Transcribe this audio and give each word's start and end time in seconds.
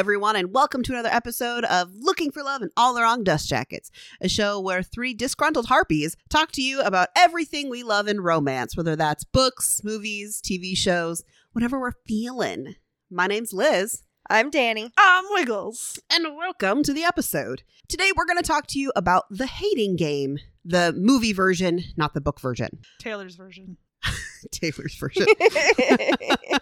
everyone, 0.00 0.34
and 0.34 0.54
welcome 0.54 0.82
to 0.82 0.92
another 0.92 1.10
episode 1.12 1.62
of 1.66 1.90
Looking 1.94 2.30
for 2.30 2.42
Love 2.42 2.62
and 2.62 2.70
All 2.74 2.94
the 2.94 3.02
Wrong 3.02 3.22
Dust 3.22 3.50
Jackets, 3.50 3.90
a 4.22 4.30
show 4.30 4.58
where 4.58 4.82
three 4.82 5.12
disgruntled 5.12 5.66
harpies 5.66 6.16
talk 6.30 6.52
to 6.52 6.62
you 6.62 6.80
about 6.80 7.08
everything 7.14 7.68
we 7.68 7.82
love 7.82 8.08
in 8.08 8.22
romance, 8.22 8.74
whether 8.74 8.96
that's 8.96 9.24
books, 9.24 9.82
movies, 9.84 10.40
TV 10.42 10.74
shows, 10.74 11.22
whatever 11.52 11.78
we're 11.78 11.92
feeling. 12.08 12.76
My 13.10 13.26
name's 13.26 13.52
Liz, 13.52 14.04
I'm 14.30 14.48
Danny. 14.48 14.90
I'm 14.96 15.24
Wiggles. 15.32 16.00
and 16.10 16.34
welcome 16.34 16.82
to 16.84 16.94
the 16.94 17.04
episode. 17.04 17.62
Today, 17.86 18.10
we're 18.16 18.24
going 18.24 18.38
to 18.38 18.42
talk 18.42 18.68
to 18.68 18.78
you 18.78 18.92
about 18.96 19.24
The 19.28 19.46
Hating 19.46 19.96
Game, 19.96 20.38
the 20.64 20.94
movie 20.96 21.34
version, 21.34 21.82
not 21.98 22.14
the 22.14 22.22
book 22.22 22.40
version, 22.40 22.78
Taylor's 23.00 23.34
version. 23.34 23.76
Taylor's 24.50 24.94
version. 24.94 25.26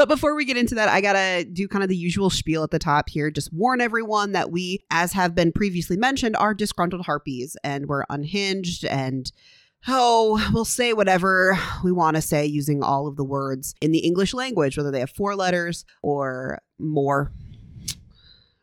But 0.00 0.08
before 0.08 0.34
we 0.34 0.46
get 0.46 0.56
into 0.56 0.74
that, 0.76 0.88
I 0.88 1.02
gotta 1.02 1.44
do 1.44 1.68
kind 1.68 1.82
of 1.82 1.90
the 1.90 1.96
usual 1.96 2.30
spiel 2.30 2.64
at 2.64 2.70
the 2.70 2.78
top 2.78 3.10
here. 3.10 3.30
Just 3.30 3.52
warn 3.52 3.82
everyone 3.82 4.32
that 4.32 4.50
we, 4.50 4.78
as 4.90 5.12
have 5.12 5.34
been 5.34 5.52
previously 5.52 5.98
mentioned, 5.98 6.36
are 6.36 6.54
disgruntled 6.54 7.04
harpies 7.04 7.54
and 7.64 7.86
we're 7.86 8.04
unhinged 8.08 8.86
and 8.86 9.30
oh, 9.88 10.42
we'll 10.54 10.64
say 10.64 10.94
whatever 10.94 11.58
we 11.84 11.92
want 11.92 12.14
to 12.14 12.22
say 12.22 12.46
using 12.46 12.82
all 12.82 13.08
of 13.08 13.16
the 13.16 13.24
words 13.24 13.74
in 13.82 13.92
the 13.92 13.98
English 13.98 14.32
language, 14.32 14.78
whether 14.78 14.90
they 14.90 15.00
have 15.00 15.10
four 15.10 15.36
letters 15.36 15.84
or 16.02 16.60
more. 16.78 17.30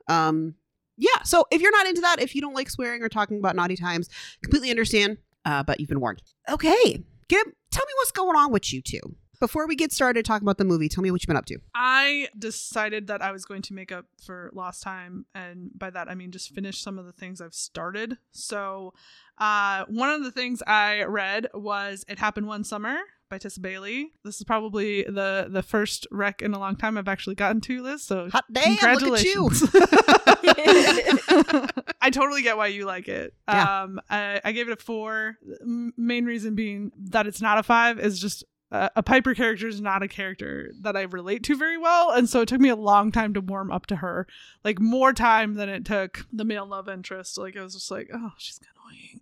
Um, 0.07 0.55
yeah. 0.97 1.21
So 1.23 1.45
if 1.51 1.61
you're 1.61 1.69
not 1.69 1.85
into 1.85 2.01
that, 2.01 2.19
if 2.19 2.33
you 2.33 2.41
don't 2.41 2.55
like 2.55 2.71
swearing 2.71 3.03
or 3.03 3.09
talking 3.09 3.37
about 3.37 3.55
naughty 3.55 3.75
times, 3.75 4.09
completely 4.41 4.71
understand. 4.71 5.19
Uh, 5.45 5.61
but 5.61 5.79
you've 5.79 5.89
been 5.89 6.01
warned. 6.01 6.23
Okay, 6.49 7.03
get 7.27 7.45
tell 7.69 7.85
me 7.85 7.93
what's 7.97 8.11
going 8.11 8.35
on 8.35 8.51
with 8.51 8.73
you 8.73 8.81
two. 8.81 9.15
Before 9.39 9.67
we 9.67 9.75
get 9.75 9.91
started 9.91 10.25
talking 10.25 10.45
about 10.45 10.57
the 10.57 10.65
movie, 10.65 10.89
tell 10.89 11.03
me 11.03 11.11
what 11.11 11.21
you've 11.21 11.27
been 11.27 11.37
up 11.37 11.45
to. 11.45 11.59
I 11.75 12.27
decided 12.37 13.07
that 13.07 13.21
I 13.21 13.31
was 13.31 13.45
going 13.45 13.61
to 13.63 13.73
make 13.73 13.91
up 13.91 14.05
for 14.25 14.49
lost 14.53 14.81
time, 14.81 15.25
and 15.35 15.69
by 15.75 15.91
that 15.91 16.09
I 16.09 16.15
mean 16.15 16.31
just 16.31 16.53
finish 16.55 16.81
some 16.81 16.97
of 16.97 17.05
the 17.05 17.11
things 17.11 17.39
I've 17.39 17.53
started. 17.53 18.17
So, 18.31 18.93
uh, 19.37 19.85
one 19.87 20.09
of 20.09 20.23
the 20.23 20.31
things 20.31 20.63
I 20.65 21.03
read 21.03 21.47
was 21.53 22.03
"It 22.07 22.17
Happened 22.17 22.47
One 22.47 22.63
Summer" 22.63 22.97
by 23.29 23.37
Tessa 23.37 23.59
Bailey. 23.59 24.13
This 24.23 24.37
is 24.37 24.43
probably 24.43 25.03
the 25.03 25.47
the 25.49 25.61
first 25.61 26.07
rec 26.11 26.41
in 26.41 26.53
a 26.53 26.59
long 26.59 26.75
time 26.75 26.97
I've 26.97 27.07
actually 27.07 27.35
gotten 27.35 27.61
to 27.61 27.83
this. 27.83 28.03
So, 28.03 28.29
Hot 28.29 28.45
damn, 28.51 28.71
look 28.71 29.19
at 29.19 29.23
you. 29.23 29.49
congratulations! 29.49 29.69
I 32.01 32.09
totally 32.09 32.41
get 32.41 32.57
why 32.57 32.67
you 32.67 32.85
like 32.85 33.07
it. 33.07 33.33
Yeah. 33.47 33.83
Um, 33.83 33.99
I, 34.09 34.41
I 34.43 34.51
gave 34.51 34.67
it 34.67 34.79
a 34.79 34.83
four. 34.83 35.37
M- 35.61 35.93
main 35.97 36.25
reason 36.25 36.55
being 36.55 36.91
that 37.09 37.27
it's 37.27 37.41
not 37.41 37.57
a 37.57 37.63
five 37.63 37.99
is 37.99 38.19
just 38.19 38.43
uh, 38.71 38.89
a 38.95 39.03
Piper 39.03 39.33
character 39.33 39.67
is 39.67 39.79
not 39.79 40.03
a 40.03 40.07
character 40.07 40.71
that 40.81 40.97
I 40.97 41.03
relate 41.03 41.43
to 41.43 41.55
very 41.55 41.77
well, 41.77 42.11
and 42.11 42.29
so 42.29 42.41
it 42.41 42.47
took 42.47 42.59
me 42.59 42.69
a 42.69 42.75
long 42.75 43.11
time 43.11 43.33
to 43.33 43.41
warm 43.41 43.71
up 43.71 43.85
to 43.87 43.97
her, 43.97 44.27
like 44.63 44.79
more 44.79 45.13
time 45.13 45.53
than 45.53 45.69
it 45.69 45.85
took 45.85 46.25
the 46.31 46.45
male 46.45 46.65
love 46.65 46.89
interest. 46.89 47.37
Like 47.37 47.55
I 47.55 47.63
was 47.63 47.73
just 47.73 47.91
like, 47.91 48.09
oh, 48.13 48.31
she's 48.37 48.59
annoying. 48.59 49.21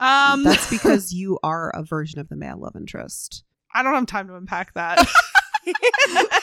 Um, 0.00 0.44
That's 0.44 0.70
because 0.70 1.12
you 1.14 1.38
are 1.42 1.70
a 1.70 1.82
version 1.82 2.20
of 2.20 2.28
the 2.28 2.36
male 2.36 2.58
love 2.58 2.76
interest. 2.76 3.42
I 3.72 3.82
don't 3.82 3.94
have 3.94 4.06
time 4.06 4.28
to 4.28 4.36
unpack 4.36 4.74
that. 4.74 5.04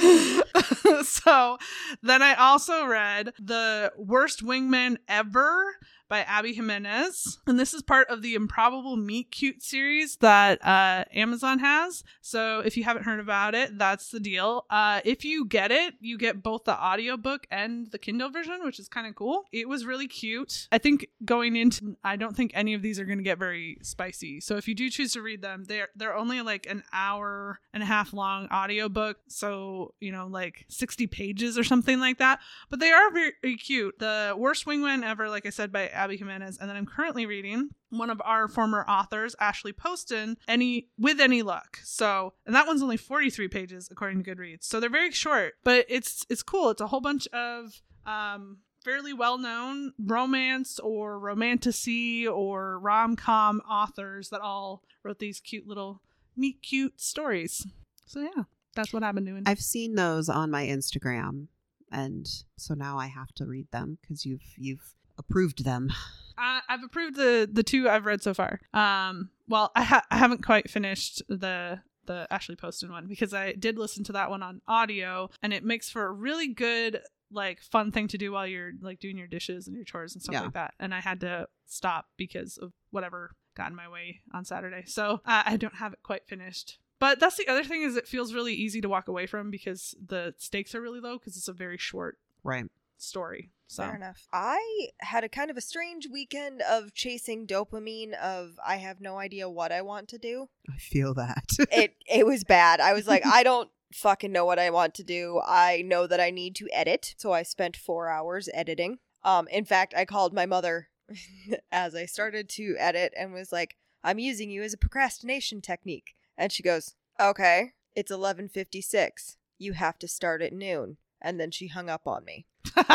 so 1.04 1.58
then 2.02 2.22
I 2.22 2.34
also 2.34 2.86
read 2.86 3.32
The 3.38 3.92
Worst 3.96 4.44
Wingman 4.44 4.96
Ever 5.08 5.76
by 6.10 6.22
Abby 6.22 6.52
Jimenez. 6.52 7.38
And 7.46 7.58
this 7.58 7.72
is 7.72 7.82
part 7.82 8.08
of 8.08 8.20
the 8.20 8.34
Improbable 8.34 8.96
Meet 8.96 9.30
Cute 9.30 9.62
series 9.62 10.16
that 10.16 10.62
uh, 10.62 11.04
Amazon 11.14 11.60
has. 11.60 12.02
So 12.20 12.60
if 12.60 12.76
you 12.76 12.84
haven't 12.84 13.04
heard 13.04 13.20
about 13.20 13.54
it, 13.54 13.78
that's 13.78 14.10
the 14.10 14.20
deal. 14.20 14.66
Uh, 14.68 15.00
if 15.04 15.24
you 15.24 15.46
get 15.46 15.70
it, 15.70 15.94
you 16.00 16.18
get 16.18 16.42
both 16.42 16.64
the 16.64 16.76
audiobook 16.76 17.46
and 17.50 17.90
the 17.92 17.98
Kindle 17.98 18.28
version, 18.28 18.58
which 18.64 18.80
is 18.80 18.88
kind 18.88 19.06
of 19.06 19.14
cool. 19.14 19.44
It 19.52 19.68
was 19.68 19.86
really 19.86 20.08
cute. 20.08 20.68
I 20.72 20.78
think 20.78 21.06
going 21.24 21.54
into 21.54 21.96
I 22.02 22.16
don't 22.16 22.36
think 22.36 22.50
any 22.54 22.74
of 22.74 22.82
these 22.82 22.98
are 22.98 23.04
going 23.04 23.18
to 23.18 23.24
get 23.24 23.38
very 23.38 23.78
spicy. 23.82 24.40
So 24.40 24.56
if 24.56 24.66
you 24.66 24.74
do 24.74 24.90
choose 24.90 25.12
to 25.12 25.22
read 25.22 25.42
them, 25.42 25.64
they're 25.64 25.88
they're 25.94 26.16
only 26.16 26.42
like 26.42 26.66
an 26.68 26.82
hour 26.92 27.60
and 27.72 27.84
a 27.84 27.86
half 27.86 28.12
long 28.12 28.48
audiobook. 28.52 29.18
So, 29.28 29.94
you 30.00 30.10
know, 30.10 30.26
like 30.26 30.64
60 30.68 31.06
pages 31.06 31.56
or 31.56 31.62
something 31.62 32.00
like 32.00 32.18
that. 32.18 32.40
But 32.68 32.80
they 32.80 32.90
are 32.90 33.12
very, 33.12 33.32
very 33.42 33.56
cute. 33.56 33.98
The 34.00 34.34
Worst 34.36 34.66
Wingman 34.66 35.04
Ever, 35.04 35.28
like 35.28 35.46
I 35.46 35.50
said, 35.50 35.70
by 35.70 35.88
Abby 36.00 36.16
Jimenez. 36.16 36.58
And 36.58 36.68
then 36.68 36.76
I'm 36.76 36.86
currently 36.86 37.26
reading 37.26 37.70
one 37.90 38.08
of 38.08 38.22
our 38.24 38.48
former 38.48 38.84
authors, 38.88 39.36
Ashley 39.38 39.72
Poston, 39.72 40.38
any 40.48 40.88
with 40.98 41.20
any 41.20 41.42
luck. 41.42 41.78
So, 41.84 42.32
and 42.46 42.54
that 42.54 42.66
one's 42.66 42.82
only 42.82 42.96
43 42.96 43.48
pages 43.48 43.88
according 43.90 44.22
to 44.22 44.34
Goodreads. 44.34 44.64
So 44.64 44.80
they're 44.80 44.88
very 44.88 45.10
short, 45.10 45.54
but 45.62 45.84
it's 45.88 46.24
it's 46.30 46.42
cool. 46.42 46.70
It's 46.70 46.80
a 46.80 46.86
whole 46.86 47.00
bunch 47.02 47.26
of 47.28 47.82
um 48.06 48.58
fairly 48.82 49.12
well-known 49.12 49.92
romance 49.98 50.78
or 50.78 51.18
romantasy 51.18 52.26
or 52.26 52.78
rom-com 52.78 53.60
authors 53.70 54.30
that 54.30 54.40
all 54.40 54.82
wrote 55.04 55.18
these 55.18 55.38
cute 55.38 55.66
little 55.66 56.00
meet 56.34 56.62
cute 56.62 56.98
stories. 56.98 57.66
So 58.06 58.20
yeah, 58.20 58.44
that's 58.74 58.94
what 58.94 59.02
I've 59.02 59.14
been 59.14 59.26
doing. 59.26 59.42
I've 59.44 59.60
seen 59.60 59.96
those 59.96 60.30
on 60.30 60.50
my 60.50 60.64
Instagram, 60.64 61.48
and 61.92 62.26
so 62.56 62.72
now 62.72 62.98
I 62.98 63.08
have 63.08 63.32
to 63.34 63.44
read 63.44 63.70
them 63.70 63.98
because 64.00 64.24
you've 64.24 64.54
you've 64.56 64.94
approved 65.20 65.64
them. 65.64 65.92
I, 66.36 66.60
I've 66.68 66.82
approved 66.82 67.16
the 67.16 67.48
the 67.52 67.62
two 67.62 67.88
I've 67.88 68.06
read 68.06 68.22
so 68.22 68.34
far. 68.34 68.60
Um, 68.74 69.30
well, 69.48 69.70
I, 69.76 69.82
ha- 69.84 70.06
I 70.10 70.16
haven't 70.16 70.44
quite 70.44 70.68
finished 70.70 71.22
the 71.28 71.80
the 72.06 72.26
Ashley 72.30 72.56
Poston 72.56 72.90
one 72.90 73.06
because 73.06 73.32
I 73.34 73.52
did 73.52 73.78
listen 73.78 74.02
to 74.04 74.12
that 74.12 74.30
one 74.30 74.42
on 74.42 74.62
audio, 74.66 75.30
and 75.42 75.52
it 75.52 75.64
makes 75.64 75.90
for 75.90 76.06
a 76.06 76.12
really 76.12 76.48
good 76.48 77.00
like 77.32 77.60
fun 77.60 77.92
thing 77.92 78.08
to 78.08 78.18
do 78.18 78.32
while 78.32 78.46
you're 78.46 78.72
like 78.80 78.98
doing 78.98 79.16
your 79.16 79.28
dishes 79.28 79.68
and 79.68 79.76
your 79.76 79.84
chores 79.84 80.14
and 80.14 80.22
stuff 80.22 80.32
Yeah. 80.32 80.40
like 80.42 80.54
that. 80.54 80.74
And 80.80 80.92
I 80.94 81.00
had 81.00 81.20
to 81.20 81.46
stop 81.66 82.06
because 82.16 82.56
of 82.58 82.72
whatever 82.90 83.30
got 83.56 83.70
in 83.70 83.76
my 83.76 83.88
way 83.88 84.20
on 84.34 84.44
Saturday, 84.44 84.84
so 84.86 85.20
uh, 85.26 85.42
I 85.46 85.56
don't 85.56 85.76
have 85.76 85.92
it 85.92 86.00
quite 86.02 86.26
finished. 86.26 86.78
But 86.98 87.18
that's 87.20 87.36
the 87.36 87.48
other 87.48 87.64
thing 87.64 87.82
is 87.82 87.96
it 87.96 88.08
feels 88.08 88.34
really 88.34 88.54
easy 88.54 88.80
to 88.80 88.88
walk 88.88 89.08
away 89.08 89.26
from 89.26 89.50
because 89.50 89.94
the 90.04 90.34
stakes 90.38 90.74
are 90.74 90.80
really 90.80 91.00
low 91.00 91.18
because 91.18 91.36
it's 91.36 91.48
a 91.48 91.52
very 91.52 91.78
short 91.78 92.18
Right. 92.42 92.66
story. 92.98 93.50
So 93.70 93.84
Fair 93.84 93.94
enough. 93.94 94.26
I 94.32 94.88
had 94.98 95.22
a 95.22 95.28
kind 95.28 95.48
of 95.48 95.56
a 95.56 95.60
strange 95.60 96.08
weekend 96.10 96.60
of 96.60 96.92
chasing 96.92 97.46
dopamine 97.46 98.14
of 98.14 98.58
I 98.66 98.78
have 98.78 99.00
no 99.00 99.18
idea 99.18 99.48
what 99.48 99.70
I 99.70 99.80
want 99.80 100.08
to 100.08 100.18
do. 100.18 100.48
I 100.68 100.76
feel 100.76 101.14
that. 101.14 101.44
It 101.70 101.94
it 102.12 102.26
was 102.26 102.42
bad. 102.42 102.80
I 102.80 102.94
was 102.94 103.06
like, 103.06 103.24
I 103.24 103.42
don't 103.44 103.70
fucking 103.94 104.32
know 104.32 104.44
what 104.44 104.58
I 104.58 104.70
want 104.70 104.94
to 104.94 105.04
do. 105.04 105.40
I 105.46 105.82
know 105.86 106.08
that 106.08 106.18
I 106.18 106.30
need 106.30 106.56
to 106.56 106.68
edit. 106.72 107.14
So 107.16 107.32
I 107.32 107.44
spent 107.44 107.76
4 107.76 108.08
hours 108.08 108.48
editing. 108.52 108.98
Um 109.22 109.46
in 109.52 109.64
fact, 109.64 109.94
I 109.96 110.04
called 110.04 110.34
my 110.34 110.46
mother 110.46 110.88
as 111.70 111.94
I 111.94 112.06
started 112.06 112.48
to 112.48 112.74
edit 112.76 113.14
and 113.16 113.32
was 113.32 113.52
like, 113.52 113.76
I'm 114.02 114.18
using 114.18 114.50
you 114.50 114.64
as 114.64 114.74
a 114.74 114.78
procrastination 114.78 115.60
technique. 115.60 116.16
And 116.36 116.50
she 116.50 116.64
goes, 116.64 116.96
"Okay, 117.20 117.74
it's 117.94 118.10
11:56. 118.10 119.36
You 119.58 119.74
have 119.74 119.96
to 120.00 120.08
start 120.08 120.42
at 120.42 120.52
noon." 120.52 120.96
And 121.22 121.38
then 121.38 121.52
she 121.52 121.68
hung 121.68 121.88
up 121.88 122.08
on 122.08 122.24
me. 122.24 122.46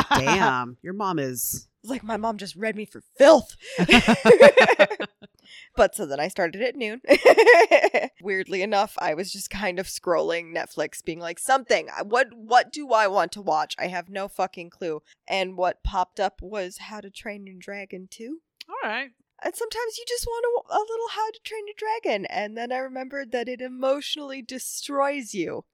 Damn, 0.09 0.77
your 0.81 0.93
mom 0.93 1.19
is. 1.19 1.67
Like 1.87 2.03
my 2.03 2.17
mom 2.17 2.37
just 2.39 2.55
read 2.55 2.75
me 2.75 2.85
for 2.85 3.03
filth. 3.15 3.55
but 5.75 5.93
so 5.93 6.07
then 6.07 6.19
I 6.19 6.29
started 6.29 6.63
at 6.63 6.75
noon. 6.75 6.99
Weirdly 8.23 8.63
enough, 8.63 8.95
I 8.97 9.13
was 9.13 9.31
just 9.31 9.51
kind 9.51 9.77
of 9.77 9.85
scrolling 9.85 10.51
Netflix, 10.51 11.03
being 11.05 11.19
like, 11.19 11.37
something. 11.37 11.89
What 12.03 12.29
what 12.33 12.71
do 12.71 12.91
I 12.91 13.05
want 13.07 13.31
to 13.33 13.41
watch? 13.43 13.75
I 13.77 13.85
have 13.85 14.09
no 14.09 14.27
fucking 14.27 14.71
clue. 14.71 15.03
And 15.27 15.57
what 15.57 15.83
popped 15.83 16.19
up 16.19 16.41
was 16.41 16.77
How 16.79 17.01
to 17.01 17.11
Train 17.11 17.45
Your 17.45 17.57
Dragon 17.59 18.07
2. 18.09 18.39
all 18.67 18.89
right. 18.89 19.11
And 19.43 19.55
sometimes 19.55 19.97
you 19.97 20.05
just 20.07 20.25
want 20.25 20.45
a, 20.45 20.73
a 20.73 20.79
little 20.79 21.09
How 21.11 21.29
to 21.29 21.39
Train 21.43 21.65
Your 21.67 21.75
Dragon. 21.77 22.25
And 22.27 22.57
then 22.57 22.71
I 22.71 22.77
remembered 22.77 23.31
that 23.31 23.47
it 23.47 23.61
emotionally 23.61 24.41
destroys 24.41 25.35
you. 25.35 25.65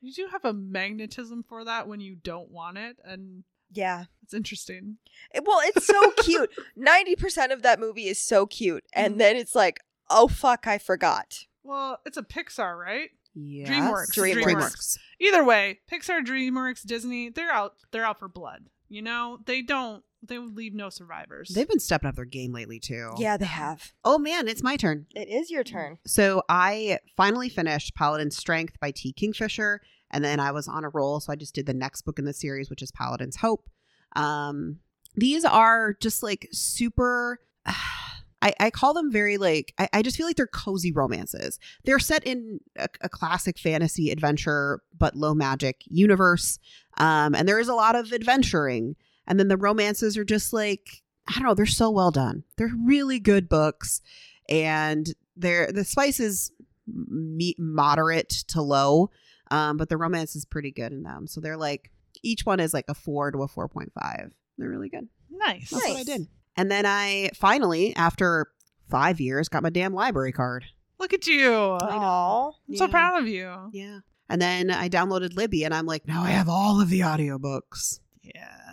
You 0.00 0.12
do 0.12 0.28
have 0.30 0.44
a 0.44 0.52
magnetism 0.52 1.44
for 1.48 1.64
that 1.64 1.88
when 1.88 2.00
you 2.00 2.14
don't 2.16 2.50
want 2.50 2.78
it, 2.78 2.96
and 3.04 3.44
Yeah. 3.72 4.04
it's 4.22 4.32
interesting. 4.34 4.98
It- 5.34 5.44
well, 5.44 5.60
it's 5.62 5.86
so 5.86 6.10
cute. 6.18 6.50
90% 6.76 7.52
of 7.52 7.62
that 7.62 7.80
movie 7.80 8.06
is 8.08 8.22
so 8.22 8.46
cute. 8.46 8.84
And 8.92 9.14
Mhm. 9.14 9.18
then 9.18 9.36
it's 9.36 9.54
like, 9.54 9.80
oh 10.10 10.28
fuck, 10.28 10.66
I 10.66 10.78
forgot. 10.78 11.46
Well, 11.62 12.00
it's 12.06 12.16
a 12.16 12.22
Pixar, 12.22 12.78
right? 12.78 13.10
Yes. 13.34 13.68
DreamWorks. 13.68 14.14
DreamWorks. 14.16 14.44
DreamWorks. 14.44 14.98
Either 15.20 15.44
way, 15.44 15.80
Pixar, 15.90 16.24
DreamWorks, 16.24 16.84
Disney, 16.86 17.28
they're 17.28 17.52
out 17.52 17.74
they're 17.90 18.06
out 18.06 18.18
for 18.18 18.28
blood. 18.28 18.66
You 18.88 19.02
know? 19.02 19.40
They 19.44 19.60
don't 19.62 20.02
they 20.22 20.38
would 20.38 20.56
leave 20.56 20.74
no 20.74 20.90
survivors. 20.90 21.50
They've 21.54 21.68
been 21.68 21.78
stepping 21.78 22.08
up 22.08 22.16
their 22.16 22.24
game 22.24 22.52
lately 22.52 22.80
too. 22.80 23.12
Yeah, 23.18 23.36
they 23.36 23.46
have. 23.46 23.92
Oh 24.04 24.18
man, 24.18 24.48
it's 24.48 24.62
my 24.62 24.76
turn. 24.76 25.06
It 25.14 25.28
is 25.28 25.50
your 25.50 25.64
turn. 25.64 25.98
So 26.06 26.42
I 26.48 26.98
finally 27.16 27.48
finished 27.48 27.94
Paladin's 27.94 28.36
Strength 28.36 28.80
by 28.80 28.90
T. 28.90 29.12
Kingfisher, 29.12 29.80
and 30.10 30.24
then 30.24 30.40
I 30.40 30.50
was 30.50 30.68
on 30.68 30.84
a 30.84 30.88
roll, 30.88 31.20
so 31.20 31.32
I 31.32 31.36
just 31.36 31.54
did 31.54 31.66
the 31.66 31.74
next 31.74 32.02
book 32.02 32.18
in 32.18 32.24
the 32.24 32.32
series, 32.32 32.70
which 32.70 32.82
is 32.82 32.90
Paladin's 32.90 33.36
Hope. 33.36 33.68
Um, 34.16 34.80
these 35.14 35.44
are 35.44 35.94
just 36.00 36.22
like 36.22 36.48
super. 36.52 37.40
I, 38.40 38.54
I 38.60 38.70
call 38.70 38.94
them 38.94 39.10
very 39.10 39.36
like 39.36 39.74
I, 39.78 39.88
I 39.92 40.02
just 40.02 40.16
feel 40.16 40.24
like 40.24 40.36
they're 40.36 40.46
cozy 40.46 40.92
romances. 40.92 41.58
They're 41.84 41.98
set 41.98 42.22
in 42.22 42.60
a, 42.76 42.86
a 43.00 43.08
classic 43.08 43.58
fantasy 43.58 44.10
adventure 44.12 44.80
but 44.96 45.16
low 45.16 45.34
magic 45.34 45.82
universe, 45.86 46.60
um, 46.98 47.34
and 47.34 47.48
there 47.48 47.58
is 47.58 47.66
a 47.66 47.74
lot 47.74 47.96
of 47.96 48.12
adventuring. 48.12 48.94
And 49.28 49.38
then 49.38 49.46
the 49.46 49.56
romances 49.56 50.16
are 50.16 50.24
just 50.24 50.52
like 50.52 51.02
I 51.28 51.34
don't 51.34 51.44
know, 51.44 51.54
they're 51.54 51.66
so 51.66 51.90
well 51.90 52.10
done. 52.10 52.42
They're 52.56 52.72
really 52.84 53.20
good 53.20 53.48
books, 53.48 54.00
and 54.48 55.06
they're 55.36 55.70
the 55.70 55.84
spice 55.84 56.18
is 56.18 56.50
moderate 57.58 58.30
to 58.48 58.62
low, 58.62 59.10
um, 59.50 59.76
but 59.76 59.90
the 59.90 59.98
romance 59.98 60.34
is 60.34 60.44
pretty 60.44 60.70
good 60.70 60.90
in 60.90 61.02
them. 61.02 61.26
So 61.26 61.40
they're 61.40 61.56
like 61.56 61.92
each 62.22 62.44
one 62.46 62.58
is 62.60 62.74
like 62.74 62.86
a 62.88 62.94
four 62.94 63.30
to 63.30 63.42
a 63.42 63.48
four 63.48 63.68
point 63.68 63.92
five. 63.92 64.32
They're 64.56 64.70
really 64.70 64.88
good. 64.88 65.08
Nice. 65.30 65.70
That's 65.70 65.86
what 65.86 65.98
I 65.98 66.04
did. 66.04 66.26
And 66.56 66.70
then 66.70 66.86
I 66.86 67.30
finally, 67.34 67.94
after 67.94 68.48
five 68.88 69.20
years, 69.20 69.48
got 69.48 69.62
my 69.62 69.70
damn 69.70 69.94
library 69.94 70.32
card. 70.32 70.64
Look 70.98 71.12
at 71.12 71.26
you. 71.26 71.54
I'm 71.54 72.00
Aw. 72.00 72.50
so 72.74 72.88
proud 72.88 73.22
of 73.22 73.28
you. 73.28 73.70
Yeah. 73.72 74.00
And 74.28 74.42
then 74.42 74.70
I 74.70 74.88
downloaded 74.88 75.36
Libby 75.36 75.64
and 75.64 75.72
I'm 75.72 75.86
like, 75.86 76.08
now 76.08 76.22
I 76.22 76.30
have 76.30 76.48
all 76.48 76.80
of 76.80 76.88
the 76.88 77.00
audiobooks. 77.00 78.00
Yeah. 78.22 78.67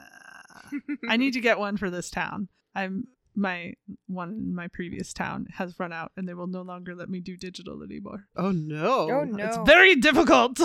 I 1.09 1.17
need 1.17 1.33
to 1.33 1.41
get 1.41 1.59
one 1.59 1.77
for 1.77 1.89
this 1.89 2.09
town. 2.09 2.47
I'm 2.73 3.07
my 3.37 3.73
one 4.07 4.29
in 4.29 4.55
my 4.55 4.67
previous 4.69 5.11
town 5.11 5.45
has 5.55 5.77
run 5.77 5.91
out 5.91 6.11
and 6.15 6.27
they 6.27 6.33
will 6.33 6.47
no 6.47 6.61
longer 6.61 6.95
let 6.95 7.09
me 7.09 7.19
do 7.19 7.35
digital 7.35 7.83
anymore. 7.83 8.25
Oh 8.37 8.51
no. 8.51 9.09
Oh, 9.11 9.23
no. 9.25 9.45
It's 9.45 9.57
very 9.65 9.95
difficult. 9.95 10.59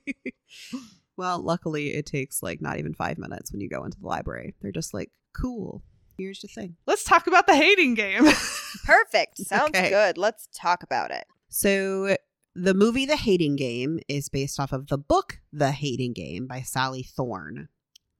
well, 1.16 1.38
luckily 1.42 1.94
it 1.94 2.06
takes 2.06 2.42
like 2.42 2.60
not 2.60 2.78
even 2.78 2.94
five 2.94 3.18
minutes 3.18 3.52
when 3.52 3.60
you 3.60 3.68
go 3.68 3.84
into 3.84 3.98
the 4.00 4.06
library. 4.06 4.54
They're 4.60 4.72
just 4.72 4.94
like, 4.94 5.10
cool. 5.34 5.82
Here's 6.18 6.40
the 6.40 6.48
thing. 6.48 6.76
Let's 6.86 7.04
talk 7.04 7.26
about 7.26 7.46
the 7.46 7.56
hating 7.56 7.94
game. 7.94 8.24
Perfect. 8.84 9.38
Sounds 9.38 9.70
Okay. 9.70 9.88
good. 9.88 10.18
Let's 10.18 10.48
talk 10.54 10.82
about 10.82 11.10
it. 11.10 11.24
So 11.48 12.16
the 12.54 12.74
movie 12.74 13.06
The 13.06 13.16
Hating 13.16 13.56
Game 13.56 14.00
is 14.08 14.28
based 14.28 14.60
off 14.60 14.72
of 14.72 14.88
the 14.88 14.98
book 14.98 15.38
The 15.52 15.72
Hating 15.72 16.12
Game 16.12 16.46
by 16.46 16.60
Sally 16.62 17.02
Thorne. 17.02 17.68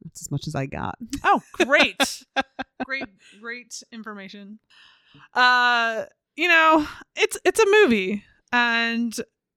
That's 0.03 0.23
as 0.23 0.31
much 0.31 0.47
as 0.47 0.55
I 0.55 0.67
got. 0.67 0.97
oh, 1.25 1.43
great. 1.53 2.25
great 2.85 3.05
great 3.41 3.83
information. 3.93 4.59
Uh, 5.35 6.05
you 6.37 6.49
know, 6.49 6.87
it's 7.17 7.37
it's 7.45 7.61
a 7.61 7.67
movie 7.67 8.25
and 8.53 9.15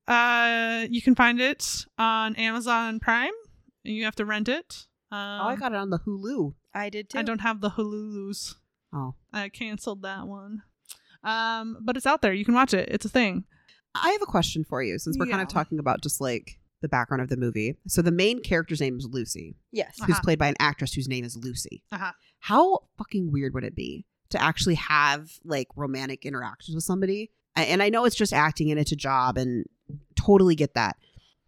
uh 0.07 0.85
you 0.89 1.01
can 1.01 1.15
find 1.15 1.39
it 1.39 1.85
on 1.97 2.35
Amazon 2.35 2.99
Prime. 2.99 3.31
You 3.83 4.05
have 4.05 4.15
to 4.15 4.25
rent 4.25 4.49
it. 4.49 4.85
Um, 5.11 5.41
oh, 5.41 5.47
I 5.47 5.55
got 5.55 5.73
it 5.73 5.77
on 5.77 5.89
the 5.89 5.99
Hulu. 5.99 6.53
I 6.73 6.89
did 6.89 7.09
too. 7.09 7.19
I 7.19 7.21
don't 7.21 7.41
have 7.41 7.61
the 7.61 7.71
Hulus. 7.71 8.55
Oh. 8.93 9.15
I 9.31 9.49
canceled 9.49 10.01
that 10.03 10.27
one. 10.27 10.63
Um, 11.23 11.77
but 11.81 11.97
it's 11.97 12.05
out 12.05 12.21
there. 12.21 12.33
You 12.33 12.45
can 12.45 12.53
watch 12.53 12.73
it. 12.73 12.89
It's 12.91 13.05
a 13.05 13.09
thing. 13.09 13.45
I 13.95 14.09
have 14.11 14.21
a 14.21 14.27
question 14.27 14.63
for 14.63 14.81
you 14.81 14.97
since 14.97 15.17
we're 15.17 15.27
kind 15.27 15.41
of 15.41 15.47
talking 15.47 15.79
about 15.79 16.01
just 16.01 16.19
like 16.19 16.59
the 16.83 16.87
background 16.89 17.23
of 17.23 17.29
the 17.29 17.37
movie. 17.37 17.75
So 17.87 18.03
the 18.03 18.11
main 18.11 18.41
character's 18.43 18.79
name 18.79 18.97
is 18.97 19.07
Lucy, 19.11 19.55
Yes. 19.71 19.95
Uh-huh. 19.99 20.05
who's 20.05 20.19
played 20.19 20.37
by 20.37 20.47
an 20.47 20.55
actress 20.59 20.93
whose 20.93 21.07
name 21.07 21.25
is 21.25 21.35
Lucy. 21.35 21.83
Uh-huh. 21.91 22.11
How 22.41 22.79
fucking 22.99 23.31
weird 23.31 23.55
would 23.55 23.63
it 23.63 23.75
be 23.75 24.05
to 24.29 24.41
actually 24.41 24.75
have 24.75 25.31
like 25.43 25.67
romantic 25.75 26.25
interactions 26.25 26.75
with 26.75 26.83
somebody? 26.83 27.31
And 27.55 27.81
I 27.81 27.89
know 27.89 28.05
it's 28.05 28.15
just 28.15 28.33
acting 28.33 28.69
and 28.71 28.79
it's 28.79 28.91
a 28.91 28.95
job 28.95 29.37
and 29.37 29.65
totally 30.15 30.55
get 30.55 30.73
that. 30.75 30.97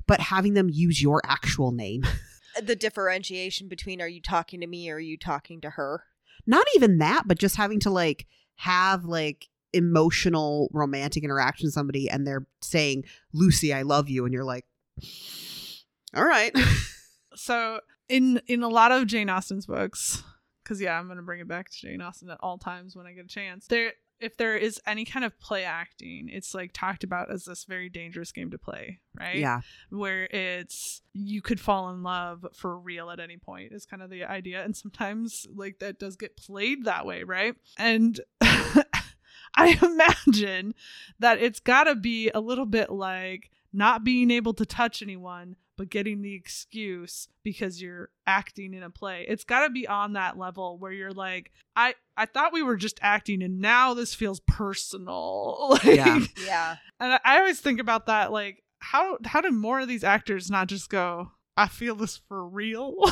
But 0.07 0.19
having 0.19 0.53
them 0.53 0.69
use 0.71 1.01
your 1.01 1.21
actual 1.25 1.71
name, 1.71 2.03
The 2.63 2.75
differentiation 2.75 3.67
between 3.67 4.01
are 4.01 4.07
you 4.07 4.21
talking 4.21 4.61
to 4.61 4.67
me 4.67 4.89
or 4.89 4.95
are 4.95 4.99
you 4.99 5.17
talking 5.17 5.59
to 5.61 5.71
her? 5.71 6.03
not 6.47 6.65
even 6.75 6.99
that, 6.99 7.23
but 7.27 7.37
just 7.39 7.55
having 7.57 7.79
to 7.81 7.89
like 7.89 8.27
have 8.57 9.03
like 9.03 9.49
emotional 9.73 10.69
romantic 10.71 11.23
interaction 11.23 11.65
with 11.67 11.73
somebody 11.73 12.09
and 12.09 12.25
they're 12.25 12.45
saying, 12.61 13.03
Lucy, 13.33 13.73
I 13.73 13.81
love 13.81 14.09
you. 14.09 14.25
And 14.25 14.33
you're 14.33 14.43
like, 14.45 14.65
all 16.15 16.25
right. 16.25 16.55
So 17.37 17.81
in 18.07 18.41
in 18.47 18.63
a 18.63 18.69
lot 18.69 18.91
of 18.91 19.07
Jane 19.07 19.29
Austen's 19.29 19.65
books, 19.65 20.23
because 20.63 20.79
yeah, 20.79 20.97
I'm 20.97 21.07
gonna 21.07 21.21
bring 21.21 21.41
it 21.41 21.47
back 21.47 21.69
to 21.69 21.77
Jane 21.77 22.01
Austen 22.01 22.29
at 22.29 22.37
all 22.39 22.57
times 22.57 22.95
when 22.95 23.05
I 23.05 23.11
get 23.11 23.25
a 23.25 23.27
chance. 23.27 23.67
There, 23.67 23.91
if 24.19 24.37
there 24.37 24.55
is 24.55 24.79
any 24.87 25.05
kind 25.05 25.25
of 25.25 25.37
play 25.39 25.63
acting, 25.63 26.29
it's 26.31 26.53
like 26.53 26.71
talked 26.73 27.03
about 27.03 27.31
as 27.31 27.45
this 27.45 27.65
very 27.65 27.89
dangerous 27.89 28.31
game 28.31 28.51
to 28.51 28.57
play, 28.57 29.01
right? 29.19 29.35
yeah. 29.35 29.61
where 29.89 30.25
it's 30.31 31.01
you 31.13 31.41
could 31.41 31.59
fall 31.59 31.89
in 31.89 32.03
love 32.03 32.45
for 32.53 32.77
real 32.79 33.09
at 33.09 33.19
any 33.19 33.37
point 33.37 33.71
is 33.71 33.85
kind 33.85 34.01
of 34.01 34.09
the 34.09 34.23
idea 34.23 34.63
and 34.63 34.75
sometimes 34.75 35.45
like 35.53 35.79
that 35.79 35.99
does 35.99 36.15
get 36.15 36.35
played 36.35 36.85
that 36.85 37.05
way 37.05 37.23
right 37.23 37.55
and 37.77 38.19
i 38.41 39.79
imagine 39.81 40.73
that 41.19 41.39
it's 41.41 41.61
got 41.61 41.85
to 41.85 41.95
be 41.95 42.29
a 42.35 42.39
little 42.41 42.65
bit 42.65 42.89
like 42.89 43.49
not 43.75 44.03
being 44.03 44.31
able 44.31 44.53
to 44.53 44.65
touch 44.65 45.01
anyone 45.01 45.55
but 45.77 45.89
getting 45.89 46.21
the 46.21 46.33
excuse 46.33 47.27
because 47.43 47.81
you're 47.81 48.09
acting 48.25 48.73
in 48.73 48.81
a 48.81 48.89
play 48.89 49.25
it's 49.27 49.43
got 49.43 49.63
to 49.65 49.69
be 49.69 49.85
on 49.87 50.13
that 50.13 50.37
level 50.37 50.77
where 50.77 50.91
you're 50.93 51.11
like 51.11 51.51
i 51.75 51.93
i 52.15 52.25
thought 52.25 52.53
we 52.53 52.63
were 52.63 52.77
just 52.77 52.97
acting 53.01 53.43
and 53.43 53.59
now 53.59 53.93
this 53.93 54.13
feels 54.15 54.39
personal 54.41 55.67
like, 55.71 55.83
Yeah. 55.83 56.19
Yeah. 56.45 56.75
and 56.99 57.13
I, 57.13 57.19
I 57.25 57.37
always 57.39 57.59
think 57.59 57.79
about 57.79 58.05
that, 58.05 58.31
like 58.31 58.63
how 58.79 59.17
how 59.25 59.41
do 59.41 59.51
more 59.51 59.79
of 59.79 59.87
these 59.87 60.03
actors 60.03 60.49
not 60.51 60.67
just 60.67 60.89
go, 60.89 61.31
"I 61.57 61.67
feel 61.67 61.95
this 61.95 62.17
for 62.27 62.47
real"? 62.47 62.93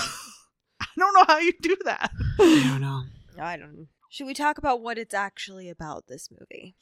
I 0.81 0.85
don't 0.97 1.13
know 1.15 1.25
how 1.27 1.39
you 1.39 1.51
do 1.61 1.75
that. 1.85 2.11
I 2.39 2.67
don't 2.69 2.81
know. 2.81 3.03
I 3.41 3.57
don't 3.57 3.73
know. 3.75 3.87
Should 4.13 4.27
we 4.27 4.35
talk 4.35 4.59
about 4.59 4.79
what 4.79 4.99
it's 4.99 5.15
actually 5.15 5.71
about, 5.71 6.05
this 6.05 6.29
movie? 6.29 6.75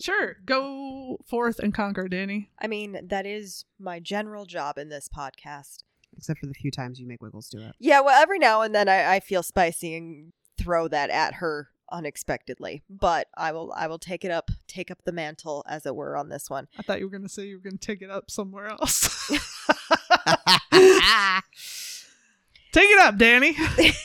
Sure, 0.00 0.36
go 0.44 1.18
forth 1.26 1.58
and 1.58 1.74
conquer, 1.74 2.06
Danny. 2.06 2.52
I 2.60 2.68
mean, 2.68 3.08
that 3.08 3.26
is 3.26 3.64
my 3.76 3.98
general 3.98 4.46
job 4.46 4.78
in 4.78 4.88
this 4.88 5.08
podcast. 5.08 5.78
Except 6.16 6.38
for 6.38 6.46
the 6.46 6.54
few 6.54 6.70
times 6.70 7.00
you 7.00 7.08
make 7.08 7.20
Wiggles 7.20 7.48
do 7.48 7.58
it. 7.58 7.74
Yeah, 7.80 8.02
well, 8.02 8.22
every 8.22 8.38
now 8.38 8.62
and 8.62 8.72
then 8.72 8.88
I, 8.88 9.16
I 9.16 9.18
feel 9.20 9.42
spicy 9.42 9.96
and 9.96 10.32
throw 10.56 10.86
that 10.86 11.10
at 11.10 11.34
her 11.34 11.70
unexpectedly, 11.90 12.84
but 12.88 13.26
I 13.36 13.50
will 13.50 13.72
I 13.76 13.88
will 13.88 13.98
take 13.98 14.24
it 14.24 14.30
up, 14.30 14.52
take 14.68 14.92
up 14.92 15.02
the 15.04 15.10
mantle, 15.10 15.64
as 15.66 15.86
it 15.86 15.96
were, 15.96 16.16
on 16.16 16.28
this 16.28 16.48
one. 16.48 16.68
I 16.78 16.82
thought 16.82 17.00
you 17.00 17.06
were 17.06 17.18
gonna 17.18 17.28
say 17.28 17.46
you 17.46 17.56
were 17.56 17.68
gonna 17.68 17.78
take 17.78 18.00
it 18.00 18.10
up 18.10 18.30
somewhere 18.30 18.68
else. 18.68 19.26
take 22.70 22.90
it 22.90 23.00
up, 23.00 23.18
Danny. 23.18 23.56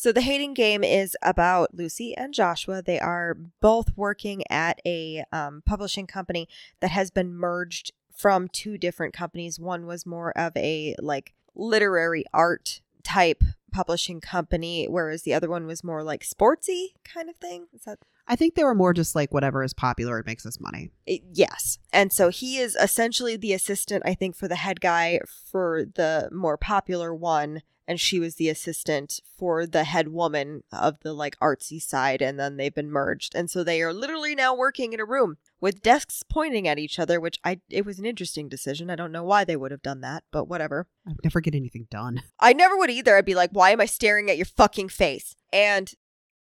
So 0.00 0.12
the 0.12 0.22
hating 0.22 0.54
game 0.54 0.82
is 0.82 1.14
about 1.20 1.74
Lucy 1.74 2.16
and 2.16 2.32
Joshua. 2.32 2.80
They 2.80 2.98
are 2.98 3.36
both 3.60 3.94
working 3.96 4.42
at 4.48 4.80
a 4.86 5.24
um, 5.30 5.62
publishing 5.66 6.06
company 6.06 6.48
that 6.80 6.90
has 6.90 7.10
been 7.10 7.34
merged 7.34 7.92
from 8.10 8.48
two 8.48 8.78
different 8.78 9.12
companies. 9.12 9.60
One 9.60 9.84
was 9.84 10.06
more 10.06 10.32
of 10.38 10.56
a 10.56 10.96
like 11.00 11.34
literary 11.54 12.24
art 12.32 12.80
type 13.02 13.44
publishing 13.70 14.20
company, 14.20 14.86
whereas 14.86 15.22
the 15.22 15.34
other 15.34 15.48
one 15.48 15.66
was 15.66 15.84
more 15.84 16.02
like 16.02 16.22
sportsy 16.22 16.88
kind 17.04 17.30
of 17.30 17.36
thing. 17.36 17.66
Is 17.74 17.84
that 17.84 17.98
I 18.30 18.36
think 18.36 18.54
they 18.54 18.64
were 18.64 18.76
more 18.76 18.94
just 18.94 19.16
like 19.16 19.32
whatever 19.32 19.64
is 19.64 19.74
popular, 19.74 20.18
it 20.18 20.26
makes 20.26 20.46
us 20.46 20.60
money. 20.60 20.92
it, 21.04 21.22
yes. 21.32 21.78
And 21.92 22.12
so 22.12 22.28
he 22.28 22.58
is 22.58 22.76
essentially 22.76 23.36
the 23.36 23.52
assistant, 23.52 24.04
I 24.06 24.14
think, 24.14 24.36
for 24.36 24.46
the 24.46 24.56
head 24.56 24.80
guy 24.80 25.20
for 25.26 25.84
the 25.84 26.28
more 26.32 26.56
popular 26.56 27.12
one. 27.14 27.62
And 27.88 27.98
she 27.98 28.20
was 28.20 28.36
the 28.36 28.48
assistant 28.48 29.18
for 29.36 29.66
the 29.66 29.82
head 29.82 30.08
woman 30.08 30.62
of 30.70 31.00
the 31.00 31.12
like 31.12 31.36
artsy 31.40 31.82
side. 31.82 32.22
And 32.22 32.38
then 32.38 32.56
they've 32.56 32.74
been 32.74 32.92
merged. 32.92 33.34
And 33.34 33.50
so 33.50 33.64
they 33.64 33.82
are 33.82 33.92
literally 33.92 34.36
now 34.36 34.54
working 34.54 34.92
in 34.92 35.00
a 35.00 35.04
room 35.04 35.38
with 35.60 35.82
desks 35.82 36.22
pointing 36.22 36.66
at 36.66 36.78
each 36.78 36.98
other, 36.98 37.20
which 37.20 37.38
I, 37.44 37.60
it 37.68 37.84
was 37.84 37.98
an 37.98 38.06
interesting 38.06 38.48
decision. 38.48 38.90
I 38.90 38.96
don't 38.96 39.12
know 39.12 39.24
why 39.24 39.44
they 39.44 39.56
would 39.56 39.70
have 39.70 39.82
done 39.82 40.00
that, 40.00 40.24
but 40.32 40.46
whatever. 40.48 40.86
I'd 41.06 41.16
never 41.24 41.40
get 41.40 41.54
anything 41.54 41.86
done. 41.90 42.22
I 42.40 42.52
never 42.52 42.76
would 42.76 42.90
either. 42.90 43.16
I'd 43.16 43.24
be 43.24 43.34
like, 43.34 43.50
why 43.52 43.70
am 43.70 43.80
I 43.80 43.86
staring 43.86 44.30
at 44.30 44.36
your 44.38 44.46
fucking 44.46 44.88
face? 44.88 45.36
And 45.52 45.92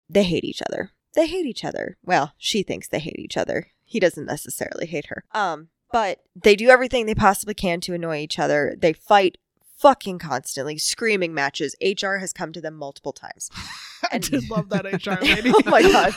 they 0.08 0.24
hate 0.24 0.44
each 0.44 0.62
other. 0.68 0.92
They 1.14 1.26
hate 1.26 1.46
each 1.46 1.64
other. 1.64 1.96
Well, 2.04 2.32
she 2.38 2.62
thinks 2.62 2.86
they 2.88 2.98
hate 3.00 3.18
each 3.18 3.36
other. 3.36 3.68
He 3.84 3.98
doesn't 3.98 4.26
necessarily 4.26 4.86
hate 4.86 5.06
her. 5.06 5.24
Um, 5.32 5.68
but 5.90 6.18
they 6.36 6.54
do 6.54 6.68
everything 6.68 7.06
they 7.06 7.14
possibly 7.14 7.54
can 7.54 7.80
to 7.80 7.94
annoy 7.94 8.18
each 8.18 8.38
other. 8.38 8.76
They 8.78 8.92
fight 8.92 9.38
fucking 9.78 10.18
constantly, 10.18 10.76
screaming 10.76 11.32
matches. 11.32 11.74
HR 11.80 12.16
has 12.16 12.32
come 12.34 12.52
to 12.52 12.60
them 12.60 12.74
multiple 12.74 13.12
times. 13.14 13.48
I 14.04 14.08
And- 14.16 14.30
did 14.30 14.50
love 14.50 14.68
that 14.68 14.84
HR 14.84 15.22
lady. 15.24 15.50
Oh 15.54 15.62
my 15.64 15.82
God. 15.82 16.14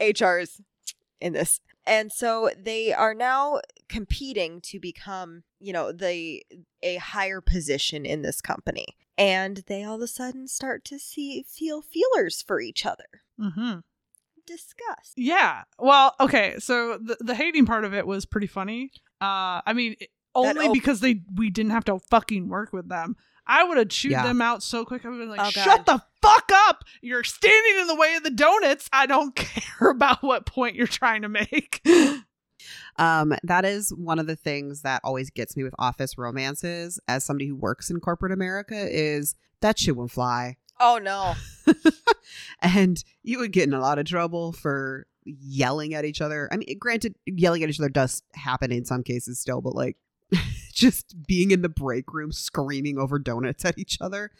HR 0.00 0.38
is 0.38 0.60
in 1.22 1.32
this. 1.32 1.60
And 1.86 2.12
so 2.12 2.50
they 2.58 2.92
are 2.92 3.14
now 3.14 3.60
competing 3.88 4.60
to 4.62 4.78
become, 4.78 5.44
you 5.58 5.72
know, 5.72 5.92
the 5.92 6.44
a 6.82 6.96
higher 6.96 7.40
position 7.40 8.04
in 8.04 8.22
this 8.22 8.40
company. 8.40 8.86
And 9.16 9.62
they 9.66 9.84
all 9.84 9.96
of 9.96 10.02
a 10.02 10.06
sudden 10.06 10.48
start 10.48 10.84
to 10.86 10.98
see 10.98 11.44
feel 11.48 11.82
feelers 11.82 12.42
for 12.42 12.60
each 12.60 12.84
other. 12.84 13.04
Mm-hmm. 13.40 13.80
Disgust. 14.46 15.14
Yeah. 15.16 15.62
Well, 15.78 16.14
okay. 16.20 16.56
So 16.58 16.98
the 16.98 17.16
the 17.20 17.34
hating 17.34 17.66
part 17.66 17.84
of 17.84 17.94
it 17.94 18.06
was 18.06 18.26
pretty 18.26 18.48
funny. 18.48 18.90
Uh, 19.20 19.62
I 19.64 19.72
mean, 19.72 19.96
only 20.34 20.66
op- 20.66 20.74
because 20.74 21.00
they 21.00 21.22
we 21.34 21.50
didn't 21.50 21.72
have 21.72 21.84
to 21.84 22.00
fucking 22.10 22.48
work 22.48 22.72
with 22.72 22.88
them. 22.88 23.16
I 23.46 23.64
would 23.64 23.76
have 23.78 23.88
chewed 23.88 24.12
Yeah. 24.12 24.22
them 24.22 24.40
out 24.40 24.62
so 24.62 24.84
quick. 24.84 25.04
I 25.04 25.08
would 25.08 25.18
have 25.18 25.28
been 25.28 25.36
like, 25.36 25.46
Oh, 25.46 25.50
shut 25.50 25.84
God. 25.84 25.86
the 25.86 26.02
fuck 26.28 26.50
up. 26.68 26.84
You're 27.00 27.24
standing 27.24 27.80
in 27.80 27.86
the 27.88 27.96
way 27.96 28.14
of 28.14 28.22
the 28.22 28.30
donuts. 28.30 28.88
I 28.92 29.06
don't 29.06 29.34
care 29.36 29.90
about 29.90 30.22
what 30.22 30.46
point 30.46 30.76
you're 30.76 30.86
trying 30.86 31.22
to 31.22 31.28
make. 31.28 31.80
Um, 32.96 33.34
that 33.42 33.64
is 33.64 33.92
one 33.92 34.18
of 34.18 34.26
the 34.26 34.36
things 34.36 34.82
that 34.82 35.00
always 35.02 35.30
gets 35.30 35.56
me 35.56 35.64
with 35.64 35.74
office 35.78 36.16
romances 36.18 37.00
as 37.08 37.24
somebody 37.24 37.48
who 37.48 37.56
works 37.56 37.90
in 37.90 37.98
corporate 38.00 38.32
America 38.32 38.76
is 38.76 39.34
that 39.62 39.78
shit 39.78 39.96
won't 39.96 40.10
fly. 40.12 40.56
Oh 40.78 41.00
no. 41.02 41.34
and 42.60 43.02
you 43.22 43.38
would 43.38 43.50
get 43.52 43.66
in 43.66 43.74
a 43.74 43.80
lot 43.80 43.98
of 43.98 44.04
trouble 44.04 44.52
for 44.52 45.06
yelling 45.24 45.94
at 45.94 46.04
each 46.04 46.20
other. 46.20 46.48
I 46.52 46.56
mean, 46.56 46.78
granted, 46.78 47.16
yelling 47.26 47.62
at 47.62 47.70
each 47.70 47.80
other 47.80 47.88
does 47.88 48.22
happen 48.34 48.70
in 48.70 48.84
some 48.84 49.02
cases 49.02 49.40
still, 49.40 49.60
but 49.60 49.74
like 49.74 49.96
just 50.82 51.26
being 51.26 51.52
in 51.52 51.62
the 51.62 51.68
break 51.68 52.12
room 52.12 52.32
screaming 52.32 52.98
over 52.98 53.18
donuts 53.18 53.64
at 53.64 53.78
each 53.78 53.98
other, 54.00 54.32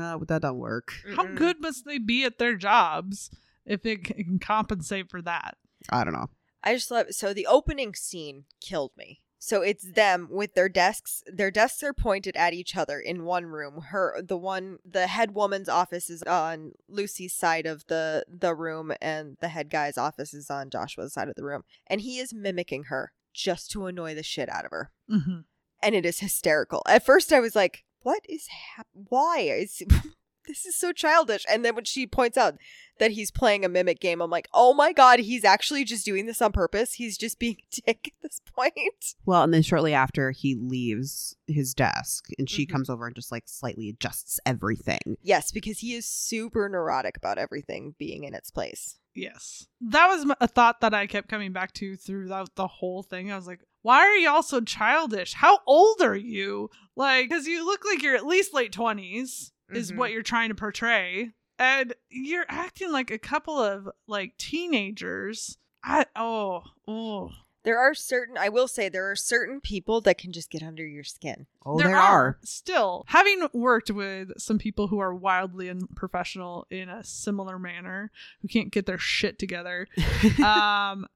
uh, 0.00 0.18
that 0.26 0.42
don't 0.42 0.58
work. 0.58 0.94
How 1.14 1.26
good 1.26 1.60
must 1.60 1.84
they 1.84 1.98
be 1.98 2.24
at 2.24 2.38
their 2.38 2.56
jobs 2.56 3.30
if 3.66 3.84
it 3.84 4.04
can 4.04 4.38
compensate 4.38 5.10
for 5.10 5.20
that? 5.22 5.56
I 5.90 6.02
don't 6.04 6.14
know. 6.14 6.30
I 6.62 6.74
just 6.74 6.90
love 6.90 7.08
so 7.10 7.34
the 7.34 7.46
opening 7.46 7.94
scene 7.94 8.44
killed 8.60 8.92
me. 8.96 9.20
So 9.38 9.60
it's 9.60 9.92
them 9.92 10.28
with 10.30 10.54
their 10.54 10.70
desks. 10.70 11.22
Their 11.26 11.50
desks 11.50 11.82
are 11.82 11.92
pointed 11.92 12.34
at 12.34 12.54
each 12.54 12.74
other 12.74 12.98
in 12.98 13.24
one 13.24 13.44
room. 13.44 13.82
Her 13.88 14.22
the 14.22 14.38
one 14.38 14.78
the 14.90 15.06
head 15.06 15.34
woman's 15.34 15.68
office 15.68 16.08
is 16.08 16.22
on 16.22 16.72
Lucy's 16.88 17.34
side 17.34 17.66
of 17.66 17.86
the 17.88 18.24
the 18.26 18.54
room 18.54 18.94
and 19.02 19.36
the 19.42 19.48
head 19.48 19.68
guy's 19.68 19.98
office 19.98 20.32
is 20.32 20.48
on 20.48 20.70
Joshua's 20.70 21.12
side 21.12 21.28
of 21.28 21.34
the 21.34 21.44
room. 21.44 21.62
And 21.86 22.00
he 22.00 22.18
is 22.18 22.32
mimicking 22.32 22.84
her 22.84 23.12
just 23.34 23.70
to 23.72 23.84
annoy 23.84 24.14
the 24.14 24.22
shit 24.22 24.48
out 24.48 24.64
of 24.64 24.70
her. 24.70 24.90
hmm 25.10 25.40
And 25.84 25.94
it 25.94 26.06
is 26.06 26.20
hysterical. 26.20 26.82
At 26.88 27.04
first 27.04 27.32
I 27.32 27.40
was 27.40 27.54
like, 27.54 27.84
what 28.02 28.20
is 28.28 28.46
hap- 28.76 28.86
why 28.92 29.38
is 29.40 29.82
this 30.46 30.66
is 30.66 30.76
so 30.76 30.92
childish. 30.92 31.44
And 31.50 31.64
then 31.64 31.74
when 31.74 31.84
she 31.84 32.06
points 32.06 32.36
out 32.36 32.56
that 32.98 33.12
he's 33.12 33.30
playing 33.30 33.64
a 33.64 33.68
mimic 33.68 33.98
game, 33.98 34.20
I'm 34.20 34.30
like, 34.30 34.46
oh 34.52 34.74
my 34.74 34.92
god, 34.92 35.20
he's 35.20 35.44
actually 35.44 35.84
just 35.84 36.04
doing 36.04 36.26
this 36.26 36.42
on 36.42 36.52
purpose. 36.52 36.94
He's 36.94 37.16
just 37.18 37.38
being 37.38 37.56
a 37.60 37.80
dick 37.86 38.08
at 38.08 38.22
this 38.22 38.40
point. 38.54 39.14
Well, 39.24 39.42
and 39.42 39.52
then 39.54 39.62
shortly 39.62 39.94
after 39.94 40.30
he 40.32 40.54
leaves 40.54 41.34
his 41.46 41.72
desk 41.74 42.26
and 42.38 42.48
she 42.48 42.66
Mhm. 42.66 42.70
comes 42.72 42.90
over 42.90 43.06
and 43.06 43.14
just 43.16 43.32
like 43.32 43.44
slightly 43.46 43.88
adjusts 43.88 44.38
everything. 44.46 45.16
Yes, 45.22 45.50
because 45.50 45.78
he 45.78 45.94
is 45.94 46.06
super 46.06 46.68
neurotic 46.68 47.16
about 47.16 47.38
everything 47.38 47.94
being 47.98 48.24
in 48.24 48.34
its 48.34 48.50
place. 48.50 48.98
Yes. 49.14 49.66
That 49.80 50.08
was 50.08 50.26
a 50.40 50.48
thought 50.48 50.80
that 50.80 50.92
I 50.92 51.06
kept 51.06 51.28
coming 51.28 51.52
back 51.52 51.72
to 51.74 51.96
throughout 51.96 52.54
the 52.56 52.66
whole 52.66 53.02
thing. 53.02 53.30
I 53.32 53.36
was 53.36 53.46
like, 53.46 53.60
why 53.84 53.98
are 53.98 54.14
y'all 54.16 54.42
so 54.42 54.62
childish? 54.62 55.34
How 55.34 55.58
old 55.66 56.00
are 56.00 56.16
you? 56.16 56.70
Like, 56.96 57.28
because 57.28 57.46
you 57.46 57.64
look 57.66 57.84
like 57.84 58.02
you're 58.02 58.16
at 58.16 58.24
least 58.26 58.54
late 58.54 58.72
20s, 58.72 59.52
is 59.70 59.92
Mhm. 59.92 59.96
what 59.96 60.10
you're 60.10 60.22
trying 60.22 60.48
to 60.48 60.54
portray. 60.54 61.32
And 61.58 61.92
you're 62.08 62.46
acting 62.48 62.90
like 62.92 63.10
a 63.10 63.18
couple 63.18 63.58
of 63.58 63.88
like 64.06 64.36
teenagers. 64.38 65.58
I, 65.84 66.06
oh, 66.16 66.62
oh. 66.88 67.30
There 67.64 67.78
are 67.78 67.94
certain, 67.94 68.36
I 68.38 68.48
will 68.48 68.68
say, 68.68 68.88
there 68.88 69.10
are 69.10 69.16
certain 69.16 69.60
people 69.60 70.00
that 70.02 70.18
can 70.18 70.32
just 70.32 70.50
get 70.50 70.62
under 70.62 70.86
your 70.86 71.04
skin. 71.04 71.46
Oh, 71.64 71.78
there, 71.78 71.96
are. 71.96 72.38
Still, 72.42 73.04
having 73.08 73.48
worked 73.54 73.90
with 73.90 74.32
some 74.38 74.58
people 74.58 74.88
who 74.88 74.98
are 74.98 75.14
wildly 75.14 75.68
unprofessional 75.70 76.66
in 76.70 76.88
a 76.88 77.02
similar 77.04 77.58
manner, 77.58 78.10
who 78.42 78.48
can't 78.48 78.70
get 78.70 78.84
their 78.86 78.98
shit 78.98 79.38
together, 79.38 79.88
um, 80.44 81.06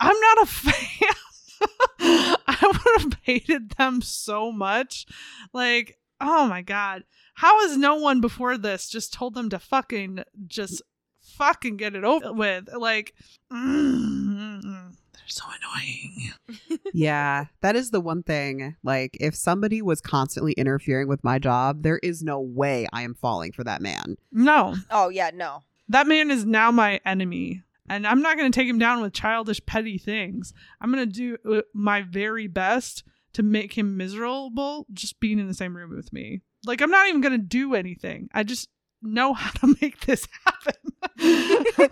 I'm 0.00 0.20
not 0.20 0.42
a 0.42 0.46
fan. 0.46 1.10
I 2.60 2.66
would 2.66 3.02
have 3.02 3.18
hated 3.22 3.70
them 3.72 4.00
so 4.02 4.50
much. 4.50 5.06
Like, 5.52 5.98
oh 6.20 6.46
my 6.48 6.62
god. 6.62 7.04
How 7.34 7.60
has 7.68 7.76
no 7.76 7.94
one 7.96 8.20
before 8.20 8.56
this 8.58 8.88
just 8.88 9.12
told 9.12 9.34
them 9.34 9.48
to 9.50 9.58
fucking 9.58 10.24
just 10.46 10.82
fucking 11.20 11.76
get 11.76 11.94
it 11.94 12.02
over 12.04 12.32
with? 12.32 12.68
Like, 12.76 13.14
mm, 13.52 14.60
they're 15.12 15.22
so 15.26 15.44
annoying. 15.60 16.32
yeah, 16.94 17.46
that 17.60 17.76
is 17.76 17.90
the 17.90 18.00
one 18.00 18.22
thing. 18.22 18.76
Like, 18.82 19.16
if 19.20 19.34
somebody 19.34 19.82
was 19.82 20.00
constantly 20.00 20.52
interfering 20.52 21.06
with 21.08 21.22
my 21.22 21.38
job, 21.38 21.82
there 21.82 21.98
is 22.02 22.22
no 22.22 22.40
way 22.40 22.86
I 22.92 23.02
am 23.02 23.14
falling 23.14 23.52
for 23.52 23.62
that 23.64 23.82
man. 23.82 24.16
No, 24.32 24.74
Oh, 24.90 25.08
yeah, 25.10 25.30
no. 25.34 25.62
that 25.88 26.06
man 26.06 26.30
is 26.30 26.44
now 26.44 26.70
my 26.70 27.00
enemy. 27.04 27.62
And 27.88 28.06
I'm 28.06 28.22
not 28.22 28.36
going 28.36 28.50
to 28.50 28.58
take 28.58 28.68
him 28.68 28.78
down 28.78 29.00
with 29.00 29.12
childish, 29.12 29.64
petty 29.64 29.98
things. 29.98 30.52
I'm 30.80 30.92
going 30.92 31.08
to 31.08 31.12
do 31.12 31.36
uh, 31.50 31.62
my 31.74 32.02
very 32.02 32.46
best 32.46 33.04
to 33.34 33.42
make 33.42 33.76
him 33.76 33.96
miserable 33.96 34.86
just 34.92 35.20
being 35.20 35.38
in 35.38 35.48
the 35.48 35.54
same 35.54 35.76
room 35.76 35.94
with 35.94 36.12
me. 36.12 36.42
Like, 36.64 36.80
I'm 36.80 36.90
not 36.90 37.08
even 37.08 37.20
going 37.20 37.32
to 37.32 37.38
do 37.38 37.74
anything. 37.74 38.28
I 38.32 38.42
just 38.42 38.68
know 39.02 39.32
how 39.34 39.50
to 39.60 39.76
make 39.80 40.00
this 40.06 40.26
happen. 40.44 40.74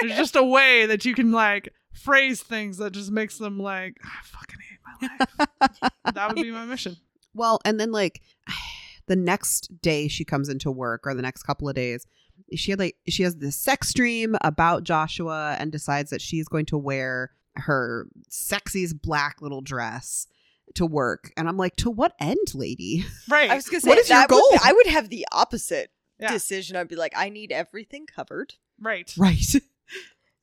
There's 0.00 0.16
just 0.16 0.36
a 0.36 0.42
way 0.42 0.86
that 0.86 1.04
you 1.04 1.14
can, 1.14 1.32
like, 1.32 1.72
phrase 1.92 2.42
things 2.42 2.78
that 2.78 2.92
just 2.92 3.10
makes 3.10 3.38
them, 3.38 3.58
like, 3.58 3.96
I 4.04 4.24
fucking 4.24 4.58
hate 4.68 4.78
my 4.84 5.08
life. 5.08 5.92
that 6.14 6.28
would 6.28 6.42
be 6.42 6.50
my 6.50 6.64
mission. 6.64 6.96
Well, 7.34 7.60
and 7.64 7.78
then 7.78 7.92
like 7.92 8.20
the 9.06 9.16
next 9.16 9.80
day 9.80 10.08
she 10.08 10.24
comes 10.24 10.48
into 10.48 10.70
work 10.70 11.06
or 11.06 11.14
the 11.14 11.22
next 11.22 11.42
couple 11.42 11.68
of 11.68 11.74
days, 11.74 12.06
she 12.54 12.70
had 12.72 12.78
like 12.78 12.96
she 13.08 13.22
has 13.22 13.36
this 13.36 13.56
sex 13.56 13.92
dream 13.94 14.36
about 14.42 14.84
Joshua 14.84 15.56
and 15.58 15.70
decides 15.72 16.10
that 16.10 16.20
she's 16.20 16.48
going 16.48 16.66
to 16.66 16.78
wear 16.78 17.30
her 17.56 18.06
sexiest 18.30 19.00
black 19.02 19.42
little 19.42 19.60
dress 19.60 20.26
to 20.74 20.86
work. 20.86 21.32
And 21.36 21.48
I'm 21.48 21.56
like, 21.58 21.76
to 21.76 21.90
what 21.90 22.14
end, 22.20 22.54
lady? 22.54 23.04
Right. 23.28 23.50
I 23.50 23.54
was 23.56 23.68
going 23.68 23.80
to 23.80 23.84
say, 23.84 23.88
What 23.90 23.98
is 23.98 24.08
your 24.08 24.18
that 24.18 24.30
would- 24.30 24.36
goal? 24.36 24.58
I 24.64 24.72
would 24.72 24.86
have 24.86 25.08
the 25.10 25.26
opposite 25.32 25.90
Yeah. 26.18 26.32
decision. 26.32 26.76
I'd 26.76 26.88
be 26.88 26.96
like, 26.96 27.12
I 27.16 27.28
need 27.28 27.52
everything 27.52 28.06
covered 28.06 28.54
right. 28.80 29.12
Right. 29.18 29.36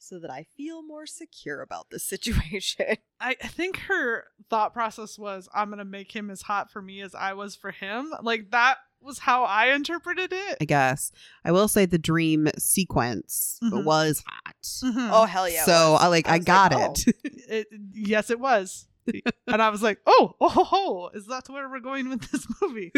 so 0.10 0.18
that 0.20 0.32
I 0.32 0.48
feel 0.58 0.82
more 0.82 1.06
secure 1.06 1.62
about 1.62 1.92
this 1.92 2.04
situation. 2.04 2.86
I 3.22 3.36
I 3.42 3.48
think 3.48 3.78
her 3.82 4.26
thought 4.50 4.74
process 4.74 5.20
was 5.20 5.48
I'm 5.54 5.70
gonna 5.70 5.86
make 5.86 6.16
him 6.16 6.32
as 6.32 6.42
hot 6.42 6.72
for 6.72 6.82
me 6.82 7.02
as 7.02 7.14
I 7.14 7.34
was 7.34 7.56
for 7.56 7.72
him. 7.72 8.12
Like 8.24 8.50
that 8.52 8.78
was 9.02 9.20
how 9.20 9.44
I 9.44 9.68
interpreted 9.68 10.34
it. 10.34 10.58
I 10.60 10.66
guess. 10.66 11.12
I 11.46 11.52
will 11.52 11.68
say 11.68 11.86
the 11.86 12.00
dream 12.00 12.50
sequence 12.58 13.60
Mhm. 13.64 13.84
was 13.86 14.24
hot. 14.28 14.56
Mhm. 14.64 15.10
Oh, 15.14 15.26
hell 15.26 15.48
yeah. 15.48 15.64
so. 15.64 15.96
I 16.00 16.08
like 16.08 16.28
I, 16.28 16.38
was 16.38 16.46
got 16.46 16.74
oh. 16.74 16.94
it. 16.94 17.16
It- 17.50 17.68
yes, 17.94 18.30
it 18.30 18.40
was. 18.40 18.88
and 19.48 19.62
I 19.62 19.70
was 19.70 19.82
like, 19.82 20.00
oh, 20.06 20.36
oh, 20.40 20.50
ho, 20.50 20.64
ho, 20.64 21.10
is 21.16 21.26
that 21.28 21.50
where 21.50 21.68
we're 21.70 21.80
going 21.80 22.10
with 22.10 22.30
this 22.32 22.46
movie? 22.62 22.92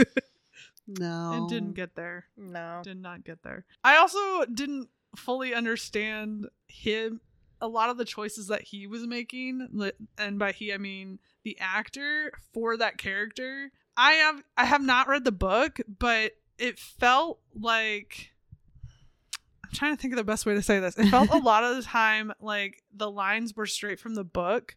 no. 0.88 1.46
It 1.46 1.50
didn't 1.54 1.74
get 1.74 1.96
there. 1.96 2.26
No. 2.36 2.82
Did 2.84 3.02
not 3.02 3.24
get 3.24 3.44
there. 3.44 3.66
I 3.84 3.96
also 3.98 4.46
didn't 4.46 4.90
fully 5.16 5.54
understand 5.54 6.48
him. 6.68 7.22
A 7.60 7.68
lot 7.68 7.90
of 7.90 7.98
the 7.98 8.06
choices 8.06 8.48
that 8.48 8.64
he 8.64 8.88
was 8.88 9.06
making, 9.06 9.94
and 10.18 10.40
by 10.40 10.52
he 10.52 10.74
I 10.74 10.78
mean 10.78 11.20
the 11.44 11.58
actor 11.60 12.32
for 12.54 12.76
that 12.78 12.98
character. 12.98 13.72
I 13.96 14.14
have 14.14 14.44
I 14.58 14.66
have 14.66 14.82
not 14.82 15.08
read 15.08 15.24
the 15.24 15.32
book, 15.32 15.80
but 16.00 16.32
it 16.58 16.80
felt 16.80 17.40
like 17.54 18.32
I'm 19.64 19.72
trying 19.74 19.96
to 19.96 20.02
think 20.02 20.14
of 20.14 20.18
the 20.18 20.24
best 20.24 20.46
way 20.46 20.56
to 20.56 20.62
say 20.62 20.80
this. 20.80 20.98
It 20.98 21.10
felt 21.10 21.30
a 21.30 21.38
lot 21.44 21.64
of 21.64 21.76
the 21.76 21.84
time 21.84 22.34
like 22.40 22.82
the 22.92 23.12
lines 23.12 23.56
were 23.56 23.68
straight 23.68 24.00
from 24.00 24.16
the 24.16 24.24
book 24.24 24.76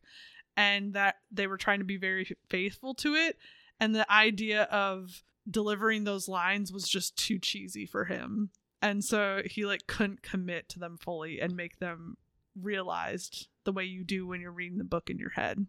and 0.57 0.93
that 0.93 1.17
they 1.33 1.47
were 1.47 1.57
trying 1.57 1.79
to 1.79 1.85
be 1.85 1.97
very 1.97 2.37
faithful 2.49 2.95
to 2.95 3.15
it 3.15 3.39
and 3.81 3.95
the 3.95 4.11
idea 4.11 4.63
of 4.65 5.23
delivering 5.51 6.05
those 6.05 6.29
lines 6.29 6.73
was 6.73 6.89
just 6.89 7.17
too 7.17 7.39
cheesy 7.39 7.87
for 7.87 8.05
him. 8.07 8.51
And 8.85 9.03
so 9.03 9.41
he 9.47 9.65
like 9.65 9.87
couldn't 9.87 10.23
commit 10.23 10.69
to 10.71 10.79
them 10.79 10.99
fully 11.01 11.41
and 11.41 11.57
make 11.57 11.79
them 11.79 12.17
realized 12.61 13.49
the 13.65 13.73
way 13.73 13.85
you 13.85 14.05
do 14.05 14.27
when 14.27 14.41
you're 14.41 14.53
reading 14.53 14.79
the 14.79 14.85
book 14.85 15.09
in 15.11 15.19
your 15.19 15.31
head. 15.31 15.67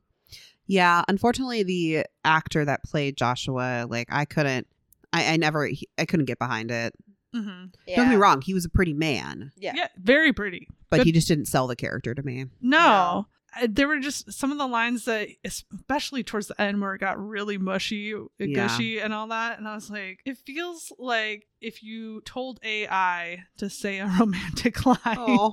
Yeah, 0.68 1.04
unfortunately, 1.08 1.64
the 1.64 2.06
actor 2.26 2.66
that 2.66 2.84
played 2.84 3.16
Joshua, 3.16 3.86
like 3.90 4.08
I 4.12 4.26
couldn't, 4.26 4.68
I, 5.14 5.34
I 5.34 5.38
never, 5.38 5.66
he, 5.68 5.88
I 5.98 6.06
couldn't 6.06 6.26
get 6.26 6.40
behind 6.40 6.72
it. 6.72 6.94
Mm-hmm. 7.34 7.66
Yeah. 7.88 7.96
Don't 7.96 8.06
get 8.06 8.12
me 8.12 8.16
wrong, 8.18 8.42
he 8.42 8.54
was 8.54 8.66
a 8.66 8.70
pretty 8.70 8.94
man, 8.94 9.52
Yeah. 9.58 9.74
Yeah, 9.76 9.88
very 9.98 10.34
pretty. 10.34 10.68
but 10.90 10.98
Good- 10.98 11.06
he 11.06 11.12
just 11.12 11.28
didn't 11.28 11.46
sell 11.46 11.68
the 11.68 11.76
character 11.76 12.14
to 12.16 12.24
me. 12.24 12.46
No. 12.62 12.80
No. 12.80 13.28
Uh, 13.62 13.68
There 13.70 13.88
were 13.88 14.00
just 14.00 14.32
some 14.34 14.52
of 14.52 14.58
the 14.58 14.68
lines 14.68 15.06
that, 15.06 15.30
especially 15.44 16.24
towards 16.24 16.48
the 16.48 16.60
end, 16.62 16.82
where 16.82 16.94
it 16.96 17.00
got 17.00 17.24
really 17.24 17.58
mushy, 17.58 18.12
and 18.14 18.28
Yeah. 18.40 18.68
gushy, 18.68 19.00
and 19.00 19.14
all 19.14 19.28
that. 19.28 19.58
And 19.58 19.68
I 19.68 19.76
was 19.76 19.90
like, 19.90 20.22
it 20.26 20.38
feels 20.38 20.92
like 21.00 21.48
if 21.62 21.84
you 21.84 22.22
told 22.22 22.60
AI 22.64 23.44
to 23.58 23.70
say 23.70 24.00
a 24.00 24.06
romantic 24.20 24.86
line, 24.86 24.98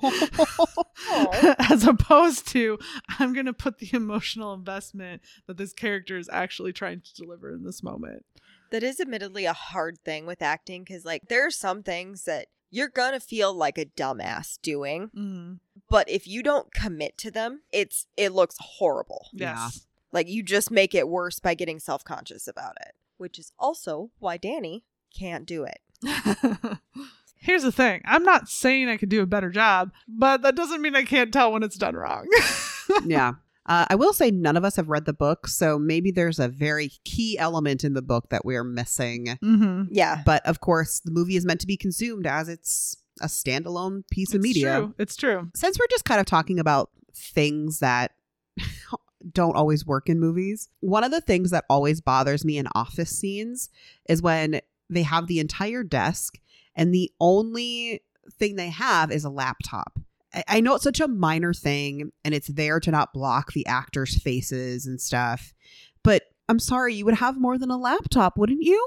as 1.58 1.86
opposed 1.86 2.48
to, 2.48 2.78
I'm 3.18 3.32
going 3.32 3.46
to 3.46 3.52
put 3.52 3.78
the 3.78 3.90
emotional 3.92 4.54
investment 4.54 5.22
that 5.46 5.56
this 5.56 5.72
character 5.72 6.18
is 6.18 6.28
actually 6.32 6.72
trying 6.72 7.00
to 7.00 7.14
deliver 7.14 7.54
in 7.54 7.64
this 7.64 7.82
moment. 7.82 8.24
That 8.70 8.82
is 8.82 9.00
admittedly 9.00 9.44
a 9.44 9.52
hard 9.52 9.98
thing 10.04 10.26
with 10.26 10.42
acting 10.42 10.84
because, 10.84 11.04
like, 11.04 11.28
there 11.28 11.46
are 11.46 11.50
some 11.50 11.82
things 11.82 12.24
that 12.24 12.46
you're 12.70 12.88
gonna 12.88 13.20
feel 13.20 13.52
like 13.52 13.76
a 13.76 13.84
dumbass 13.84 14.58
doing, 14.62 15.10
Mm, 15.14 15.58
but 15.88 16.08
if 16.08 16.26
you 16.26 16.42
don't 16.42 16.72
commit 16.72 17.18
to 17.18 17.30
them, 17.30 17.62
it's 17.72 18.06
it 18.16 18.32
looks 18.32 18.56
horrible. 18.58 19.28
Yeah. 19.32 19.54
yes. 19.54 19.86
Like 20.12 20.28
you 20.28 20.42
just 20.42 20.70
make 20.70 20.94
it 20.94 21.08
worse 21.08 21.40
by 21.40 21.54
getting 21.54 21.78
self 21.78 22.04
conscious 22.04 22.46
about 22.46 22.76
it. 22.80 22.92
Which 23.16 23.38
is 23.38 23.52
also 23.58 24.10
why 24.18 24.36
Danny 24.36 24.84
can't 25.16 25.46
do 25.46 25.64
it. 25.64 25.78
Here's 27.36 27.62
the 27.62 27.72
thing. 27.72 28.02
I'm 28.04 28.22
not 28.22 28.48
saying 28.48 28.88
I 28.88 28.96
could 28.96 29.08
do 29.08 29.22
a 29.22 29.26
better 29.26 29.50
job, 29.50 29.90
but 30.06 30.42
that 30.42 30.54
doesn't 30.54 30.80
mean 30.80 30.94
I 30.94 31.02
can't 31.02 31.32
tell 31.32 31.52
when 31.52 31.62
it's 31.62 31.76
done 31.76 31.96
wrong. 31.96 32.26
yeah. 33.04 33.32
Uh, 33.66 33.86
I 33.88 33.94
will 33.94 34.12
say 34.12 34.30
none 34.30 34.56
of 34.56 34.64
us 34.64 34.76
have 34.76 34.88
read 34.88 35.04
the 35.04 35.12
book, 35.12 35.46
so 35.46 35.78
maybe 35.78 36.10
there's 36.10 36.38
a 36.38 36.48
very 36.48 36.90
key 37.04 37.36
element 37.38 37.84
in 37.84 37.94
the 37.94 38.02
book 38.02 38.28
that 38.30 38.44
we're 38.44 38.64
missing. 38.64 39.38
mm-hmm. 39.42 39.84
Yeah. 39.90 40.22
But 40.24 40.44
of 40.46 40.60
course, 40.60 41.00
the 41.00 41.12
movie 41.12 41.36
is 41.36 41.44
meant 41.44 41.60
to 41.60 41.66
be 41.66 41.76
consumed 41.76 42.26
as 42.26 42.48
it's 42.48 42.96
a 43.20 43.26
standalone 43.26 44.04
piece 44.10 44.34
of 44.34 44.40
media. 44.40 44.76
True. 44.78 44.94
It's 44.98 45.16
true. 45.16 45.50
Since 45.54 45.78
we're 45.78 45.86
just 45.90 46.04
kind 46.04 46.20
of 46.20 46.26
talking 46.26 46.58
about 46.58 46.90
things 47.14 47.80
that 47.80 48.12
don't 49.32 49.56
always 49.56 49.86
work 49.86 50.08
in 50.08 50.18
movies, 50.18 50.68
one 50.80 51.04
of 51.04 51.10
the 51.10 51.20
things 51.20 51.50
that 51.50 51.64
always 51.70 52.00
bothers 52.00 52.44
me 52.44 52.58
in 52.58 52.66
office 52.74 53.10
scenes 53.10 53.68
is 54.08 54.22
when 54.22 54.60
they 54.90 55.02
have 55.02 55.26
the 55.26 55.38
entire 55.40 55.82
desk 55.84 56.38
and 56.74 56.92
the 56.94 57.10
only 57.20 58.00
thing 58.32 58.56
they 58.56 58.70
have 58.70 59.10
is 59.12 59.24
a 59.24 59.30
laptop. 59.30 59.98
I- 60.34 60.44
I 60.48 60.60
know 60.60 60.74
it's 60.74 60.84
such 60.84 61.00
a 61.00 61.08
minor 61.08 61.52
thing 61.54 62.12
and 62.24 62.34
it's 62.34 62.48
there 62.48 62.80
to 62.80 62.90
not 62.90 63.12
block 63.12 63.52
the 63.52 63.66
actors' 63.66 64.16
faces 64.20 64.86
and 64.86 65.00
stuff, 65.00 65.54
but 66.02 66.24
I'm 66.48 66.58
sorry, 66.58 66.94
you 66.94 67.04
would 67.04 67.14
have 67.14 67.38
more 67.40 67.56
than 67.58 67.70
a 67.70 67.76
laptop, 67.78 68.36
wouldn't 68.36 68.62
you? 68.62 68.84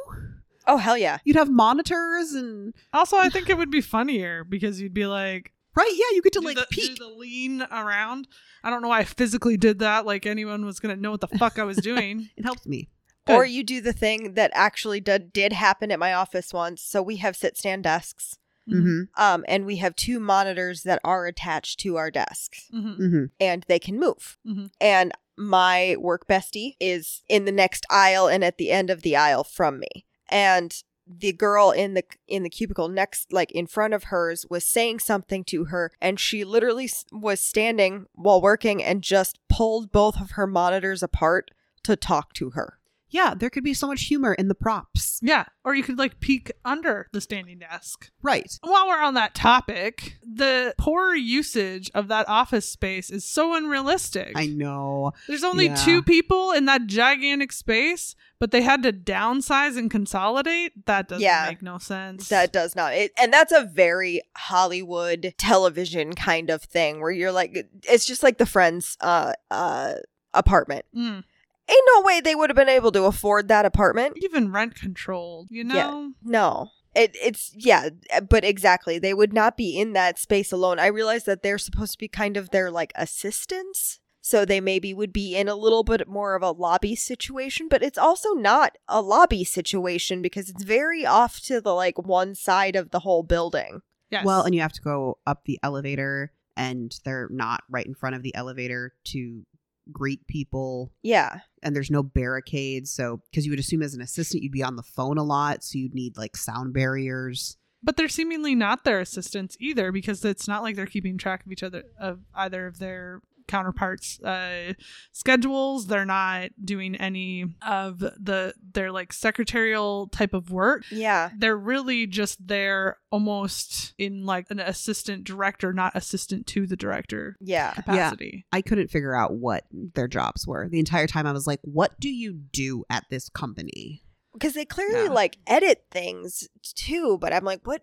Oh 0.68 0.78
hell 0.78 0.98
yeah. 0.98 1.20
You'd 1.24 1.36
have 1.36 1.50
monitors 1.50 2.32
and 2.34 2.74
Also, 2.94 3.18
I 3.18 3.30
think 3.30 3.50
it 3.50 3.58
would 3.58 3.72
be 3.72 3.82
funnier 3.82 4.44
because 4.44 4.82
you'd 4.82 4.94
be 4.94 5.06
like, 5.06 5.54
right, 5.76 5.92
yeah, 5.94 6.16
you 6.16 6.22
get 6.22 6.34
to 6.34 6.40
do 6.40 6.46
like 6.46 6.58
the, 6.58 6.66
peek. 6.70 6.96
do 6.98 7.04
the 7.06 7.12
lean 7.12 7.62
around. 7.72 8.28
I 8.64 8.70
don't 8.70 8.82
know 8.82 8.88
why 8.88 9.00
I 9.00 9.04
physically 9.04 9.58
did 9.58 9.80
that. 9.80 10.06
Like 10.06 10.26
anyone 10.26 10.66
was 10.66 10.80
gonna 10.80 10.96
know 10.96 11.12
what 11.12 11.22
the 11.22 11.38
fuck 11.38 11.60
I 11.60 11.64
was 11.64 11.78
doing. 11.78 12.30
It 12.38 12.44
helps 12.46 12.66
me. 12.66 12.90
Good. 13.28 13.36
Or 13.36 13.46
you 13.46 13.64
do 13.64 13.82
the 13.82 13.94
thing 13.94 14.34
that 14.36 14.52
actually 14.54 15.00
did, 15.00 15.34
did 15.34 15.52
happen 15.54 15.92
at 15.92 15.98
my 16.00 16.14
office 16.14 16.54
once. 16.54 16.82
So 16.84 17.02
we 17.02 17.16
have 17.18 17.36
sit 17.36 17.58
stand 17.58 17.84
desks. 17.84 18.38
hmm 18.68 19.04
Um, 19.18 19.44
and 19.48 19.66
we 19.66 19.78
have 19.78 19.96
two 19.96 20.20
monitors 20.20 20.84
that 20.84 21.00
are 21.04 21.26
attached 21.28 21.80
to 21.82 21.96
our 21.98 22.10
desks 22.12 22.68
Mhm. 22.74 22.98
hmm 22.98 23.24
and 23.40 23.66
they 23.68 23.80
can 23.80 24.00
move. 24.00 24.38
Mhm. 24.48 24.70
And 24.82 25.12
my 25.38 25.96
work 26.00 26.28
bestie 26.28 26.76
is 26.80 27.22
in 27.28 27.46
the 27.46 27.52
next 27.52 27.86
aisle 27.90 28.28
and 28.28 28.44
at 28.44 28.58
the 28.58 28.72
end 28.72 28.90
of 28.90 29.02
the 29.02 29.16
aisle 29.16 29.44
from 29.44 29.80
me. 29.80 30.05
And 30.30 30.84
the 31.08 31.34
girl 31.34 31.72
in 31.72 31.94
the 31.94 32.04
in 32.28 32.44
the 32.44 32.50
cubicle 32.50 32.88
next 32.88 33.32
like 33.32 33.52
in 33.52 33.68
front 33.68 33.94
of 33.94 34.06
hers 34.06 34.46
was 34.50 34.66
saying 34.66 35.00
something 35.00 35.44
to 35.44 35.66
her 35.66 35.92
and 36.02 36.20
she 36.20 36.44
literally 36.44 36.90
was 37.12 37.40
standing 37.40 38.08
while 38.14 38.42
working 38.42 38.84
and 38.84 39.04
just 39.04 39.38
pulled 39.48 39.92
both 39.92 40.20
of 40.20 40.32
her 40.32 40.48
monitors 40.48 41.04
apart 41.04 41.52
to 41.84 41.96
talk 41.96 42.34
to 42.34 42.52
her. 42.52 42.80
Yeah, 43.10 43.34
there 43.36 43.50
could 43.50 43.64
be 43.64 43.74
so 43.74 43.88
much 43.88 44.04
humor 44.04 44.34
in 44.34 44.48
the 44.48 44.56
props. 44.56 45.20
Yeah. 45.22 45.46
Or 45.64 45.74
you 45.76 45.84
could 45.84 45.98
like 45.98 46.20
peek 46.20 46.52
under 46.66 47.08
the 47.14 47.22
standing 47.22 47.60
desk. 47.60 48.10
Right. 48.22 48.52
While 48.62 48.88
we're 48.88 49.02
on 49.02 49.14
that 49.14 49.36
topic, 49.36 50.18
the 50.24 50.74
poor 50.78 51.14
usage 51.16 51.90
of 51.94 52.08
that 52.10 52.28
office 52.28 52.68
space 52.68 53.10
is 53.10 53.24
so 53.24 53.56
unrealistic. 53.56 54.32
I 54.36 54.48
know. 54.48 55.12
There's 55.28 55.44
only 55.44 55.68
Yeah. 55.68 55.76
two 55.76 56.02
people 56.04 56.52
in 56.52 56.66
that 56.66 56.88
gigantic 56.88 57.52
space, 57.52 58.16
but 58.40 58.52
they 58.52 58.62
had 58.64 58.84
to 58.84 58.92
downsize 58.92 59.78
and 59.78 59.90
consolidate. 59.90 60.86
That 60.86 61.08
doesn't 61.08 61.22
Yeah. 61.24 61.46
make 61.48 61.62
no 61.62 61.78
sense. 61.78 62.28
That 62.30 62.52
does 62.52 62.76
not. 62.76 62.94
It, 62.96 63.12
and 63.18 63.32
that's 63.32 63.52
a 63.54 63.64
very 63.64 64.22
Hollywood 64.36 65.34
television 65.38 66.14
kind 66.14 66.50
of 66.50 66.64
thing 66.64 67.00
where 67.02 67.12
you're 67.12 67.32
like 67.32 67.68
it's 67.84 68.06
just 68.06 68.24
like 68.24 68.40
the 68.40 68.46
friends 68.46 68.98
uh 69.00 69.34
uh 69.52 69.94
apartment. 70.34 70.86
Mm. 70.96 71.24
Ain't 71.68 71.90
no 71.96 72.02
way 72.02 72.22
they 72.22 72.36
would 72.36 72.50
have 72.50 72.56
been 72.58 72.70
able 72.70 72.92
to 72.92 73.06
afford 73.06 73.48
that 73.48 73.66
apartment. 73.66 74.18
even 74.22 74.52
rent 74.52 74.76
controlled, 74.76 75.48
you 75.50 75.64
know? 75.64 76.12
No. 76.24 76.70
It, 76.96 77.16
it's 77.22 77.52
yeah, 77.56 77.90
but 78.30 78.46
exactly. 78.46 79.00
They 79.00 79.14
would 79.14 79.34
not 79.34 79.58
be 79.58 79.78
in 79.78 79.94
that 79.94 80.18
space 80.18 80.52
alone. 80.52 80.80
I 80.80 80.88
realize 80.88 81.26
that 81.26 81.44
they're 81.44 81.58
supposed 81.58 81.94
to 81.94 81.98
be 81.98 82.08
kind 82.08 82.38
of 82.38 82.52
their 82.52 82.72
like 82.72 82.94
assistants. 82.96 84.00
So 84.22 84.44
they 84.44 84.60
maybe 84.60 84.92
would 84.92 85.14
be 85.14 85.36
in 85.36 85.48
a 85.48 85.56
little 85.56 85.84
bit 85.84 86.08
more 86.08 86.36
of 86.36 86.42
a 86.42 86.50
lobby 86.50 86.96
situation, 86.96 87.68
but 87.70 87.84
it's 87.84 87.98
also 87.98 88.34
not 88.34 88.76
a 88.88 89.00
lobby 89.00 89.44
situation 89.44 90.24
because 90.24 90.50
it's 90.50 90.64
very 90.64 91.06
off 91.06 91.40
to 91.42 91.62
the 91.62 91.76
like 91.76 92.00
one 92.00 92.34
side 92.34 92.76
of 92.76 92.90
the 92.90 93.02
whole 93.02 93.22
building. 93.22 93.82
Yes. 94.10 94.26
Well, 94.26 94.42
and 94.42 94.56
you 94.56 94.62
have 94.62 94.74
to 94.74 94.82
go 94.82 95.20
up 95.28 95.44
the 95.46 95.60
elevator, 95.62 96.32
and 96.58 96.98
they're 97.04 97.28
not 97.30 97.64
right 97.70 97.86
in 97.86 97.94
front 97.94 98.16
of 98.16 98.24
the 98.24 98.34
elevator 98.34 98.94
to 99.10 99.44
greet 99.92 100.26
people. 100.28 100.92
Yeah. 101.04 101.42
And 101.66 101.76
there's 101.76 101.92
no 101.92 102.04
barricades. 102.04 102.92
So, 102.92 103.22
because 103.30 103.46
you 103.46 103.52
would 103.52 103.60
assume 103.60 103.82
as 103.82 103.94
an 103.94 104.02
assistant, 104.02 104.44
you'd 104.44 104.54
be 104.54 104.64
on 104.64 104.78
the 104.78 104.84
phone 104.84 105.18
a 105.18 105.24
lot. 105.24 105.64
So, 105.66 105.78
you'd 105.78 105.94
need 105.96 106.16
like 106.16 106.38
sound 106.38 106.74
barriers. 106.74 107.58
but 107.84 107.98
they're 107.98 108.08
seemingly 108.08 108.56
not 108.56 108.84
their 108.84 109.00
assistants 109.00 109.58
either 109.60 109.92
because 109.92 110.24
it's 110.24 110.48
not 110.48 110.64
like 110.64 110.76
they're 110.76 110.86
keeping 110.86 111.18
track 111.18 111.46
of 111.46 111.52
each 111.52 111.62
other 111.64 111.84
of 112.00 112.20
either 112.34 112.66
of 112.68 112.80
their 112.80 113.22
counterparts 113.48 114.20
uh 114.24 114.74
schedules 115.12 115.88
they're 115.88 116.06
not 116.06 116.50
doing 116.64 116.96
any 116.96 117.46
of 117.66 118.00
the 118.00 118.54
their 118.74 118.92
like 118.92 119.14
secretarial 119.14 120.08
type 120.08 120.34
of 120.34 120.52
work 120.52 120.84
Yeah. 120.92 121.30
they're 121.38 121.58
really 121.58 122.08
just 122.08 122.46
there 122.48 122.98
almost 123.12 123.94
in 123.98 124.26
like 124.26 124.48
an 124.50 124.60
assistant 124.60 125.24
director 125.24 125.74
not 125.74 125.96
assistant 125.96 126.48
to 126.48 126.68
the 126.68 126.76
director 126.76 127.36
Yeah. 127.40 127.74
capacity 127.74 128.46
I 128.52 128.62
couldn't 128.62 128.90
figure 128.90 129.16
out 129.16 129.36
what 129.36 129.64
their 129.72 130.08
jobs 130.08 130.48
were. 130.48 130.68
The 130.70 130.80
entire 130.80 131.08
time 131.08 131.28
I 131.28 131.32
was 131.32 131.48
like, 131.48 131.60
what 131.64 132.00
do 132.00 132.10
you 132.10 132.34
do 132.34 132.84
at 132.90 133.04
this 133.10 133.30
company? 133.30 134.04
Because 134.34 134.54
they 134.54 134.66
clearly 134.66 135.06
Yeah. 135.06 135.12
like 135.12 135.38
edit 135.48 135.86
things 135.92 136.48
too, 136.76 137.18
but 137.20 137.34
I'm 137.34 137.44
like, 137.46 137.66
what 137.66 137.82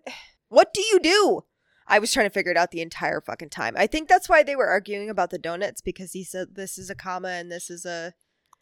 what 0.49 0.73
do 0.73 0.81
you 0.81 0.99
do? 0.99 1.41
I 1.87 1.99
was 1.99 2.11
trying 2.11 2.25
to 2.27 2.33
figure 2.33 2.51
it 2.51 2.57
out 2.57 2.71
the 2.71 2.81
entire 2.81 3.21
fucking 3.21 3.49
time. 3.49 3.75
I 3.77 3.87
think 3.87 4.07
that's 4.07 4.29
why 4.29 4.43
they 4.43 4.55
were 4.55 4.67
arguing 4.67 5.09
about 5.09 5.29
the 5.29 5.37
donuts 5.37 5.81
because 5.81 6.13
he 6.13 6.23
said 6.23 6.55
this 6.55 6.77
is 6.77 6.89
a 6.89 6.95
comma 6.95 7.29
and 7.29 7.51
this 7.51 7.69
is 7.69 7.85
a 7.85 8.13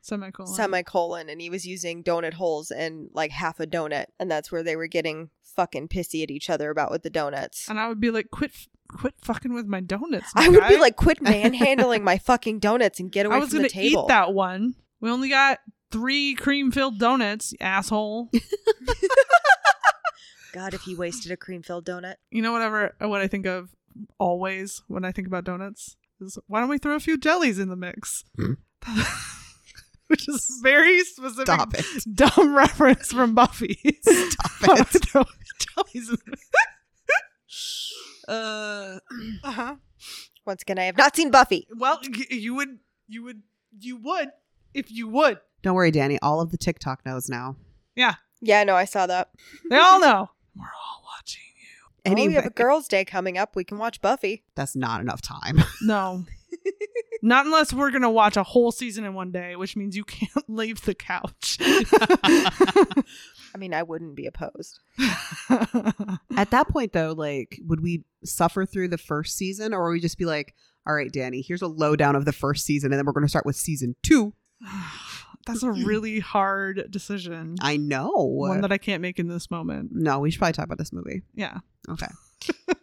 semicolon 0.04 0.52
semicolon 0.52 1.30
and 1.30 1.40
he 1.40 1.48
was 1.50 1.64
using 1.68 2.04
donut 2.04 2.34
holes 2.34 2.72
and 2.72 3.10
like 3.14 3.30
half 3.30 3.60
a 3.60 3.68
donut 3.68 4.06
and 4.20 4.32
that's 4.32 4.52
where 4.52 4.64
they 4.64 4.76
were 4.76 4.88
getting 4.88 5.30
fucking 5.56 5.88
pissy 5.88 6.24
at 6.24 6.32
each 6.32 6.50
other 6.50 6.72
about 6.72 6.90
with 6.90 7.04
the 7.04 7.10
donuts. 7.12 7.70
and 7.70 7.80
i 7.80 7.88
would 7.88 8.00
be 8.00 8.10
like 8.10 8.32
quit 8.32 8.52
quit 8.88 9.14
fucking 9.22 9.54
with 9.54 9.68
my 9.68 9.80
donuts 9.80 10.32
I 10.36 10.50
would 10.50 10.68
be 10.68 10.78
like, 10.78 10.96
quit 10.96 11.22
manhandling 11.22 12.04
my 12.04 12.18
fucking 12.26 12.60
donuts 12.60 13.00
and 13.00 13.12
get 13.12 13.26
away 13.26 13.36
I 13.36 13.40
was 13.40 13.52
from 13.52 13.62
the 13.62 13.70
table. 13.70 14.04
eat 14.04 14.08
that 14.10 14.34
one. 14.34 14.76
We 15.00 15.10
only 15.10 15.30
got 15.30 15.60
three 15.92 16.36
cream 16.36 16.72
filled 16.72 17.00
donuts, 17.00 17.54
asshole. 17.60 18.30
God, 20.54 20.74
if 20.74 20.82
he 20.82 20.96
wasted 20.96 21.32
a 21.32 21.38
cream 21.38 21.62
filled 21.64 21.86
donut. 21.86 22.16
you 22.30 22.42
know 22.42 22.52
whatever 22.52 22.96
what 23.00 23.22
I 23.22 23.28
think 23.28 23.46
of 23.46 23.70
always 24.20 24.82
when 24.88 25.06
I 25.06 25.12
think 25.12 25.28
about 25.28 25.44
donuts 25.44 25.96
is 26.20 26.38
why 26.48 26.60
don't 26.60 26.70
we 26.70 26.78
throw 26.78 26.96
a 26.96 27.00
few 27.00 27.18
jellies 27.18 27.58
in 27.60 27.70
the 27.70 27.76
mix? 27.76 28.24
Hmm. 28.36 28.54
Which 30.08 30.28
is 30.28 30.60
very 30.62 31.04
specific 31.06 31.48
Stop 31.48 31.74
it. 31.74 31.86
dumb 32.14 32.54
reference 32.58 33.12
from 33.14 33.34
Buffy. 33.34 33.80
Stop 34.02 34.52
Why 34.62 34.76
don't 34.76 34.94
we 34.94 35.00
it. 35.00 35.06
throw 35.06 35.24
jellies 35.58 36.10
in 36.10 36.18
the 36.26 36.38
Uh, 38.28 39.00
uh-huh. 39.44 39.76
Once 40.46 40.62
again, 40.64 40.80
I 40.80 40.84
have 40.84 40.98
not 40.98 41.16
seen 41.16 41.32
Buffy. 41.32 41.68
Well, 41.78 42.00
y- 42.04 42.26
you 42.30 42.56
would 42.56 42.80
you 43.08 43.24
would 43.24 43.42
you 43.80 43.98
would 43.98 44.30
if 44.74 44.92
you 44.92 45.08
would. 45.08 45.40
don't 45.62 45.76
worry, 45.76 45.92
Danny. 45.92 46.20
All 46.22 46.42
of 46.42 46.52
the 46.52 46.58
TikTok 46.58 47.06
knows 47.06 47.30
now. 47.30 47.56
Yeah. 47.96 48.16
Yeah, 48.42 48.64
no, 48.64 48.76
I 48.76 48.86
saw 48.86 49.06
that. 49.06 49.30
They 49.70 49.78
all 49.78 50.00
know. 50.00 50.30
We're 50.56 50.66
all 50.66 51.04
watching 51.18 51.42
you. 51.56 52.12
Oh, 52.12 52.28
we 52.28 52.34
have 52.34 52.46
a 52.46 52.50
girls' 52.50 52.88
day 52.88 53.06
coming 53.06 53.38
up. 53.38 53.56
We 53.56 53.64
can 53.64 53.78
watch 53.78 54.02
Buffy. 54.02 54.44
that's 54.56 54.76
not 54.76 55.02
enough 55.02 55.22
time. 55.22 55.60
No. 55.82 56.26
Not 57.24 57.46
unless 57.46 57.72
we're 57.74 57.92
going 57.92 58.02
to 58.02 58.10
watch 58.10 58.36
a 58.36 58.44
whole 58.44 58.72
season 58.72 59.06
in 59.06 59.14
one 59.14 59.32
day, 59.32 59.56
which 59.56 59.76
means 59.78 59.96
you 59.96 60.04
can't 60.04 60.32
leave 60.50 60.84
the 60.84 60.96
couch. 60.96 61.58
I 61.62 63.04
mean, 63.58 63.74
I 63.74 63.84
wouldn't 63.84 64.16
be 64.16 64.26
opposed. 64.26 64.80
At 66.36 66.50
that 66.52 66.68
point, 66.70 66.94
though, 66.94 67.14
like, 67.16 67.60
would 67.66 67.82
we 67.82 68.04
suffer 68.26 68.66
through 68.66 68.88
the 68.90 68.98
first 68.98 69.38
season, 69.38 69.74
or 69.74 69.84
would 69.86 69.94
we 69.94 70.00
just 70.00 70.18
be 70.18 70.26
like, 70.26 70.56
"All 70.88 70.96
right, 70.96 71.12
Danny, 71.12 71.42
here's 71.42 71.62
a 71.62 71.68
lowdown 71.68 72.16
of 72.16 72.26
the 72.26 72.34
first 72.34 72.66
season, 72.66 72.92
and 72.92 72.98
then 72.98 73.06
we're 73.06 73.14
going 73.14 73.26
to 73.26 73.30
start 73.30 73.46
with 73.46 73.56
season 73.56 73.96
two. 74.04 74.34
That's 75.46 75.64
a 75.64 75.72
really 75.72 76.20
hard 76.20 76.88
decision. 76.90 77.56
I 77.62 77.78
know. 77.78 78.12
One 78.12 78.62
that 78.62 78.72
I 78.72 78.78
can't 78.78 79.02
make 79.02 79.20
in 79.20 79.28
this 79.28 79.50
moment. 79.52 79.90
no, 79.94 80.20
we 80.20 80.32
should 80.32 80.40
probably 80.40 80.54
talk 80.54 80.66
about 80.66 80.78
this 80.78 80.94
movie. 80.94 81.22
Yeah. 81.34 81.60
Okay. 81.90 82.08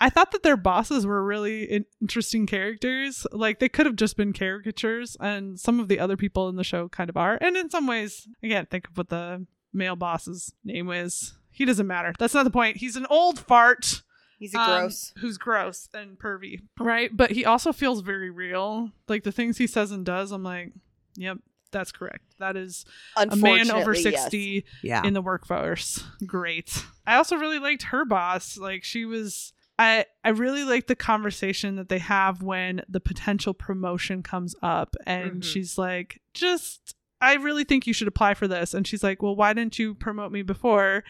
I 0.00 0.08
thought 0.08 0.32
that 0.32 0.42
their 0.42 0.56
bosses 0.56 1.06
were 1.06 1.22
really 1.22 1.84
interesting 2.00 2.46
characters. 2.46 3.26
Like 3.32 3.58
they 3.58 3.68
could 3.68 3.84
have 3.84 3.96
just 3.96 4.16
been 4.16 4.32
caricatures, 4.32 5.16
and 5.20 5.60
some 5.60 5.78
of 5.78 5.88
the 5.88 6.00
other 6.00 6.16
people 6.16 6.48
in 6.48 6.56
the 6.56 6.64
show 6.64 6.88
kind 6.88 7.10
of 7.10 7.16
are. 7.18 7.36
And 7.40 7.56
in 7.56 7.68
some 7.68 7.86
ways, 7.86 8.26
I 8.42 8.48
can't 8.48 8.70
think 8.70 8.88
of 8.88 8.96
what 8.96 9.10
the 9.10 9.46
male 9.72 9.96
boss's 9.96 10.54
name 10.64 10.90
is. 10.90 11.34
He 11.50 11.66
doesn't 11.66 11.86
matter. 11.86 12.14
That's 12.18 12.32
not 12.32 12.44
the 12.44 12.50
point. 12.50 12.78
He's 12.78 12.96
an 12.96 13.06
old 13.10 13.38
fart. 13.38 14.02
He's 14.38 14.54
a 14.54 14.58
um, 14.58 14.80
gross. 14.80 15.12
who's 15.18 15.36
gross 15.36 15.90
and 15.92 16.18
pervy, 16.18 16.62
right? 16.78 17.14
But 17.14 17.32
he 17.32 17.44
also 17.44 17.72
feels 17.72 18.00
very 18.00 18.30
real. 18.30 18.90
Like 19.06 19.22
the 19.22 19.32
things 19.32 19.58
he 19.58 19.66
says 19.66 19.90
and 19.90 20.04
does, 20.04 20.32
I'm 20.32 20.42
like, 20.42 20.72
yep. 21.14 21.36
That's 21.72 21.92
correct. 21.92 22.24
That 22.38 22.56
is 22.56 22.84
a 23.16 23.36
man 23.36 23.70
over 23.70 23.92
yes. 23.94 24.02
60 24.02 24.64
Yeah. 24.82 25.02
in 25.04 25.14
the 25.14 25.22
workforce. 25.22 26.02
Great. 26.26 26.84
I 27.06 27.16
also 27.16 27.36
really 27.36 27.58
liked 27.58 27.84
her 27.84 28.04
boss. 28.04 28.56
Like 28.56 28.82
she 28.84 29.04
was 29.04 29.52
I 29.78 30.04
I 30.24 30.30
really 30.30 30.64
like 30.64 30.86
the 30.88 30.96
conversation 30.96 31.76
that 31.76 31.88
they 31.88 31.98
have 31.98 32.42
when 32.42 32.82
the 32.88 33.00
potential 33.00 33.54
promotion 33.54 34.22
comes 34.22 34.54
up 34.62 34.94
and 35.06 35.42
Mhm. 35.42 35.44
she's 35.44 35.78
like, 35.78 36.20
"Just 36.34 36.94
I 37.20 37.34
really 37.34 37.64
think 37.64 37.86
you 37.86 37.92
should 37.94 38.08
apply 38.08 38.34
for 38.34 38.46
this." 38.48 38.74
And 38.74 38.86
she's 38.86 39.02
like, 39.02 39.22
"Well, 39.22 39.36
why 39.36 39.52
didn't 39.52 39.78
you 39.78 39.94
promote 39.94 40.32
me 40.32 40.42
before?" 40.42 41.04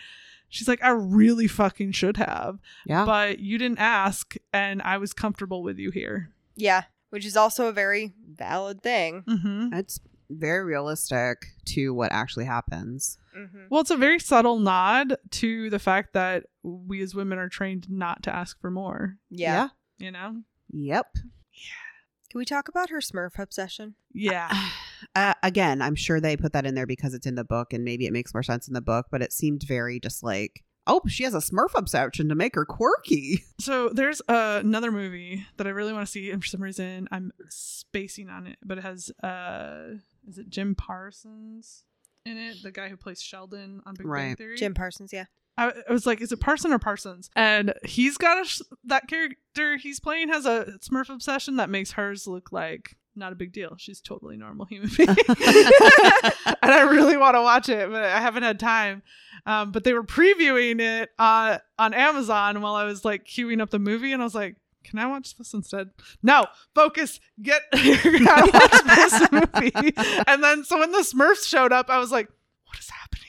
She's 0.49 0.69
like, 0.69 0.83
"I 0.83 0.91
really 0.91 1.47
fucking 1.47 1.93
should 1.93 2.17
have, 2.17 2.59
yeah. 2.85 3.05
but 3.05 3.39
you 3.39 3.57
didn't 3.59 3.79
ask 3.79 4.35
and 4.53 4.83
I 4.83 4.99
was 4.99 5.13
comfortable 5.13 5.63
with 5.63 5.79
you 5.79 5.91
here." 5.91 6.33
Yeah, 6.57 6.85
which 7.11 7.25
is 7.25 7.37
also 7.37 7.67
a 7.69 7.73
very 7.73 8.13
valid 8.29 8.83
thing. 8.83 9.23
Mhm. 9.29 9.73
it's 9.75 9.99
very 10.31 10.65
realistic 10.65 11.47
to 11.67 11.93
what 11.93 12.13
actually 12.13 12.45
happens. 12.47 13.19
Mm-hmm. 13.37 13.65
Well, 13.71 13.81
it's 13.81 13.91
a 13.91 13.97
very 13.97 14.19
subtle 14.19 14.59
nod 14.59 15.17
to 15.33 15.69
the 15.71 15.79
fact 15.79 16.15
that 16.15 16.45
we 16.63 17.03
as 17.03 17.15
women 17.15 17.39
are 17.39 17.49
trained 17.49 17.91
not 17.91 18.23
to 18.25 18.35
ask 18.35 18.61
for 18.61 18.71
more, 18.71 19.17
Yeah. 19.31 19.69
you 19.99 20.11
know? 20.11 20.43
Yep. 20.73 21.07
Yeah. 21.15 22.31
Can 22.31 22.39
we 22.39 22.45
talk 22.45 22.69
about 22.69 22.91
her 22.91 22.99
Smurf 23.01 23.39
obsession? 23.39 23.95
Yeah. 24.13 24.51
Uh, 25.17 25.33
again, 25.43 25.81
I'm 25.81 25.95
sure 25.95 26.21
they 26.21 26.37
put 26.37 26.53
that 26.53 26.67
in 26.67 26.75
there 26.75 26.87
because 26.87 27.15
it's 27.15 27.27
in 27.27 27.35
the 27.35 27.43
book 27.43 27.73
and 27.73 27.85
maybe 27.87 28.05
it 28.07 28.13
makes 28.13 28.35
more 28.35 28.43
sense 28.43 28.69
in 28.69 28.75
the 28.75 28.83
book, 28.83 29.07
but 29.11 29.23
it 29.23 29.33
seemed 29.33 29.63
very 29.63 29.99
just 29.99 30.23
like, 30.23 30.63
oh, 30.87 31.01
she 31.09 31.25
has 31.25 31.33
a 31.35 31.39
Smurf 31.39 31.71
obsession 31.75 32.29
to 32.29 32.35
make 32.35 32.55
her 32.55 32.67
quirky. 32.67 33.43
So 33.61 33.89
there's 33.89 34.21
uh, 34.29 34.61
another 34.63 34.93
movie 34.93 35.47
that 35.57 35.67
I 35.67 35.71
really 35.71 35.95
want 35.95 36.05
to 36.07 36.11
see, 36.11 36.31
and 36.31 36.43
for 36.43 36.47
some 36.49 36.63
reason 36.63 37.09
I'm 37.11 37.33
spacing 37.49 38.29
on 38.29 38.47
it, 38.47 38.59
but 38.63 38.77
it 38.77 38.83
has 38.83 39.11
uh, 39.23 39.95
is 40.31 40.39
it 40.39 40.49
Jim 40.49 40.75
Parsons 40.75 41.85
in 42.25 42.37
it, 42.39 42.63
the 42.63 42.71
guy 42.71 42.89
who 42.89 42.97
plays 42.97 43.21
Sheldon 43.21 43.83
on 43.85 43.95
Big 43.95 44.05
Bang 44.05 44.11
Right. 44.11 44.39
Theory? 44.39 44.57
Jim 44.57 44.75
Parsons, 44.75 45.13
yeah. 45.13 45.25
I, 45.59 45.73
I 45.89 45.93
was 45.93 46.07
like, 46.07 46.21
is 46.21 46.33
it 46.33 46.41
Parson 46.41 46.73
or 46.73 46.79
Parsons? 46.79 47.29
And 47.37 47.75
he's 47.85 48.17
got 48.17 48.41
a 48.41 48.49
sh- 48.49 48.63
that 48.85 49.09
character 49.09 49.77
he's 49.77 50.01
playing 50.01 50.29
has 50.29 50.47
a 50.47 50.79
Smurf 50.81 51.11
obsession 51.11 51.57
that 51.57 51.69
makes 51.69 51.93
hers 51.93 52.27
look 52.27 52.53
like 52.53 52.97
not 53.17 53.33
a 53.33 53.37
big 53.37 53.53
deal. 53.53 53.75
She's 53.77 54.01
totally 54.01 54.37
normal 54.37 54.67
human 54.67 54.89
being. 54.97 55.09
and 55.29 56.73
I 56.73 56.89
really 56.91 57.17
want 57.17 57.35
to 57.35 57.43
watch 57.43 57.69
it, 57.69 57.91
but 57.91 58.05
I 58.05 58.21
haven't 58.21 58.45
had 58.45 58.61
time. 58.61 59.03
Um, 59.47 59.73
but 59.73 59.85
they 59.85 59.93
were 59.93 60.05
previewing 60.05 60.81
it 60.81 61.11
uh, 61.19 61.59
on 61.79 61.95
Amazon 61.95 62.61
while 62.61 62.75
I 62.75 62.85
was 62.85 63.05
like 63.05 63.25
queuing 63.25 63.61
up 63.61 63.71
the 63.71 63.79
movie, 63.79 64.13
and 64.13 64.23
I 64.23 64.25
was 64.25 64.35
like, 64.35 64.57
"Can 64.85 64.99
I 64.99 65.07
watch 65.07 65.37
this 65.37 65.53
instead?" 65.55 65.91
No, 66.23 66.47
focus. 66.75 67.21
Get 67.41 67.63
you're 67.75 68.19
gonna 68.19 68.51
watch 68.53 68.83
this 68.85 69.33
movie. 69.33 69.95
And 70.27 70.43
then 70.43 70.65
so 70.65 70.79
when 70.79 70.93
the 70.93 70.99
Smurfs 70.99 71.47
showed 71.47 71.73
up, 71.73 71.89
I 71.91 71.99
was 71.99 72.11
like, 72.13 72.29
"What 72.67 72.79
is 72.79 72.91
happening? 72.91 73.27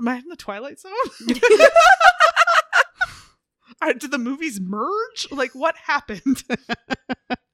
Am 0.00 0.08
I 0.08 0.16
in 0.16 0.28
the 0.28 0.36
Twilight 0.36 0.78
Zone?" 0.80 0.92
Are- 3.80 3.94
did 3.94 4.10
the 4.12 4.18
movies 4.18 4.60
merge? 4.60 5.26
Like, 5.32 5.54
what 5.54 5.74
happened? 5.76 6.44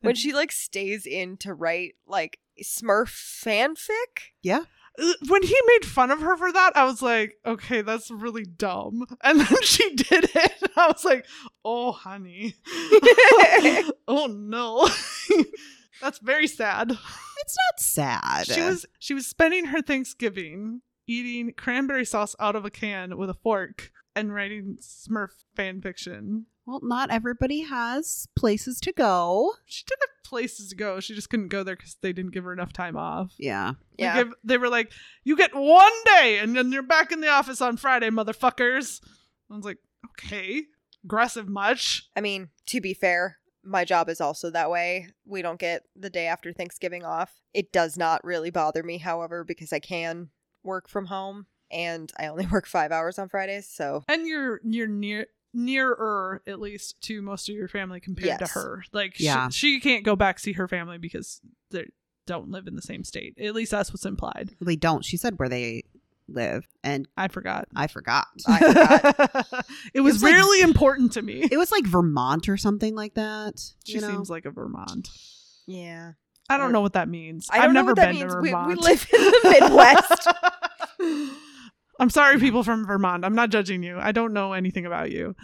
When 0.00 0.14
she 0.14 0.32
like 0.34 0.52
stays 0.52 1.06
in 1.06 1.36
to 1.38 1.54
write 1.54 1.94
like 2.06 2.38
Smurf 2.62 3.08
fanfic. 3.08 4.32
yeah. 4.42 4.64
When 5.28 5.42
he 5.42 5.56
made 5.66 5.84
fun 5.84 6.10
of 6.10 6.20
her 6.20 6.36
for 6.36 6.52
that, 6.52 6.76
I 6.76 6.84
was 6.84 7.02
like, 7.02 7.36
okay, 7.46 7.82
that's 7.82 8.10
really 8.10 8.44
dumb. 8.44 9.06
And 9.22 9.40
then 9.40 9.56
she 9.62 9.94
did 9.94 10.30
it. 10.34 10.52
I 10.76 10.88
was 10.88 11.04
like, 11.04 11.26
oh, 11.64 11.92
honey. 11.92 12.56
oh, 14.08 14.26
no. 14.26 14.88
that's 16.00 16.18
very 16.18 16.48
sad. 16.48 16.90
It's 16.90 17.56
not 17.70 17.80
sad. 17.80 18.46
She 18.46 18.60
was 18.60 18.86
she 18.98 19.14
was 19.14 19.26
spending 19.26 19.66
her 19.66 19.80
Thanksgiving 19.80 20.82
eating 21.06 21.52
cranberry 21.56 22.04
sauce 22.04 22.34
out 22.40 22.56
of 22.56 22.64
a 22.64 22.70
can 22.70 23.16
with 23.16 23.30
a 23.30 23.34
fork 23.34 23.92
and 24.14 24.34
writing 24.34 24.78
Smurf 24.80 25.30
fan 25.54 25.80
fiction. 25.80 26.46
Well, 26.68 26.80
not 26.82 27.10
everybody 27.10 27.62
has 27.62 28.28
places 28.36 28.78
to 28.80 28.92
go. 28.92 29.54
She 29.64 29.84
did 29.86 29.96
have 30.00 30.22
places 30.24 30.68
to 30.68 30.76
go. 30.76 31.00
She 31.00 31.14
just 31.14 31.30
couldn't 31.30 31.48
go 31.48 31.62
there 31.64 31.74
because 31.76 31.96
they 32.02 32.12
didn't 32.12 32.32
give 32.32 32.44
her 32.44 32.52
enough 32.52 32.72
time 32.74 32.94
off. 32.96 33.32
Yeah. 33.38 33.72
They, 33.96 34.04
Yeah. 34.04 34.22
give, 34.24 34.34
they 34.44 34.58
were 34.58 34.68
like, 34.68 34.92
you 35.24 35.34
get 35.36 35.54
one 35.54 35.92
day 36.04 36.38
and 36.40 36.54
then 36.54 36.70
you're 36.70 36.82
back 36.82 37.10
in 37.10 37.22
the 37.22 37.28
office 37.28 37.62
on 37.62 37.78
Friday, 37.78 38.10
motherfuckers. 38.10 39.00
I 39.50 39.56
was 39.56 39.64
like, 39.64 39.78
okay. 40.10 40.64
Aggressive 41.04 41.48
much. 41.48 42.08
I 42.14 42.20
mean, 42.20 42.50
to 42.66 42.80
be 42.82 42.92
fair, 42.92 43.38
my 43.64 43.86
job 43.86 44.10
is 44.10 44.20
also 44.20 44.50
that 44.50 44.70
way. 44.70 45.08
We 45.24 45.40
don't 45.40 45.58
get 45.58 45.84
the 45.96 46.10
day 46.10 46.26
after 46.26 46.52
Thanksgiving 46.52 47.02
off. 47.04 47.32
It 47.54 47.72
does 47.72 47.96
not 47.96 48.22
really 48.24 48.50
bother 48.50 48.82
me, 48.82 48.98
however, 48.98 49.42
because 49.44 49.72
I 49.72 49.78
can 49.78 50.28
work 50.62 50.88
from 50.88 51.06
home 51.06 51.46
and 51.70 52.12
I 52.18 52.26
only 52.26 52.46
work 52.52 52.66
five 52.66 52.92
hours 52.92 53.18
on 53.18 53.30
Fridays. 53.30 53.68
So, 53.68 54.04
And 54.08 54.26
you're 54.26 54.60
you're 54.64 54.86
near 54.86 55.26
nearer 55.54 56.42
at 56.46 56.60
least 56.60 57.00
to 57.02 57.22
most 57.22 57.48
of 57.48 57.54
your 57.54 57.68
family 57.68 58.00
compared 58.00 58.38
to 58.40 58.46
her. 58.46 58.84
Like 58.92 59.18
Yeah. 59.18 59.48
she, 59.48 59.74
she 59.76 59.80
can't 59.80 60.04
go 60.04 60.14
back 60.16 60.38
see 60.38 60.52
her 60.52 60.68
family 60.68 60.98
because 60.98 61.40
they 61.70 61.86
don't 62.26 62.50
live 62.50 62.66
in 62.66 62.76
the 62.76 62.82
same 62.82 63.04
state. 63.04 63.34
At 63.40 63.54
least 63.54 63.70
that's 63.70 63.90
what's 63.90 64.04
implied. 64.04 64.50
They 64.60 64.76
don't. 64.76 65.04
She 65.04 65.16
said 65.16 65.38
where 65.38 65.48
they 65.48 65.84
live, 66.28 66.68
and 66.84 67.08
I 67.16 67.28
forgot. 67.28 67.68
I 67.74 67.86
forgot. 67.86 68.26
I 68.46 68.58
forgot. 68.58 69.64
it 69.94 70.02
was 70.02 70.14
was 70.16 70.22
like- 70.22 70.34
really 70.34 70.60
important 70.62 71.12
to 71.12 71.22
me. 71.22 71.48
it 71.50 71.56
was 71.56 71.72
like 71.72 71.86
Vermont 71.86 72.48
or 72.50 72.56
something 72.58 72.94
like 72.94 73.14
that. 73.14 73.60
She 73.84 73.94
you 73.94 74.00
know? 74.02 74.10
seems 74.10 74.28
like 74.28 74.44
a 74.44 74.50
Vermont. 74.50 75.08
yeah. 75.66 76.12
I 76.50 76.56
don't 76.56 76.72
know 76.72 76.80
what 76.80 76.94
that 76.94 77.10
means. 77.10 77.46
I 77.50 77.58
have 77.58 77.72
never 77.74 77.94
been 77.94 78.14
means. 78.14 78.32
to 78.34 78.40
We, 78.40 78.50
Vermont. 78.52 78.68
we 78.68 78.74
live 78.76 79.06
in 79.12 79.20
the 79.20 79.56
Midwest. 79.60 80.28
I'm 81.98 82.10
sorry, 82.10 82.38
people 82.38 82.62
from 82.62 82.86
Vermont. 82.86 83.24
I'm 83.24 83.34
not 83.34 83.50
judging 83.50 83.82
you. 83.82 83.98
I 83.98 84.12
don't 84.12 84.32
know 84.32 84.52
anything 84.52 84.86
about 84.86 85.10
you. 85.10 85.34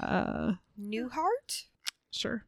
Uh, 0.00 0.52
Newhart? 0.80 1.64
sure. 2.10 2.44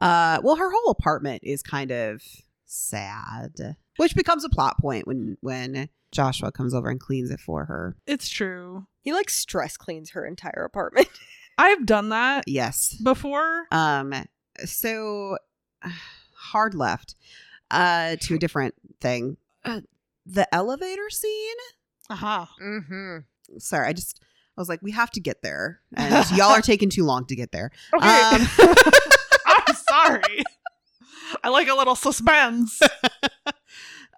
Uh, 0.00 0.40
well, 0.42 0.56
her 0.56 0.70
whole 0.70 0.90
apartment 0.90 1.42
is 1.44 1.62
kind 1.62 1.90
of 1.90 2.22
sad, 2.66 3.76
which 3.96 4.14
becomes 4.14 4.44
a 4.44 4.48
plot 4.48 4.78
point 4.78 5.06
when 5.06 5.36
when 5.40 5.88
Joshua 6.12 6.52
comes 6.52 6.74
over 6.74 6.88
and 6.90 7.00
cleans 7.00 7.30
it 7.30 7.40
for 7.40 7.64
her. 7.66 7.96
It's 8.06 8.28
true. 8.28 8.86
He 9.02 9.12
like 9.12 9.30
stress 9.30 9.76
cleans 9.76 10.10
her 10.10 10.24
entire 10.26 10.64
apartment. 10.64 11.08
I've 11.58 11.86
done 11.86 12.10
that 12.10 12.44
Yes. 12.46 12.94
before. 13.02 13.66
Um. 13.70 14.12
So 14.64 15.38
hard 16.34 16.74
left. 16.74 17.14
Uh, 17.70 18.16
to 18.20 18.34
a 18.34 18.38
different 18.38 18.74
thing. 19.00 19.36
Uh, 19.64 19.80
the 20.24 20.52
elevator 20.54 21.10
scene. 21.10 21.56
Uh-huh. 22.10 22.46
mm-hmm. 22.62 23.18
Sorry, 23.58 23.88
I 23.88 23.92
just 23.92 24.20
I 24.56 24.60
was 24.60 24.68
like, 24.68 24.80
we 24.82 24.92
have 24.92 25.10
to 25.12 25.20
get 25.20 25.42
there, 25.42 25.80
and 25.94 26.30
y'all 26.36 26.50
are 26.50 26.62
taking 26.62 26.88
too 26.88 27.04
long 27.04 27.26
to 27.26 27.36
get 27.36 27.52
there. 27.52 27.70
Okay. 27.94 28.06
Um, 28.08 28.48
I'm 29.46 29.74
sorry. 29.88 30.42
I 31.42 31.48
like 31.50 31.68
a 31.68 31.74
little 31.74 31.96
suspense. 31.96 32.80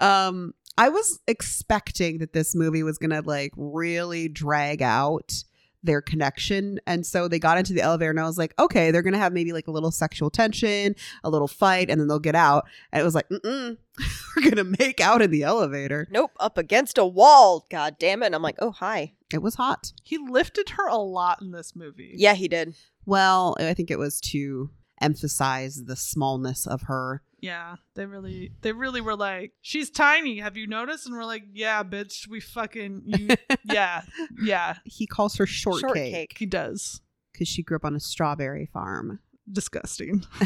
um 0.01 0.55
i 0.77 0.89
was 0.89 1.19
expecting 1.27 2.19
that 2.19 2.33
this 2.33 2.55
movie 2.55 2.85
was 2.85 2.99
gonna 2.99 3.21
like 3.23 3.51
really 3.57 4.29
drag 4.29 4.81
out 4.81 5.43
their 5.83 6.03
connection 6.03 6.81
and 6.87 7.07
so 7.07 7.29
they 7.29 7.39
got 7.39 7.57
into 7.57 7.73
the 7.73 7.81
elevator 7.81 8.11
and 8.11 8.19
i 8.19 8.25
was 8.25 8.37
like 8.37 8.53
okay 8.59 8.91
they're 8.91 9.03
gonna 9.03 9.17
have 9.19 9.33
maybe 9.33 9.53
like 9.53 9.69
a 9.69 9.71
little 9.71 9.93
sexual 9.93 10.29
tension 10.29 10.95
a 11.23 11.31
little 11.31 11.47
fight 11.47 11.89
and 11.89 12.01
then 12.01 12.09
they'll 12.09 12.19
get 12.19 12.35
out 12.35 12.67
and 12.93 13.01
it 13.01 13.05
was 13.05 13.15
like 13.15 13.29
mm 13.29 13.77
we're 14.37 14.49
gonna 14.51 14.65
make 14.79 15.01
out 15.01 15.23
in 15.23 15.31
the 15.31 15.43
elevator 15.43 16.07
Nope, 16.11 16.31
up 16.39 16.57
against 16.59 16.99
a 16.99 17.05
wall. 17.07 17.67
God 17.71 17.97
damn 17.99 18.23
it. 18.23 18.27
And 18.27 18.35
I'm 18.35 18.43
like, 18.43 18.55
oh, 18.61 18.71
hi. 18.71 19.15
it 19.33 19.43
was 19.43 19.57
hot 19.57 19.93
He 20.05 20.19
lifted 20.19 20.71
her 20.71 20.87
a 20.89 20.97
lot 20.99 21.41
in 21.43 21.51
this 21.51 21.75
movie. 21.75 22.13
Yeah, 22.15 22.35
he 22.35 22.47
did. 22.49 22.75
well 23.07 23.57
i 23.59 23.75
think 23.75 23.91
it 23.91 23.99
was 23.99 24.21
to 24.33 24.71
emphasize 25.01 25.85
the 25.85 25.97
smallness 25.97 26.67
of 26.67 26.83
her 26.83 27.23
Yeah, 27.41 27.77
they 27.95 28.05
really, 28.07 28.53
they 28.63 28.73
really 28.73 29.01
were 29.01 29.17
like, 29.17 29.53
"She's 29.61 29.91
tiny. 29.91 30.39
Have 30.41 30.57
you 30.57 30.67
noticed?" 30.67 31.07
And 31.07 31.15
we're 31.17 31.25
like, 31.25 31.45
"Yeah, 31.53 31.85
bitch. 31.85 32.27
We 32.29 32.41
fucking, 32.41 33.03
you, 33.07 33.29
yeah, 33.65 34.03
yeah." 34.43 34.77
he 34.85 35.07
calls 35.07 35.37
her 35.37 35.47
shortcake 35.47 35.81
Shortcake. 35.81 36.37
He 36.39 36.47
does. 36.47 37.01
because 37.33 37.47
she 37.49 37.63
grew 37.63 37.77
up 37.77 37.85
on 37.85 37.95
a 37.95 38.01
strawberry 38.01 38.67
farm 38.67 39.21
Disgusting. 39.51 40.25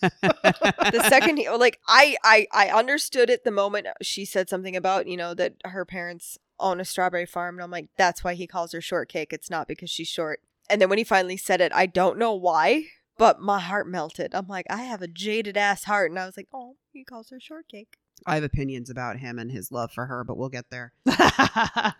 the 0.00 1.06
second 1.08 1.38
he 1.38 1.48
like 1.50 1.80
I, 1.88 2.16
I 2.22 2.46
i 2.52 2.68
understood 2.68 3.30
it 3.30 3.42
the 3.44 3.50
moment 3.50 3.88
she 4.00 4.24
said 4.24 4.48
something 4.48 4.76
about 4.76 5.08
you 5.08 5.16
know 5.16 5.34
that 5.34 5.54
her 5.64 5.84
parents 5.84 6.38
own 6.60 6.80
a 6.80 6.84
strawberry 6.84 7.26
farm 7.26 7.56
and 7.56 7.64
i'm 7.64 7.70
like 7.70 7.88
that's 7.96 8.22
why 8.22 8.34
he 8.34 8.46
calls 8.46 8.70
her 8.72 8.80
shortcake 8.80 9.32
it's 9.32 9.50
not 9.50 9.66
because 9.66 9.90
she's 9.90 10.06
short 10.08 10.40
and 10.70 10.80
then 10.80 10.88
when 10.88 10.98
he 10.98 11.04
finally 11.04 11.36
said 11.36 11.60
it 11.60 11.72
i 11.74 11.84
don't 11.86 12.16
know 12.18 12.32
why 12.34 12.84
but 13.18 13.40
my 13.40 13.60
heart 13.60 13.86
melted 13.86 14.34
i'm 14.34 14.46
like 14.46 14.66
i 14.70 14.82
have 14.82 15.02
a 15.02 15.08
jaded 15.08 15.56
ass 15.56 15.84
heart 15.84 16.10
and 16.10 16.18
i 16.18 16.24
was 16.24 16.36
like 16.36 16.48
oh 16.54 16.76
he 16.92 17.04
calls 17.04 17.30
her 17.30 17.40
shortcake 17.40 17.98
I 18.26 18.34
have 18.34 18.42
opinions 18.42 18.90
about 18.90 19.18
him 19.18 19.38
and 19.38 19.48
his 19.48 19.70
love 19.70 19.92
for 19.92 20.06
her, 20.06 20.24
but 20.24 20.36
we'll 20.36 20.48
get 20.48 20.70
there. 20.70 20.92
i 21.06 21.92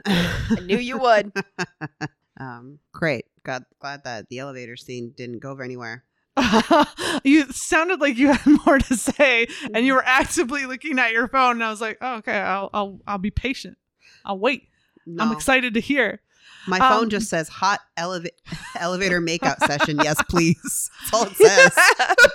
knew 0.65 0.77
you 0.77 0.99
would 0.99 1.33
um, 2.41 2.79
great. 2.93 3.27
God, 3.45 3.65
glad 3.79 4.05
that 4.05 4.29
the 4.29 4.39
elevator 4.39 4.77
scene 4.77 5.13
didn't 5.17 5.39
go 5.39 5.51
over 5.51 5.63
anywhere. 5.63 6.05
you 7.25 7.51
sounded 7.51 8.01
like 8.01 8.17
you 8.17 8.33
had 8.33 8.59
more 8.67 8.79
to 8.79 8.97
say, 8.97 9.49
and 9.75 9.85
you 9.85 9.95
were 9.95 10.05
actively 10.05 10.67
looking 10.67 10.99
at 10.99 11.13
your 11.13 11.29
phone. 11.29 11.53
And 11.53 11.65
I 11.65 11.71
was 11.71 11.81
like, 11.81 11.99
"Oh, 12.01 12.17
okay, 12.17 12.39
I'll 12.39 12.71
I'll 12.73 13.01
I'll 13.07 13.19
be 13.19 13.31
patient. 13.31 13.77
I'll 14.25 14.39
wait. 14.39 14.69
I'm 15.19 15.33
excited 15.33 15.75
to 15.75 15.81
hear." 15.81 16.21
My 16.67 16.79
phone 16.79 17.05
Um, 17.05 17.11
just 17.11 17.29
says 17.31 17.49
hot 17.49 17.81
eleva- 17.99 18.29
elevator 18.79 19.21
makeout 19.21 19.59
session. 19.67 19.99
Yes, 20.03 20.21
please. 20.29 20.91
That's 21.11 21.15
all 21.15 21.25
it 21.27 21.37
says. 21.37 21.77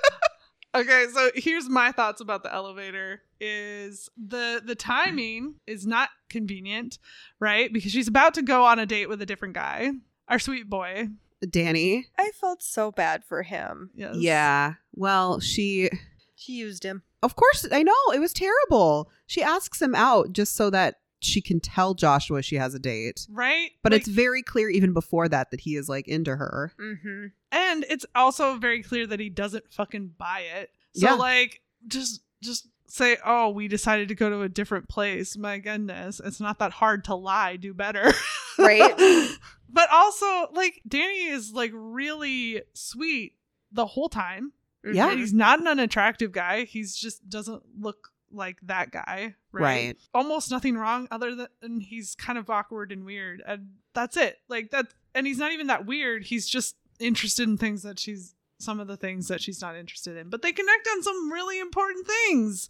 Okay, 0.75 1.05
so 1.13 1.29
here's 1.36 1.69
my 1.69 1.91
thoughts 1.91 2.19
about 2.19 2.41
the 2.41 2.51
elevator 2.51 3.21
is 3.39 4.09
the 4.17 4.59
the 4.65 4.73
timing 4.73 5.53
is 5.67 5.86
not 5.86 6.09
convenient, 6.29 6.97
right? 7.39 7.71
Because 7.71 7.91
she's 7.91 8.07
about 8.07 8.33
to 8.33 8.41
go 8.41 8.65
on 8.65 8.79
a 8.79 8.88
date 8.88 9.07
with 9.07 9.21
a 9.21 9.25
different 9.27 9.53
guy. 9.53 9.91
Our 10.27 10.39
sweet 10.39 10.67
boy. 10.71 11.09
Danny. 11.47 12.07
I 12.17 12.31
felt 12.41 12.63
so 12.63 12.91
bad 12.91 13.23
for 13.23 13.43
him. 13.43 13.91
Yes. 13.93 14.15
Yeah. 14.17 14.73
Well, 14.95 15.39
she, 15.39 15.91
She 16.36 16.53
used 16.53 16.83
him. 16.83 17.03
of 17.21 17.36
course, 17.36 17.67
I 17.71 17.83
know 17.83 17.93
it 18.12 18.19
was 18.19 18.33
terrible. 18.33 19.12
She 19.27 19.43
asks 19.43 19.79
him 19.79 19.93
out 19.93 20.33
just 20.33 20.55
so 20.55 20.71
that 20.71 20.95
she 21.23 21.41
can 21.41 21.59
tell 21.59 21.93
Joshua 21.93 22.41
she 22.41 22.55
has 22.55 22.73
a 22.73 22.79
date. 22.79 23.27
Right? 23.29 23.71
But 23.81 23.91
Like, 23.91 24.01
it's 24.01 24.09
very 24.09 24.41
clear 24.43 24.69
even 24.69 24.93
before 24.93 25.27
that 25.29 25.51
that 25.51 25.62
he 25.62 25.75
is 25.75 25.88
like 25.89 26.07
into 26.07 26.36
her. 26.36 26.73
Mm-hmm. 26.79 27.25
and 27.51 27.86
it's 27.89 28.05
also 28.15 28.57
very 28.57 28.83
clear 28.83 29.07
that 29.07 29.19
he 29.19 29.29
doesn't 29.29 29.71
fucking 29.71 30.13
buy 30.17 30.41
it. 30.59 30.71
So 30.95 31.07
Yeah. 31.07 31.13
like 31.13 31.62
just 31.88 32.21
just 32.41 32.67
say, 32.88 33.17
"Oh, 33.25 33.49
we 33.49 33.67
decided 33.67 34.07
to 34.09 34.15
go 34.15 34.29
to 34.29 34.41
a 34.41 34.49
different 34.49 34.88
place." 34.89 35.36
My 35.38 35.57
goodness, 35.57 36.21
it's 36.23 36.39
not 36.39 36.59
that 36.59 36.71
hard 36.73 37.05
to 37.05 37.15
lie. 37.15 37.55
Do 37.57 37.73
better. 37.73 38.12
Right. 38.59 39.29
but 39.67 39.89
also, 39.91 40.47
like 40.53 40.79
Danny 40.88 41.25
is 41.25 41.51
like 41.53 41.71
really 41.73 42.62
sweet 42.73 43.33
the 43.71 43.88
whole 43.88 44.09
time. 44.09 44.53
Yeah. 44.86 45.09
And 45.09 45.19
he's 45.19 45.33
not 45.33 45.59
an 45.59 45.67
unattractive 45.67 46.31
guy. 46.31 46.65
He's 46.65 46.95
just 46.95 47.27
doesn't 47.27 47.63
look 47.79 48.09
like 48.33 48.57
that 48.63 48.91
guy. 48.91 49.35
Right. 49.51 49.61
Right. 49.63 49.97
Almost 50.13 50.51
nothing 50.51 50.75
wrong 50.77 51.07
other 51.11 51.47
than 51.61 51.79
he's 51.79 52.15
kind 52.15 52.37
of 52.37 52.49
awkward 52.49 52.91
and 52.91 53.05
weird. 53.05 53.41
And 53.45 53.69
that's 53.93 54.17
it. 54.17 54.39
Like 54.49 54.71
that 54.71 54.87
and 55.15 55.27
he's 55.27 55.37
not 55.37 55.51
even 55.51 55.67
that 55.67 55.85
weird. 55.85 56.23
He's 56.25 56.47
just 56.47 56.75
interested 56.99 57.47
in 57.47 57.57
things 57.57 57.83
that 57.83 57.99
she's 57.99 58.35
some 58.59 58.79
of 58.79 58.87
the 58.87 58.97
things 58.97 59.27
that 59.27 59.41
she's 59.41 59.61
not 59.61 59.75
interested 59.75 60.17
in. 60.17 60.29
But 60.29 60.41
they 60.41 60.51
connect 60.51 60.87
on 60.91 61.03
some 61.03 61.31
really 61.31 61.59
important 61.59 62.07
things. 62.07 62.67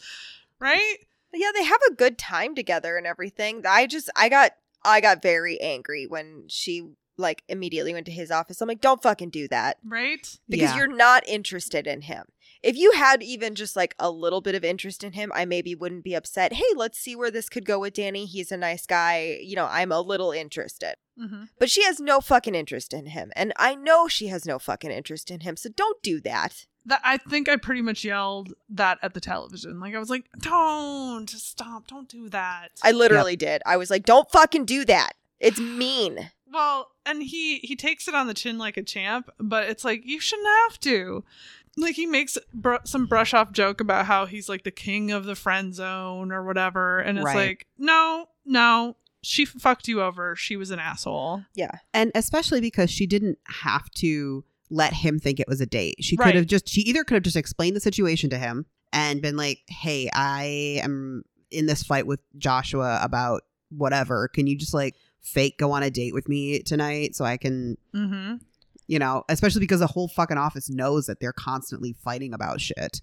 Right? 0.59 0.97
Yeah, 1.33 1.51
they 1.53 1.63
have 1.63 1.81
a 1.89 1.95
good 1.95 2.17
time 2.17 2.53
together 2.55 2.97
and 2.97 3.07
everything. 3.07 3.63
I 3.67 3.87
just 3.87 4.09
I 4.15 4.29
got 4.29 4.51
I 4.83 5.01
got 5.01 5.21
very 5.21 5.59
angry 5.61 6.05
when 6.05 6.45
she 6.47 6.89
like 7.17 7.43
immediately 7.47 7.93
went 7.93 8.05
to 8.07 8.11
his 8.11 8.31
office. 8.31 8.59
I'm 8.61 8.67
like, 8.67 8.81
don't 8.81 9.01
fucking 9.01 9.29
do 9.29 9.47
that. 9.49 9.77
Right? 9.85 10.27
Because 10.49 10.71
Yeah. 10.71 10.77
you're 10.77 10.95
not 10.95 11.27
interested 11.27 11.85
in 11.87 12.01
him. 12.01 12.25
If 12.63 12.77
you 12.77 12.93
had 12.93 13.21
even 13.21 13.55
just 13.55 13.75
like 13.75 13.93
a 13.99 14.09
little 14.09 14.39
bit 14.39 14.55
of 14.55 14.63
interest 14.63 15.03
in 15.03 15.13
him, 15.13 15.31
I 15.35 15.43
maybe 15.43 15.75
wouldn't 15.75 16.05
be 16.05 16.13
upset. 16.13 16.53
Hey, 16.53 16.63
let's 16.75 16.97
see 16.97 17.15
where 17.15 17.29
this 17.29 17.49
could 17.49 17.65
go 17.65 17.79
with 17.79 17.93
Danny. 17.93 18.25
He's 18.25 18.51
a 18.51 18.57
nice 18.57 18.85
guy. 18.85 19.37
You 19.41 19.57
know, 19.57 19.67
I'm 19.69 19.91
a 19.91 19.99
little 19.99 20.31
interested. 20.31 20.95
Mm-hmm. 21.21 21.43
But 21.59 21.69
she 21.69 21.83
has 21.83 21.99
no 21.99 22.21
fucking 22.21 22.55
interest 22.55 22.93
in 22.93 23.07
him. 23.07 23.31
And 23.35 23.51
I 23.57 23.75
know 23.75 24.07
she 24.07 24.27
has 24.27 24.45
no 24.45 24.59
fucking 24.59 24.91
interest 24.91 25.29
in 25.29 25.41
him. 25.41 25.57
So 25.57 25.69
don't 25.69 26.01
do 26.01 26.21
that. 26.21 26.65
That 26.85 27.01
I 27.03 27.17
think 27.17 27.47
I 27.47 27.57
pretty 27.57 27.81
much 27.81 28.03
yelled 28.03 28.53
that 28.69 28.97
at 29.01 29.13
the 29.13 29.21
television. 29.21 29.79
Like 29.79 29.95
I 29.95 29.99
was 29.99 30.09
like, 30.09 30.25
"Don't 30.39 31.29
stop! 31.29 31.87
Don't 31.87 32.09
do 32.09 32.27
that." 32.29 32.71
I 32.83 32.91
literally 32.91 33.37
did. 33.37 33.61
I 33.65 33.77
was 33.77 33.89
like, 33.89 34.03
don't 34.03 34.29
fucking 34.29 34.65
do 34.65 34.83
that. 34.85 35.13
It's 35.39 35.59
mean. 35.59 36.31
Well, 36.51 36.91
and 37.05 37.23
he 37.23 37.59
he 37.59 37.75
takes 37.75 38.07
it 38.07 38.15
on 38.15 38.27
the 38.27 38.33
chin 38.33 38.57
like 38.57 38.77
a 38.77 38.83
champ, 38.83 39.29
but 39.39 39.69
it's 39.69 39.85
like 39.85 40.05
you 40.05 40.19
shouldn't 40.19 40.47
have 40.47 40.79
to. 40.81 41.23
Like 41.77 41.95
he 41.95 42.05
makes 42.05 42.37
br- 42.53 42.75
some 42.85 43.05
brush 43.07 43.33
off 43.33 43.51
joke 43.51 43.81
about 43.81 44.05
how 44.05 44.25
he's 44.25 44.47
like 44.47 44.63
the 44.63 44.71
king 44.71 45.11
of 45.11 45.25
the 45.25 45.35
friend 45.35 45.73
zone 45.73 46.31
or 46.31 46.43
whatever, 46.43 46.99
and 46.99 47.17
it's 47.17 47.25
Right. 47.25 47.35
like, 47.47 47.67
no, 47.77 48.27
no, 48.45 48.95
she 49.21 49.45
fucked 49.45 49.87
you 49.87 50.01
over. 50.01 50.35
She 50.35 50.55
was 50.55 50.69
an 50.69 50.79
asshole. 50.79 51.43
Yeah. 51.55 51.71
And 51.93 52.11
especially 52.13 52.61
because 52.61 52.91
she 52.91 53.07
didn't 53.07 53.39
have 53.47 53.89
to 53.95 54.43
let 54.69 54.93
him 54.93 55.17
think 55.19 55.39
it 55.39 55.47
was 55.47 55.61
a 55.61 55.65
date. 55.65 55.95
She 56.01 56.17
could 56.17 56.35
have 56.35 56.45
just, 56.45 56.67
she 56.67 56.81
either 56.81 57.03
could 57.03 57.15
have 57.15 57.23
just 57.23 57.35
explained 57.37 57.75
the 57.75 57.79
situation 57.79 58.29
to 58.31 58.37
him 58.37 58.65
and 58.91 59.21
been 59.21 59.37
like, 59.37 59.59
hey, 59.67 60.09
I 60.13 60.79
am 60.83 61.23
in 61.51 61.65
this 61.67 61.83
fight 61.83 62.05
with 62.07 62.19
Joshua 62.37 62.99
about 63.01 63.43
whatever. 63.69 64.27
Can 64.27 64.45
you 64.47 64.57
just 64.57 64.73
like 64.73 64.95
fake 65.21 65.57
go 65.57 65.71
on 65.71 65.83
a 65.83 65.89
date 65.89 66.13
with 66.13 66.27
me 66.27 66.61
tonight 66.61 67.15
so 67.15 67.23
I 67.25 67.37
can, 67.37 67.77
Mm-hmm. 67.95 68.35
You 68.87 68.99
know, 68.99 69.23
especially 69.29 69.59
because 69.61 69.79
the 69.79 69.87
whole 69.87 70.07
fucking 70.07 70.37
office 70.37 70.69
knows 70.69 71.05
that 71.07 71.19
they're 71.19 71.33
constantly 71.33 71.93
fighting 72.03 72.33
about 72.33 72.61
shit. 72.61 73.01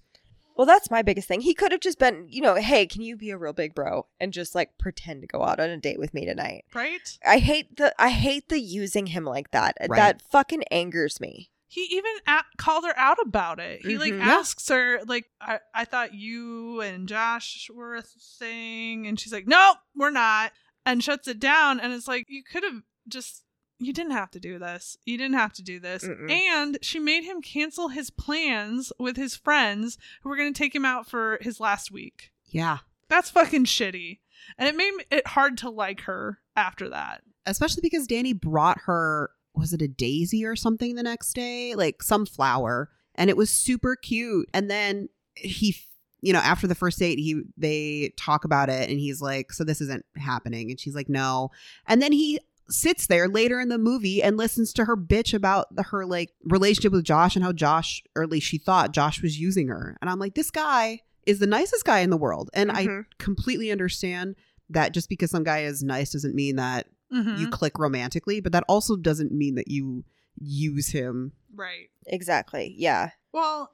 Well, 0.57 0.67
that's 0.67 0.91
my 0.91 1.01
biggest 1.01 1.27
thing. 1.27 1.41
He 1.41 1.53
could 1.55 1.71
have 1.71 1.81
just 1.81 1.97
been, 1.97 2.27
you 2.29 2.41
know, 2.41 2.55
hey, 2.55 2.85
can 2.85 3.01
you 3.01 3.15
be 3.15 3.31
a 3.31 3.37
real 3.37 3.53
big 3.53 3.73
bro 3.73 4.05
and 4.19 4.31
just 4.33 4.53
like 4.53 4.77
pretend 4.77 5.21
to 5.21 5.27
go 5.27 5.43
out 5.43 5.59
on 5.59 5.69
a 5.69 5.77
date 5.77 5.97
with 5.97 6.13
me 6.13 6.25
tonight? 6.25 6.65
Right? 6.75 7.17
I 7.25 7.39
hate 7.39 7.77
the 7.77 7.95
I 7.97 8.09
hate 8.09 8.49
the 8.49 8.59
using 8.59 9.07
him 9.07 9.23
like 9.23 9.51
that. 9.51 9.75
Right. 9.89 9.97
That 9.97 10.21
fucking 10.21 10.63
angers 10.69 11.19
me. 11.19 11.49
He 11.67 11.85
even 11.91 12.11
a- 12.27 12.43
called 12.57 12.83
her 12.83 12.93
out 12.97 13.17
about 13.25 13.59
it. 13.61 13.81
He 13.83 13.97
like 13.97 14.11
Mhm. 14.13 14.19
Yeah. 14.19 14.33
asks 14.33 14.67
her 14.67 14.99
like, 15.07 15.25
I-, 15.39 15.61
"I 15.73 15.85
thought 15.85 16.13
you 16.13 16.81
and 16.81 17.07
Josh 17.07 17.69
were 17.73 17.95
a 17.95 18.01
thing," 18.01 19.07
and 19.07 19.17
she's 19.17 19.31
like, 19.31 19.47
"Nope, 19.47 19.77
we're 19.95 20.09
not," 20.11 20.51
and 20.85 21.01
shuts 21.01 21.29
it 21.29 21.39
down. 21.39 21.79
And 21.79 21.93
it's 21.93 22.09
like 22.09 22.25
you 22.27 22.43
could 22.43 22.63
have 22.63 22.83
just. 23.07 23.43
You 23.81 23.93
didn't 23.93 24.11
have 24.11 24.29
to 24.31 24.39
do 24.39 24.59
this. 24.59 24.95
You 25.05 25.17
didn't 25.17 25.37
have 25.37 25.53
to 25.53 25.63
do 25.63 25.79
this. 25.79 26.03
Mm-mm. 26.03 26.29
And 26.29 26.77
she 26.83 26.99
made 26.99 27.23
him 27.23 27.41
cancel 27.41 27.87
his 27.87 28.11
plans 28.11 28.93
with 28.99 29.17
his 29.17 29.35
friends 29.35 29.97
who 30.21 30.29
were 30.29 30.35
going 30.35 30.53
to 30.53 30.57
take 30.57 30.75
him 30.75 30.85
out 30.85 31.07
for 31.07 31.39
his 31.41 31.59
last 31.59 31.91
week. 31.91 32.31
Yeah. 32.45 32.77
That's 33.09 33.31
fucking 33.31 33.65
shitty. 33.65 34.19
And 34.59 34.69
it 34.69 34.75
made 34.75 34.91
it 35.09 35.25
hard 35.25 35.57
to 35.59 35.69
like 35.71 36.01
her 36.01 36.37
after 36.55 36.89
that. 36.89 37.23
Especially 37.47 37.81
because 37.81 38.05
Danny 38.05 38.33
brought 38.33 38.81
her, 38.81 39.31
was 39.55 39.73
it 39.73 39.81
a 39.81 39.87
daisy 39.87 40.45
or 40.45 40.55
something 40.55 40.93
the 40.93 41.01
next 41.01 41.33
day? 41.33 41.73
Like 41.73 42.03
some 42.03 42.27
flower. 42.27 42.89
And 43.15 43.31
it 43.31 43.37
was 43.37 43.49
super 43.49 43.95
cute. 43.95 44.47
And 44.53 44.69
then 44.69 45.09
he, 45.33 45.75
you 46.21 46.33
know, 46.33 46.39
after 46.39 46.67
the 46.67 46.75
first 46.75 46.99
date, 46.99 47.17
he, 47.17 47.41
they 47.57 48.13
talk 48.15 48.45
about 48.45 48.69
it 48.69 48.91
and 48.91 48.99
he's 48.99 49.23
like, 49.23 49.51
so 49.51 49.63
this 49.63 49.81
isn't 49.81 50.05
happening. 50.17 50.69
And 50.69 50.79
she's 50.79 50.93
like, 50.93 51.09
no. 51.09 51.49
And 51.87 51.99
then 51.99 52.11
he 52.11 52.39
sits 52.71 53.07
there 53.07 53.27
later 53.27 53.59
in 53.59 53.69
the 53.69 53.77
movie 53.77 54.23
and 54.23 54.37
listens 54.37 54.71
to 54.73 54.85
her 54.85 54.95
bitch 54.97 55.33
about 55.33 55.75
the, 55.75 55.83
her 55.83 56.05
like 56.05 56.31
relationship 56.45 56.91
with 56.93 57.03
Josh 57.03 57.35
and 57.35 57.43
how 57.45 57.51
Josh, 57.51 58.01
or 58.15 58.23
at 58.23 58.29
least 58.29 58.47
she 58.47 58.57
thought 58.57 58.91
Josh 58.93 59.21
was 59.21 59.39
using 59.39 59.67
her. 59.67 59.97
And 60.01 60.09
I'm 60.09 60.19
like, 60.19 60.35
this 60.35 60.51
guy 60.51 61.01
is 61.25 61.39
the 61.39 61.47
nicest 61.47 61.85
guy 61.85 61.99
in 61.99 62.09
the 62.09 62.17
world. 62.17 62.49
And 62.53 62.71
I 62.71 62.87
Mhm. 62.87 63.05
completely 63.19 63.71
understand 63.71 64.35
that 64.69 64.93
just 64.93 65.09
because 65.09 65.29
some 65.31 65.43
guy 65.43 65.59
is 65.63 65.83
nice 65.83 66.11
doesn't 66.13 66.33
mean 66.33 66.55
that 66.55 66.87
Mhm. 67.13 67.37
you 67.39 67.49
click 67.49 67.77
romantically, 67.77 68.39
but 68.39 68.53
that 68.53 68.63
also 68.67 68.95
doesn't 68.95 69.31
mean 69.31 69.55
that 69.55 69.67
you 69.67 70.03
use 70.39 70.87
him. 70.89 71.33
right. 71.53 71.89
Exactly. 72.07 72.73
Yeah. 72.77 73.11
Well, 73.33 73.73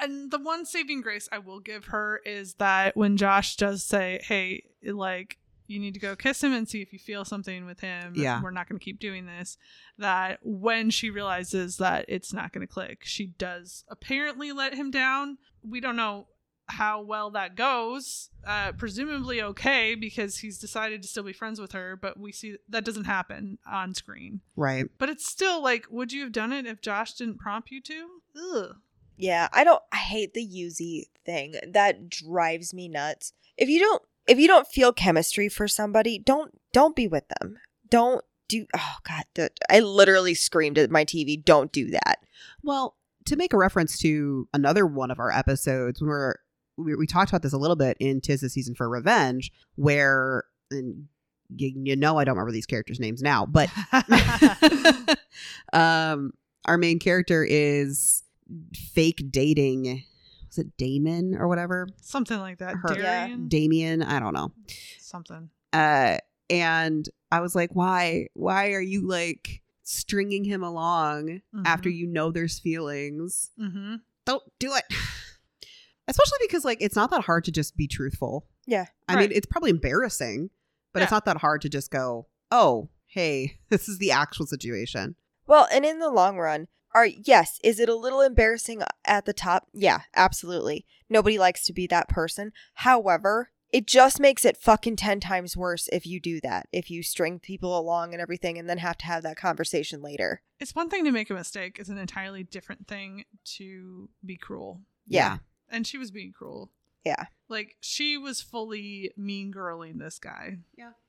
and 0.00 0.30
the 0.30 0.38
one 0.38 0.64
saving 0.64 1.00
grace 1.00 1.28
I 1.32 1.38
will 1.38 1.58
give 1.60 1.86
her 1.86 2.20
is 2.24 2.54
that 2.54 2.96
when 2.96 3.16
Josh 3.16 3.56
does 3.56 3.82
say, 3.84 4.20
"Hey, 4.22 4.62
like 4.84 5.38
you 5.68 5.78
need 5.78 5.94
to 5.94 6.00
go 6.00 6.16
kiss 6.16 6.42
him 6.42 6.52
and 6.52 6.68
see 6.68 6.82
if 6.82 6.92
you 6.92 6.98
feel 6.98 7.24
something 7.24 7.66
with 7.66 7.80
him. 7.80 8.14
Yeah. 8.16 8.42
We're 8.42 8.50
not 8.50 8.68
going 8.68 8.78
to 8.78 8.84
keep 8.84 9.00
doing 9.00 9.26
this." 9.26 9.56
That 9.98 10.40
when 10.42 10.90
she 10.90 11.10
realizes 11.10 11.78
that 11.78 12.04
it's 12.08 12.32
not 12.32 12.52
going 12.52 12.66
to 12.66 12.72
click, 12.72 13.00
she 13.04 13.26
does 13.26 13.84
apparently 13.88 14.52
let 14.52 14.74
him 14.74 14.90
down. 14.90 15.38
We 15.62 15.80
don't 15.80 15.96
know 15.96 16.26
how 16.68 17.00
well 17.00 17.30
that 17.30 17.56
goes. 17.56 18.30
Uh, 18.46 18.72
presumably 18.72 19.42
okay 19.42 19.94
because 19.94 20.38
he's 20.38 20.58
decided 20.58 21.02
to 21.02 21.08
still 21.08 21.22
be 21.22 21.32
friends 21.32 21.60
with 21.60 21.72
her, 21.72 21.96
but 21.96 22.18
we 22.18 22.32
see 22.32 22.56
that 22.68 22.84
doesn't 22.84 23.04
happen 23.04 23.58
on 23.70 23.94
screen. 23.94 24.40
Right. 24.54 24.86
But 24.98 25.08
it's 25.08 25.26
still 25.26 25.62
like, 25.62 25.86
would 25.90 26.12
you 26.12 26.22
have 26.22 26.32
done 26.32 26.52
it 26.52 26.66
if 26.66 26.80
Josh 26.80 27.14
didn't 27.14 27.38
prompt 27.38 27.70
you 27.70 27.80
to? 27.82 28.08
Ugh. 28.54 28.76
Yeah. 29.16 29.48
I 29.52 29.64
don't 29.64 29.82
I 29.92 29.96
hate 29.96 30.34
the 30.34 30.46
Yuzi 30.46 31.04
thing. 31.24 31.54
That 31.66 32.08
drives 32.08 32.72
me 32.74 32.88
nuts. 32.88 33.32
If 33.56 33.68
you 33.68 33.80
don't 33.80 34.02
if 34.26 34.38
you 34.38 34.48
don't 34.48 34.66
feel 34.66 34.92
chemistry 34.92 35.48
for 35.48 35.68
somebody, 35.68 36.18
don't 36.18 36.52
don't 36.72 36.96
be 36.96 37.06
with 37.06 37.24
them. 37.40 37.58
Don't 37.88 38.24
do 38.48 38.66
oh 38.76 38.96
god, 39.06 39.24
the, 39.34 39.50
I 39.70 39.80
literally 39.80 40.34
screamed 40.34 40.78
at 40.78 40.90
my 40.90 41.04
TV, 41.04 41.42
don't 41.42 41.72
do 41.72 41.90
that. 41.90 42.18
Well, 42.62 42.96
to 43.26 43.36
make 43.36 43.52
a 43.52 43.58
reference 43.58 43.98
to 43.98 44.48
another 44.54 44.86
one 44.86 45.10
of 45.10 45.18
our 45.18 45.30
episodes, 45.30 46.00
when 46.00 46.08
we're 46.08 46.34
we, 46.76 46.94
we 46.94 47.06
talked 47.06 47.30
about 47.30 47.42
this 47.42 47.52
a 47.52 47.58
little 47.58 47.76
bit 47.76 47.96
in 48.00 48.20
Tis 48.20 48.40
the 48.40 48.48
Season 48.48 48.74
for 48.74 48.88
Revenge, 48.88 49.52
where 49.76 50.44
and 50.70 51.06
you, 51.54 51.72
you 51.84 51.96
know 51.96 52.18
I 52.18 52.24
don't 52.24 52.34
remember 52.34 52.52
these 52.52 52.66
characters' 52.66 53.00
names 53.00 53.22
now, 53.22 53.46
but 53.46 53.70
um, 55.72 56.32
our 56.64 56.78
main 56.78 56.98
character 56.98 57.44
is 57.48 58.22
fake 58.74 59.24
dating. 59.30 60.04
Was 60.56 60.64
it 60.64 60.76
Damon 60.78 61.36
or 61.36 61.48
whatever? 61.48 61.86
Something 62.00 62.38
like 62.38 62.58
that. 62.58 62.76
Her- 62.76 62.94
Yeah. 62.96 63.26
Darian? 63.26 63.48
Damien, 63.48 64.02
I 64.02 64.18
don't 64.20 64.32
know. 64.32 64.52
Something. 64.98 65.50
Uh, 65.72 66.16
and 66.48 67.06
I 67.30 67.40
was 67.40 67.54
like, 67.54 67.70
why? 67.74 68.28
Why 68.34 68.70
are 68.72 68.80
you 68.80 69.06
like 69.06 69.62
stringing 69.82 70.44
him 70.44 70.62
along 70.62 71.42
after 71.64 71.88
Mhm. 71.90 71.96
you 71.96 72.06
know 72.06 72.30
there's 72.30 72.58
feelings. 72.58 73.50
Mm-hmm. 73.60 73.96
Don't 74.24 74.42
do 74.58 74.74
it. 74.74 74.84
Especially 76.08 76.38
because 76.42 76.64
like 76.64 76.78
it's 76.80 76.96
not 76.96 77.10
that 77.10 77.22
hard 77.24 77.44
to 77.44 77.50
just 77.52 77.76
be 77.76 77.86
truthful. 77.86 78.46
Yeah. 78.66 78.86
I 79.08 79.14
Right. 79.14 79.28
mean, 79.28 79.36
it's 79.36 79.46
probably 79.46 79.70
embarrassing, 79.70 80.50
but 80.92 81.02
it's 81.02 81.12
not 81.12 81.24
that 81.26 81.36
hard 81.38 81.60
to 81.62 81.68
just 81.68 81.90
go, 81.90 82.28
"Oh, 82.50 82.88
hey, 83.06 83.58
this 83.68 83.88
is 83.88 83.98
the 83.98 84.12
actual 84.12 84.46
situation." 84.46 85.16
Well, 85.46 85.68
and 85.72 85.84
in 85.84 85.98
the 85.98 86.10
long 86.10 86.38
run, 86.38 86.68
are 86.96 87.06
yes, 87.06 87.60
is 87.62 87.78
it 87.78 87.90
a 87.90 87.94
little 87.94 88.22
embarrassing 88.22 88.82
uh, 88.82 88.86
at 89.04 89.26
the 89.26 89.34
top? 89.34 89.68
Yeah, 89.74 90.00
absolutely. 90.14 90.86
Nobody 91.10 91.36
likes 91.36 91.62
to 91.66 91.74
be 91.74 91.86
that 91.88 92.08
person. 92.08 92.52
However, 92.72 93.50
it 93.70 93.86
just 93.86 94.18
makes 94.18 94.46
it 94.46 94.56
fucking 94.56 94.96
10 94.96 95.20
times 95.20 95.58
worse 95.58 95.88
if 95.92 96.06
you 96.06 96.18
do 96.18 96.40
that. 96.40 96.68
If 96.72 96.90
you 96.90 97.02
string 97.02 97.38
people 97.38 97.78
along 97.78 98.14
and 98.14 98.22
everything 98.22 98.58
and 98.58 98.66
then 98.66 98.78
have 98.78 98.96
to 98.98 99.06
have 99.06 99.22
that 99.24 99.36
conversation 99.36 100.00
later. 100.00 100.40
It's 100.58 100.74
one 100.74 100.88
thing 100.88 101.04
to 101.04 101.12
make 101.12 101.28
a 101.28 101.34
mistake. 101.34 101.76
It's 101.78 101.90
an 101.90 101.98
entirely 101.98 102.42
different 102.42 102.88
thing 102.88 103.26
to 103.56 104.08
be 104.24 104.38
cruel. 104.38 104.80
Yeah. 105.06 105.38
And 105.68 105.86
she 105.86 105.98
was 105.98 106.10
being 106.10 106.32
cruel. 106.32 106.70
Yeah. 107.04 107.26
Like 107.50 107.76
she 107.80 108.16
was 108.16 108.40
fully 108.40 109.12
mean 109.18 109.52
girling 109.52 109.98
this 109.98 110.18
guy 110.18 110.60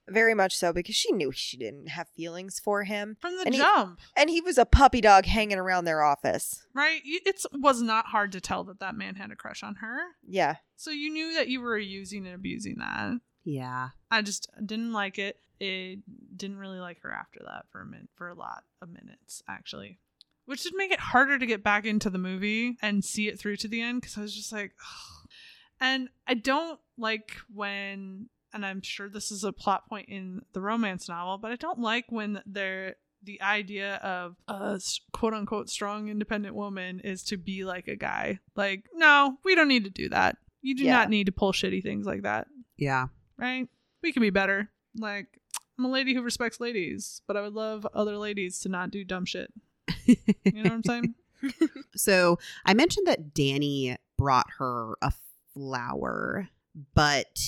Very 0.10 0.34
much 0.34 0.56
so 0.56 0.72
because 0.72 0.96
she 0.96 1.12
knew 1.12 1.32
she 1.34 1.58
didn't 1.58 1.88
have 1.89 2.08
feelings 2.10 2.60
for 2.60 2.84
him. 2.84 3.17
from 3.20 3.36
the 3.36 3.43
And 3.46 3.54
he- 3.56 3.60
jump. 3.62 4.00
And 4.15 4.30
he 4.30 4.39
was 4.41 4.58
a 4.58 4.65
puppy 4.65 5.02
dog 5.02 5.26
hanging 5.26 5.58
around 5.58 5.86
their 5.86 6.02
office. 6.02 6.65
right? 6.74 7.02
It 7.04 7.43
was 7.54 7.82
not 7.82 8.06
hard 8.08 8.32
to 8.34 8.41
tell 8.41 8.63
that 8.65 8.80
that 8.80 8.96
man 8.96 9.15
had 9.15 9.32
a 9.32 9.36
crush 9.36 9.63
on 9.63 9.76
her. 9.76 10.00
Yeah. 10.28 10.56
So 10.76 10.91
you 10.91 11.10
knew 11.12 11.34
that 11.36 11.48
you 11.50 11.60
were 11.62 11.78
using 11.78 12.26
and 12.26 12.36
abusing 12.36 12.76
that. 12.78 13.20
Yeah. 13.43 13.89
I 14.12 14.22
just 14.22 14.50
didn't 14.65 14.93
like 14.93 15.17
it. 15.20 15.38
It 15.60 16.00
didn't 16.38 16.58
really 16.58 16.80
like 16.80 17.02
her 17.02 17.12
after 17.12 17.39
that 17.46 17.65
for 17.72 17.82
a 17.82 17.86
minute, 17.86 18.10
for 18.15 18.28
a 18.30 18.36
lot 18.36 18.63
of 18.82 18.89
minutes 18.89 19.41
actually, 19.48 20.00
which 20.46 20.63
did 20.63 20.74
make 20.76 20.91
it 20.91 21.00
harder 21.00 21.39
to 21.39 21.46
get 21.46 21.63
back 21.63 21.86
into 21.86 22.10
the 22.10 22.17
movie 22.20 22.78
and 22.82 23.04
see 23.04 23.28
it 23.28 23.39
through 23.39 23.56
to 23.58 23.67
the 23.67 23.82
end 23.82 24.02
because 24.02 24.17
I 24.17 24.22
was 24.22 24.36
just 24.36 24.52
like, 24.52 24.74
Ugh. 24.80 25.30
and 25.82 26.10
I 26.28 26.36
don't 26.36 26.80
like 26.98 27.32
when, 27.54 28.30
and 28.53 28.65
I'm 28.65 28.81
sure 28.81 29.10
this 29.10 29.31
is 29.31 29.43
a 29.43 29.51
plot 29.53 29.88
point 29.89 30.10
in 30.10 30.41
the 30.53 30.62
romance 30.62 31.07
novel, 31.10 31.38
but 31.38 31.51
I 31.51 31.55
don't 31.55 31.79
like 31.79 32.05
when 32.10 32.41
they're 32.45 32.95
the 33.23 33.41
idea 33.41 33.95
of 33.95 34.36
a 34.47 34.79
quote 35.12 35.33
unquote 35.33 35.69
strong 35.69 36.07
independent 36.07 36.55
woman 36.55 36.99
is 37.01 37.23
to 37.23 37.38
be 37.38 37.65
like 37.65 37.88
a 37.88 37.95
guy. 37.95 38.39
Like, 38.55 38.86
no, 38.93 39.38
we 39.43 39.55
don't 39.55 39.67
need 39.67 39.83
to 39.86 39.89
do 39.89 40.10
that. 40.10 40.38
You 40.62 40.75
do 40.75 40.83
Yeah. 40.83 40.93
not 40.97 41.10
need 41.10 41.25
to 41.25 41.31
pull 41.31 41.51
shitty 41.51 41.81
things 41.83 42.05
like 42.05 42.21
that 42.23 42.47
Yeah. 42.77 43.07
right? 43.38 43.67
We 44.03 44.13
can 44.13 44.21
be 44.21 44.29
better. 44.29 44.69
Like, 44.95 45.39
I'm 45.77 45.86
a 45.86 45.89
lady 45.89 46.13
who 46.13 46.21
respects 46.21 46.60
ladies, 46.60 47.21
but 47.27 47.36
I 47.38 47.41
would 47.41 47.53
love 47.53 47.86
other 47.93 48.17
ladies 48.17 48.60
to 48.62 48.69
not 48.69 48.91
do 48.91 49.03
dumb 49.03 49.25
shit. 49.25 49.51
You 50.05 50.15
know 50.53 50.63
what 50.63 50.71
I'm 50.73 50.83
saying? 50.83 51.15
So 51.95 52.39
I 52.65 52.73
mentioned 52.73 53.07
that 53.07 53.33
Danny 53.33 53.95
brought 54.17 54.47
her 54.57 54.95
a 55.01 55.12
flower, 55.53 56.49
but 56.93 57.39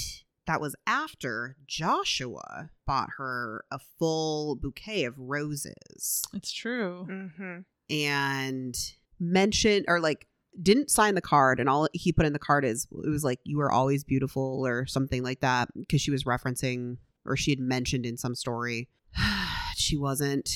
that 0.50 0.60
was 0.60 0.76
after 0.88 1.56
Joshua 1.68 2.72
bought 2.88 3.10
her 3.18 3.66
a 3.72 3.78
full 4.00 4.56
bouquet 4.56 5.04
of 5.04 5.14
roses. 5.20 6.24
It's 6.34 6.52
true. 6.52 7.06
Mm-hmm. 7.08 7.60
and 7.96 8.76
mentioned 9.20 9.86
or 9.88 10.00
like 10.00 10.26
didn't 10.60 10.90
sign 10.90 11.14
the 11.14 11.22
card 11.22 11.60
and 11.60 11.70
all 11.70 11.88
he 11.94 12.12
put 12.12 12.26
in 12.26 12.34
the 12.34 12.40
card 12.40 12.66
is 12.66 12.88
it 13.04 13.10
was 13.10 13.24
like 13.24 13.40
you 13.44 13.58
were 13.58 13.72
always 13.72 14.04
beautiful 14.04 14.66
or 14.66 14.88
something 14.88 15.22
like 15.22 15.42
that 15.42 15.70
because 15.78 16.02
she 16.02 16.10
was 16.10 16.24
referencing 16.24 16.98
or 17.26 17.38
she 17.38 17.52
had 17.52 17.60
mentioned 17.60 18.06
in 18.06 18.18
some 18.18 18.34
story. 18.34 18.90
She 19.76 19.96
wasn't. 19.96 20.50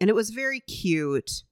And 0.00 0.10
it 0.10 0.14
was 0.14 0.30
very 0.30 0.60
cute 0.60 1.44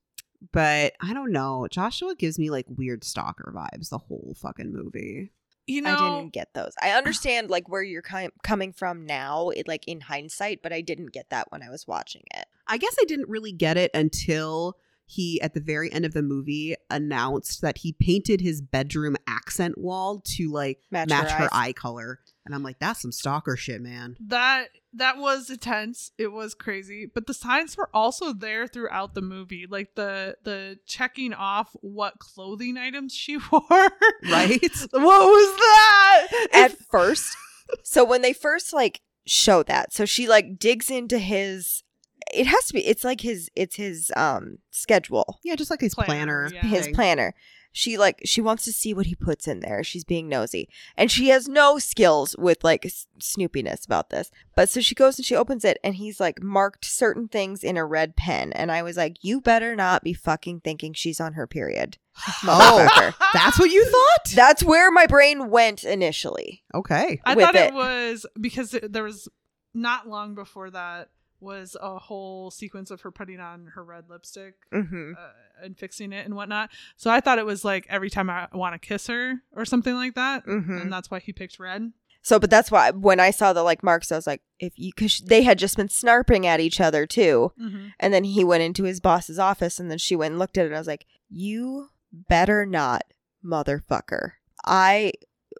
but 0.52 0.94
i 1.00 1.12
don't 1.12 1.32
know. 1.32 1.68
Joshua 1.70 2.14
gives 2.14 2.38
me 2.38 2.48
like 2.48 2.66
weird 2.68 3.04
stalker 3.04 3.52
vibes 3.54 3.90
the 3.90 3.98
whole 3.98 4.34
fucking 4.40 4.72
movie 4.72 5.32
You 5.66 5.82
know, 5.82 5.90
I 5.90 5.96
didn't 5.96 6.32
get 6.32 6.52
those. 6.54 6.72
I 6.82 6.90
understand 6.90 7.48
like 7.50 7.68
where 7.68 7.82
you're 7.82 8.02
ki- 8.02 8.30
coming 8.42 8.72
from 8.72 9.06
now, 9.06 9.50
it, 9.50 9.68
like 9.68 9.86
in 9.86 10.00
hindsight, 10.00 10.60
but 10.62 10.72
I 10.72 10.80
didn't 10.80 11.12
get 11.12 11.30
that 11.30 11.52
when 11.52 11.62
I 11.62 11.70
was 11.70 11.86
watching 11.86 12.22
it. 12.34 12.46
I 12.66 12.78
guess 12.78 12.96
I 13.00 13.04
didn't 13.04 13.28
really 13.28 13.52
get 13.52 13.76
it 13.76 13.90
until 13.94 14.76
he, 15.12 15.40
at 15.40 15.54
the 15.54 15.60
very 15.60 15.92
end 15.92 16.04
of 16.04 16.12
the 16.12 16.22
movie, 16.22 16.74
announced 16.90 17.60
that 17.62 17.78
he 17.78 17.92
painted 17.92 18.40
his 18.40 18.60
bedroom 18.60 19.16
accent 19.26 19.78
wall 19.78 20.20
to 20.24 20.50
like 20.50 20.80
Match, 20.90 21.08
match, 21.08 21.30
her, 21.30 21.44
her, 21.44 21.48
eye 21.52 21.72
color. 21.72 22.20
And 22.44 22.54
I'm 22.54 22.62
like, 22.62 22.78
that's 22.78 23.02
some 23.02 23.12
stalker 23.12 23.56
shit, 23.56 23.80
man. 23.80 24.16
that 24.26 24.68
that 24.94 25.16
was 25.18 25.48
intense. 25.48 26.12
It 26.18 26.32
was 26.32 26.54
crazy, 26.54 27.10
but 27.12 27.26
the 27.26 27.34
signs 27.34 27.76
were 27.76 27.88
also 27.94 28.32
there 28.32 28.66
throughout 28.66 29.14
the 29.14 29.22
movie, 29.22 29.66
like 29.68 29.94
the 29.94 30.36
the 30.42 30.78
checking 30.86 31.32
off 31.32 31.74
what 31.80 32.18
clothing 32.18 32.76
items 32.76 33.14
she 33.14 33.36
wore. 33.52 33.62
Right? 33.70 34.60
what 34.90 35.26
was 35.26 35.56
that? 35.56 36.48
At 36.52 36.78
first, 36.90 37.36
so 37.82 38.04
when 38.04 38.22
they 38.22 38.32
first 38.32 38.72
like 38.72 39.00
show 39.26 39.62
that, 39.64 39.92
so 39.92 40.04
she 40.04 40.28
like 40.28 40.58
digs 40.58 40.90
into 40.90 41.18
his. 41.18 41.82
It 42.32 42.46
has 42.46 42.66
to 42.66 42.74
be. 42.74 42.86
It's 42.86 43.04
like 43.04 43.20
his. 43.20 43.50
It's 43.54 43.76
his 43.76 44.10
um 44.16 44.58
schedule. 44.70 45.38
yeah, 45.44 45.54
just 45.56 45.70
like 45.70 45.80
his 45.80 45.94
Planner, 45.94 46.48
planner. 46.48 46.50
yeah. 46.54 46.60
his 46.66 46.86
thing. 46.86 46.94
planner. 46.94 47.34
She 47.74 47.96
like 47.96 48.20
she 48.26 48.42
wants 48.42 48.64
to 48.64 48.72
see 48.72 48.92
what 48.92 49.06
he 49.06 49.14
puts 49.14 49.48
in 49.48 49.60
there. 49.60 49.82
She's 49.82 50.04
being 50.04 50.28
nosy, 50.28 50.68
and 50.94 51.10
she 51.10 51.28
has 51.28 51.48
no 51.48 51.78
skills 51.78 52.36
with 52.38 52.62
like 52.62 52.84
s- 52.84 53.06
snoopiness 53.18 53.86
about 53.86 54.10
this. 54.10 54.30
But 54.54 54.68
so 54.68 54.82
she 54.82 54.94
goes 54.94 55.18
and 55.18 55.24
she 55.24 55.34
opens 55.34 55.64
it, 55.64 55.78
and 55.82 55.94
he's 55.94 56.20
like 56.20 56.42
marked 56.42 56.84
certain 56.84 57.28
things 57.28 57.64
in 57.64 57.78
a 57.78 57.86
red 57.86 58.14
pen, 58.14 58.52
and 58.52 58.70
I 58.70 58.82
was 58.82 58.98
like, 58.98 59.16
"You 59.24 59.40
better 59.40 59.74
not 59.74 60.04
be 60.04 60.12
fucking 60.12 60.60
thinking 60.60 60.92
she's 60.92 61.18
on 61.18 61.32
her 61.32 61.46
period." 61.46 61.96
Oh, 62.44 62.86
motherfucker. 62.90 63.14
that's 63.32 63.58
what 63.58 63.70
you 63.70 63.86
thought? 63.86 64.32
That's 64.34 64.62
where 64.62 64.90
my 64.90 65.06
brain 65.06 65.48
went 65.48 65.82
initially. 65.82 66.62
okay. 66.74 67.22
I 67.24 67.34
thought 67.34 67.54
it. 67.54 67.68
it. 67.68 67.74
was 67.74 68.26
because 68.38 68.76
there 68.82 69.04
was 69.04 69.28
not 69.72 70.06
long 70.08 70.34
before 70.34 70.68
that 70.72 71.08
was 71.42 71.76
a 71.80 71.98
whole 71.98 72.50
sequence 72.50 72.90
of 72.90 73.00
her 73.02 73.10
putting 73.10 73.40
on 73.40 73.72
her 73.74 73.84
red 73.84 74.04
lipstick 74.08 74.54
Mm-hmm. 74.72 75.12
uh, 75.18 75.64
and 75.64 75.76
fixing 75.76 76.12
it 76.12 76.24
and 76.24 76.34
whatnot. 76.34 76.70
So 76.96 77.10
I 77.10 77.20
thought 77.20 77.38
it 77.38 77.46
was 77.46 77.64
like 77.64 77.86
every 77.90 78.10
time 78.10 78.30
I 78.30 78.48
want 78.54 78.74
to 78.74 78.78
kiss 78.88 79.06
her 79.08 79.42
or 79.54 79.64
something 79.64 79.94
like 79.94 80.14
that, 80.14 80.46
Mm-hmm. 80.46 80.78
and 80.78 80.92
that's 80.92 81.10
why 81.10 81.18
he 81.20 81.32
picked 81.32 81.58
red. 81.58 81.92
So, 82.24 82.38
but 82.38 82.50
that's 82.50 82.70
why 82.70 82.92
when 82.92 83.18
I 83.18 83.32
saw 83.32 83.52
the 83.52 83.64
like 83.64 83.82
marks, 83.82 84.12
I 84.12 84.16
was 84.16 84.28
like, 84.28 84.42
if 84.60 84.72
you, 84.76 84.92
because 84.94 85.18
they 85.18 85.42
had 85.42 85.58
just 85.58 85.76
been 85.76 85.88
snarping 85.88 86.44
at 86.44 86.60
each 86.60 86.80
other 86.80 87.04
too. 87.04 87.52
Mm-hmm. 87.60 87.86
And 87.98 88.14
then 88.14 88.22
he 88.22 88.44
went 88.44 88.62
into 88.62 88.84
his 88.84 89.00
boss's 89.00 89.40
office 89.40 89.80
and 89.80 89.90
then 89.90 89.98
she 89.98 90.14
went 90.14 90.30
and 90.32 90.38
looked 90.38 90.56
at 90.56 90.62
it. 90.62 90.66
And 90.68 90.76
I 90.76 90.78
was 90.78 90.86
like, 90.86 91.04
you 91.28 91.88
better 92.12 92.64
not, 92.64 93.02
motherfucker. 93.44 94.32
I 94.64 95.12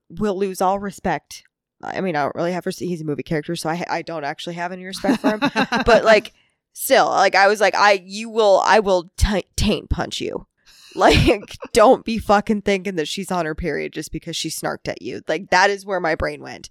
will 0.08 0.36
lose 0.38 0.60
all 0.60 0.78
respect. 0.78 1.42
I 1.82 2.00
mean, 2.00 2.16
I 2.16 2.22
don't 2.22 2.34
really 2.34 2.52
have, 2.52 2.66
res- 2.66 2.78
he's 2.78 3.00
a 3.00 3.04
movie 3.04 3.22
character, 3.22 3.56
so 3.56 3.68
I, 3.70 3.84
I 3.88 4.02
don't 4.02 4.24
actually 4.24 4.54
have 4.54 4.72
any 4.72 4.84
respect 4.84 5.20
for 5.20 5.30
him. 5.30 5.40
but 5.84 6.04
like, 6.04 6.32
still, 6.72 7.06
like, 7.08 7.34
I 7.34 7.48
was 7.48 7.60
like, 7.60 7.74
I, 7.74 8.02
you 8.04 8.28
will, 8.30 8.62
I 8.64 8.80
will 8.80 9.10
t- 9.16 9.46
taint 9.56 9.90
punch 9.90 10.20
you. 10.20 10.46
Like, 10.94 11.56
don't 11.72 12.04
be 12.04 12.18
fucking 12.18 12.62
thinking 12.62 12.96
that 12.96 13.08
she's 13.08 13.30
on 13.30 13.46
her 13.46 13.54
period 13.54 13.92
just 13.92 14.12
because 14.12 14.36
she 14.36 14.48
snarked 14.48 14.88
at 14.88 15.02
you. 15.02 15.22
Like, 15.28 15.50
that 15.50 15.70
is 15.70 15.86
where 15.86 16.00
my 16.00 16.14
brain 16.14 16.42
went. 16.42 16.68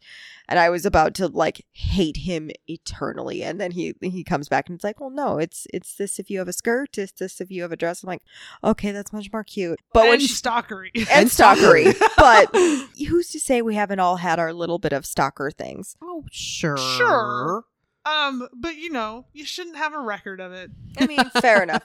And 0.47 0.60
I 0.60 0.69
was 0.69 0.86
about 0.86 1.13
to 1.15 1.27
like 1.27 1.65
hate 1.71 2.17
him 2.17 2.51
eternally. 2.67 3.41
And 3.41 3.60
then 3.62 3.71
he 3.71 3.93
he 4.01 4.21
comes 4.21 4.49
back 4.49 4.67
and 4.67 4.75
it's 4.75 4.84
like, 4.84 4.99
well, 4.99 5.10
no, 5.10 5.38
it's 5.38 5.65
it's 5.73 5.95
this 5.95 6.19
if 6.19 6.29
you 6.29 6.39
have 6.39 6.49
a 6.49 6.53
skirt, 6.53 6.97
it's 6.97 7.13
this 7.13 7.39
if 7.39 7.49
you 7.51 7.62
have 7.62 7.71
a 7.71 7.77
dress. 7.77 8.03
I'm 8.03 8.07
like, 8.07 8.23
okay, 8.62 8.91
that's 8.91 9.13
much 9.13 9.31
more 9.31 9.45
cute. 9.45 9.79
But 9.93 10.03
when 10.03 10.13
and 10.15 10.21
she 10.21 10.27
stalkery. 10.27 10.89
and 11.10 11.29
stalkery. 11.29 11.97
but 12.17 12.49
who's 13.07 13.29
to 13.29 13.39
say 13.39 13.62
we 13.62 13.75
haven't 13.75 13.99
all 13.99 14.17
had 14.17 14.39
our 14.39 14.51
little 14.51 14.77
bit 14.77 14.91
of 14.91 15.05
stalker 15.05 15.51
things? 15.51 15.95
oh, 16.01 16.25
sure. 16.31 16.75
Sure. 16.75 17.63
Um, 18.05 18.47
but 18.54 18.77
you 18.77 18.89
know, 18.89 19.25
you 19.33 19.45
shouldn't 19.45 19.77
have 19.77 19.93
a 19.93 19.99
record 19.99 20.39
of 20.39 20.52
it. 20.52 20.71
I 20.97 21.08
mean, 21.08 21.19
fair 21.41 21.62
enough. 21.67 21.83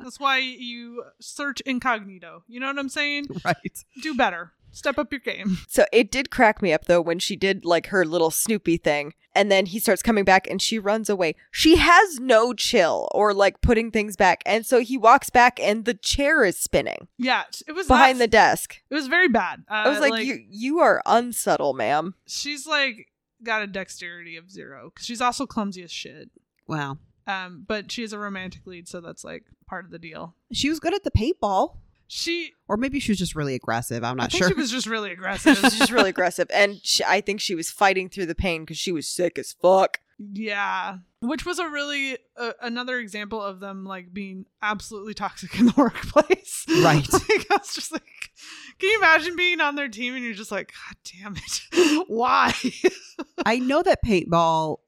That's 0.00 0.18
why 0.20 0.38
you 0.38 1.04
search 1.20 1.60
incognito. 1.62 2.44
You 2.48 2.60
know 2.60 2.66
what 2.68 2.78
I'm 2.78 2.88
saying? 2.88 3.26
Right. 3.44 3.84
Do 4.02 4.14
better. 4.14 4.52
Step 4.70 4.98
up 4.98 5.10
your 5.12 5.20
game. 5.20 5.58
So 5.68 5.84
it 5.92 6.10
did 6.10 6.30
crack 6.30 6.60
me 6.62 6.72
up 6.72 6.84
though 6.86 7.00
when 7.00 7.18
she 7.18 7.36
did 7.36 7.64
like 7.64 7.86
her 7.88 8.04
little 8.04 8.30
Snoopy 8.30 8.76
thing, 8.78 9.14
and 9.34 9.50
then 9.50 9.66
he 9.66 9.78
starts 9.78 10.02
coming 10.02 10.24
back 10.24 10.46
and 10.48 10.60
she 10.60 10.78
runs 10.78 11.08
away. 11.08 11.34
She 11.50 11.76
has 11.76 12.18
no 12.20 12.52
chill 12.52 13.08
or 13.12 13.32
like 13.32 13.60
putting 13.62 13.90
things 13.90 14.16
back, 14.16 14.42
and 14.44 14.66
so 14.66 14.80
he 14.80 14.96
walks 14.98 15.30
back 15.30 15.58
and 15.60 15.84
the 15.84 15.94
chair 15.94 16.44
is 16.44 16.58
spinning 16.58 17.08
Yeah, 17.18 17.44
it 17.66 17.72
was 17.72 17.86
behind 17.86 18.18
not- 18.18 18.24
the 18.24 18.28
desk. 18.28 18.82
It 18.90 18.94
was 18.94 19.06
very 19.08 19.28
bad. 19.28 19.64
Uh, 19.70 19.74
I 19.74 19.88
was 19.88 20.00
like, 20.00 20.24
you 20.24 20.44
you 20.50 20.78
are 20.80 21.02
unsubtle, 21.06 21.72
ma'am. 21.74 22.14
she's 22.26 22.66
like 22.66 23.08
got 23.42 23.62
a 23.62 23.66
dexterity 23.66 24.36
of 24.36 24.50
zero 24.50 24.90
because 24.92 25.06
she's 25.06 25.20
also 25.20 25.46
clumsy 25.46 25.82
as 25.82 25.90
shit. 25.90 26.30
Wow. 26.66 26.98
Um, 27.26 27.64
but 27.66 27.92
she 27.92 28.02
is 28.02 28.12
a 28.12 28.18
romantic 28.18 28.66
lead, 28.66 28.88
so 28.88 29.00
that's 29.00 29.22
like 29.24 29.44
part 29.66 29.84
of 29.84 29.90
the 29.90 29.98
deal. 29.98 30.34
She 30.52 30.68
was 30.70 30.80
good 30.80 30.94
at 30.94 31.04
the 31.04 31.10
paintball. 31.10 31.76
She, 32.10 32.52
Or 32.68 32.78
maybe 32.78 33.00
she 33.00 33.12
was 33.12 33.18
just 33.18 33.34
really 33.34 33.54
aggressive. 33.54 34.02
I'm 34.02 34.18
I 34.18 34.24
not 34.24 34.32
think 34.32 34.42
sure. 34.44 34.48
she 34.48 34.54
was 34.54 34.70
just 34.70 34.86
really 34.86 35.10
aggressive. 35.18 35.58
She's 35.58 35.78
just 35.78 35.92
really 35.92 36.08
aggressive, 36.10 36.48
and 36.52 36.80
she, 36.82 37.04
I 37.04 37.20
think 37.20 37.40
she 37.40 37.54
was 37.54 37.70
fighting 37.70 38.08
through 38.08 38.26
the 38.26 38.34
pain 38.34 38.62
because 38.62 38.78
she 38.78 38.92
was 38.92 39.06
sick 39.06 39.38
as 39.38 39.52
fuck. 39.52 40.00
Yeah. 40.18 40.98
Which 41.20 41.46
was 41.46 41.58
a 41.58 41.68
really 41.68 42.18
uh, 42.36 42.52
another 42.60 42.98
example 42.98 43.42
of 43.42 43.60
them 43.60 43.84
like 43.84 44.12
being 44.12 44.46
absolutely 44.62 45.14
toxic 45.14 45.54
in 45.58 45.66
the 45.66 45.74
workplace. 45.76 46.64
Right. 46.82 47.06
like, 47.12 47.46
I 47.50 47.56
was 47.56 47.74
just 47.74 47.92
like, 47.92 48.02
can 48.78 48.90
you 48.90 48.98
imagine 48.98 49.36
being 49.36 49.60
on 49.60 49.74
their 49.74 49.88
team 49.88 50.14
and 50.14 50.24
you're 50.24 50.34
just 50.34 50.52
like, 50.52 50.72
God 50.72 50.96
damn 51.20 51.36
it. 51.36 52.04
Why? 52.08 52.54
I 53.44 53.58
know 53.58 53.82
that 53.82 54.04
paintball, 54.04 54.78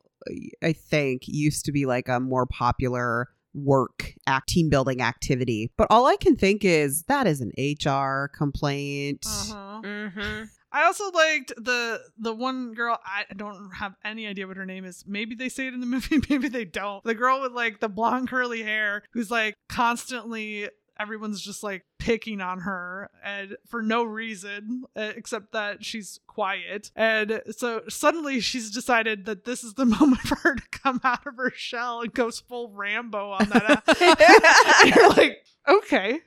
I 0.63 0.73
think, 0.73 1.23
used 1.27 1.65
to 1.65 1.73
be 1.73 1.87
like 1.87 2.09
a 2.09 2.21
more 2.21 2.47
popular 2.47 3.29
work 3.55 4.15
act 4.27 4.49
team 4.49 4.69
building 4.69 5.01
activity. 5.01 5.71
But 5.77 5.89
all 5.91 6.07
I 6.07 6.17
can 6.17 6.37
think 6.37 6.65
is 6.65 7.03
that 7.05 7.27
is 7.27 7.41
an 7.41 7.53
HR 7.59 8.29
complaint. 8.29 9.27
uh-huh. 9.27 9.81
Mm-hmm. 9.83 10.45
I 10.73 10.85
also 10.85 11.11
liked 11.11 11.53
the 11.57 12.01
the 12.17 12.33
one 12.33 12.75
girl. 12.75 12.99
I 13.05 13.25
don't 13.35 13.71
have 13.75 13.95
any 14.05 14.27
idea 14.27 14.47
what 14.47 14.57
her 14.57 14.67
name 14.67 14.85
is. 14.85 15.05
Maybe 15.07 15.35
they 15.35 15.49
say 15.49 15.67
it 15.67 15.75
in 15.75 15.81
the 15.81 15.87
movie, 15.95 16.21
maybe 16.29 16.49
they 16.49 16.65
don't. 16.65 17.03
The 17.03 17.15
girl 17.15 17.41
with 17.41 17.53
like 17.53 17.81
the 17.81 17.89
blonde 17.89 18.29
curly 18.29 18.63
hair, 18.63 19.03
who's 19.13 19.31
like 19.31 19.55
constantly 19.69 20.69
everyone's 21.01 21.41
just 21.41 21.63
like 21.63 21.85
picking 21.99 22.41
on 22.41 22.61
her 22.61 23.11
and 23.25 23.57
for 23.67 23.83
no 23.83 24.05
reason 24.05 24.85
except 24.95 25.53
that 25.53 25.85
she's 25.85 26.21
quiet. 26.27 26.91
And 26.95 27.43
so 27.51 27.83
suddenly 27.89 28.41
she's 28.41 28.71
decided 28.71 29.25
that 29.27 29.45
this 29.45 29.65
is 29.65 29.75
the 29.75 29.87
moment 30.01 30.21
for 30.21 30.37
her 30.37 30.55
to 30.55 30.63
come 30.71 31.01
out 31.05 31.27
of 31.27 31.37
her 31.37 31.53
shell 31.55 32.01
and 32.01 32.13
goes 32.13 32.41
full 32.41 32.71
rambo 32.71 33.31
on 33.31 33.49
that 33.51 33.83
and 34.01 34.95
you're 34.95 35.09
like 35.11 35.45
okay 35.69 36.21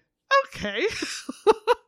okay 0.48 0.86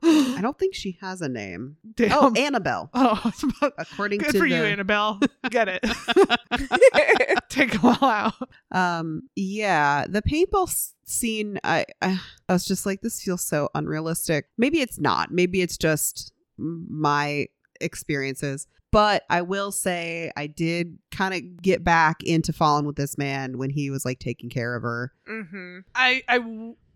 I 0.07 0.39
don't 0.41 0.57
think 0.59 0.75
she 0.75 0.97
has 1.01 1.21
a 1.21 1.27
name. 1.29 1.77
Damn. 1.95 2.11
Oh, 2.13 2.31
Annabelle. 2.37 2.91
Oh, 2.93 3.31
about- 3.59 3.73
According 3.79 4.19
good 4.19 4.33
to 4.33 4.37
for 4.39 4.47
the, 4.47 4.55
you, 4.55 4.63
Annabelle. 4.63 5.19
Get 5.49 5.67
it. 5.67 5.81
Take 7.49 7.71
them 7.71 7.85
all 7.85 8.07
out. 8.09 8.33
Um, 8.71 9.23
yeah, 9.35 10.05
the 10.07 10.21
paintball 10.21 10.69
scene. 11.05 11.59
I, 11.63 11.85
I 12.03 12.19
I 12.47 12.53
was 12.53 12.65
just 12.65 12.85
like, 12.85 13.01
this 13.01 13.21
feels 13.23 13.41
so 13.41 13.69
unrealistic. 13.73 14.45
Maybe 14.59 14.79
it's 14.81 14.99
not. 14.99 15.31
Maybe 15.31 15.61
it's 15.61 15.77
just 15.77 16.31
my 16.57 17.47
experiences. 17.81 18.67
But 18.91 19.23
I 19.29 19.41
will 19.41 19.71
say, 19.71 20.31
I 20.37 20.47
did 20.47 20.99
kind 21.11 21.33
of 21.33 21.61
get 21.61 21.83
back 21.83 22.23
into 22.23 22.53
falling 22.53 22.85
with 22.85 22.95
this 22.95 23.17
man 23.17 23.57
when 23.57 23.69
he 23.69 23.89
was 23.89 24.05
like 24.05 24.19
taking 24.19 24.49
care 24.49 24.75
of 24.75 24.83
her. 24.83 25.11
mm-hmm. 25.27 25.79
I 25.95 26.21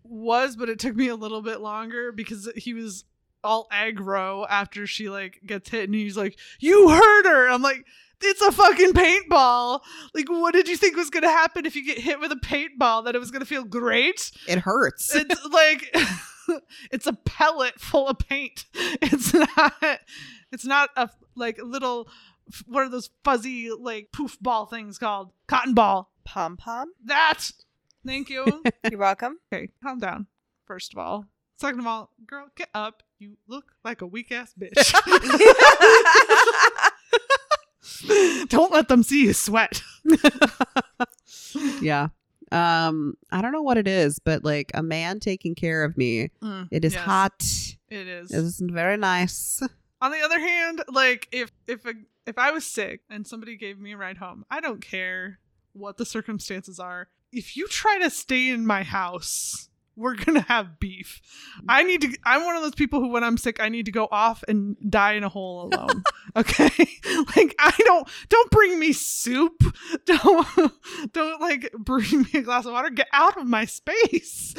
was, 0.04 0.56
but 0.56 0.68
it 0.68 0.78
took 0.78 0.96
me 0.96 1.08
a 1.08 1.16
little 1.16 1.42
bit 1.42 1.60
longer 1.60 2.12
because 2.12 2.50
he 2.56 2.74
was 2.74 3.04
all 3.42 3.68
aggro 3.72 4.46
after 4.48 4.86
she 4.86 5.08
like 5.08 5.40
gets 5.46 5.70
hit, 5.70 5.84
and 5.84 5.94
he's 5.94 6.16
like, 6.16 6.38
"You 6.58 6.88
hurt 6.90 7.26
her." 7.26 7.48
I'm 7.48 7.62
like. 7.62 7.84
It's 8.22 8.42
a 8.42 8.52
fucking 8.52 8.92
paintball. 8.92 9.80
Like, 10.14 10.28
what 10.28 10.52
did 10.52 10.68
you 10.68 10.76
think 10.76 10.94
was 10.94 11.08
gonna 11.08 11.30
happen 11.30 11.64
if 11.64 11.74
you 11.74 11.82
get 11.82 11.96
hit 11.96 12.20
with 12.20 12.30
a 12.30 12.36
paintball? 12.36 13.06
That 13.06 13.14
it 13.14 13.18
was 13.18 13.30
gonna 13.30 13.46
feel 13.46 13.64
great? 13.64 14.30
It 14.46 14.58
hurts. 14.58 15.14
It's 15.14 15.42
like 15.50 15.96
it's 16.90 17.06
a 17.06 17.12
pellet 17.14 17.80
full 17.80 18.08
of 18.08 18.18
paint. 18.18 18.66
It's 19.02 19.32
not. 19.32 20.00
It's 20.52 20.64
not 20.66 20.90
a 20.96 21.08
like 21.34 21.58
little. 21.62 22.08
What 22.66 22.82
are 22.82 22.88
those 22.88 23.10
fuzzy 23.24 23.70
like 23.70 24.08
poof 24.12 24.36
ball 24.40 24.66
things 24.66 24.98
called? 24.98 25.30
Cotton 25.46 25.74
ball. 25.74 26.10
Pom 26.24 26.56
pom. 26.56 26.92
That. 27.04 27.50
Thank 28.06 28.30
you. 28.30 28.62
You're 28.90 28.98
welcome. 29.00 29.38
Okay, 29.52 29.68
calm 29.82 29.98
down. 29.98 30.26
First 30.66 30.92
of 30.92 30.98
all. 30.98 31.26
Second 31.58 31.80
of 31.80 31.86
all, 31.86 32.10
girl, 32.26 32.46
get 32.56 32.70
up. 32.74 33.02
You 33.18 33.36
look 33.46 33.72
like 33.84 34.00
a 34.00 34.06
weak 34.06 34.32
ass 34.32 34.54
bitch. 34.58 34.94
Don't 38.48 38.72
let 38.72 38.88
them 38.88 39.02
see 39.02 39.24
you 39.24 39.32
sweat. 39.34 39.82
yeah. 41.80 42.08
Um, 42.52 43.14
I 43.30 43.42
don't 43.42 43.52
know 43.52 43.62
what 43.62 43.76
it 43.76 43.86
is, 43.86 44.18
but 44.18 44.42
like 44.44 44.70
a 44.74 44.82
man 44.82 45.20
taking 45.20 45.54
care 45.54 45.84
of 45.84 45.96
me, 45.96 46.30
it 46.70 46.84
is 46.84 46.94
Yes, 46.94 47.02
hot. 47.04 47.44
It 47.88 48.08
is. 48.08 48.30
It 48.32 48.38
is 48.38 48.60
very 48.64 48.96
nice. 48.96 49.62
On 50.00 50.10
the 50.10 50.20
other 50.20 50.40
hand, 50.40 50.82
like 50.88 51.28
if 51.30 51.52
if 51.66 51.84
a, 51.84 51.92
if 52.26 52.38
I 52.38 52.50
was 52.52 52.64
sick 52.66 53.02
and 53.10 53.26
somebody 53.26 53.56
gave 53.56 53.78
me 53.78 53.92
a 53.92 53.96
ride 53.96 54.16
home, 54.16 54.44
I 54.50 54.60
don't 54.60 54.80
care 54.80 55.38
what 55.74 55.96
the 55.98 56.06
circumstances 56.06 56.80
are. 56.80 57.08
If 57.32 57.56
you 57.56 57.68
try 57.68 57.98
to 57.98 58.10
stay 58.10 58.48
in 58.48 58.66
my 58.66 58.82
house, 58.82 59.68
we're 59.96 60.14
gonna 60.16 60.40
have 60.42 60.80
beef. 60.80 61.20
I 61.68 61.82
need 61.82 62.00
to. 62.00 62.16
I'm 62.24 62.44
one 62.44 62.56
of 62.56 62.62
those 62.62 62.74
people 62.74 63.00
who, 63.00 63.08
when 63.08 63.22
I'm 63.22 63.36
sick, 63.36 63.60
I 63.60 63.68
need 63.68 63.86
to 63.86 63.92
go 63.92 64.08
off 64.10 64.42
and 64.48 64.76
die 64.88 65.12
in 65.12 65.24
a 65.24 65.28
hole 65.28 65.70
alone. 65.72 66.02
okay, 66.36 66.70
like 67.36 67.54
I 67.58 67.72
don't 67.84 68.08
don't 68.28 68.50
bring 68.50 68.78
me 68.78 68.92
soup. 68.92 69.62
Don't 70.06 70.72
don't 71.12 71.40
like 71.40 71.72
bring 71.78 72.22
me 72.22 72.30
a 72.34 72.42
glass 72.42 72.64
of 72.66 72.72
water. 72.72 72.90
Get 72.90 73.08
out 73.12 73.36
of 73.36 73.46
my 73.46 73.64
space. 73.64 74.54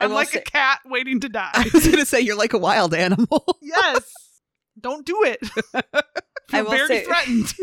I'm 0.00 0.12
like 0.12 0.28
say- 0.28 0.40
a 0.40 0.42
cat 0.42 0.80
waiting 0.84 1.20
to 1.20 1.28
die. 1.28 1.50
I 1.54 1.68
was 1.72 1.86
gonna 1.88 2.04
say 2.06 2.20
you're 2.20 2.36
like 2.36 2.52
a 2.52 2.58
wild 2.58 2.94
animal. 2.94 3.44
Yes. 3.62 4.12
Don't 4.78 5.06
do 5.06 5.22
it. 5.24 5.38
I 6.52 6.62
will 6.62 6.70
very 6.70 6.88
say- 6.88 7.04
threatened. 7.04 7.54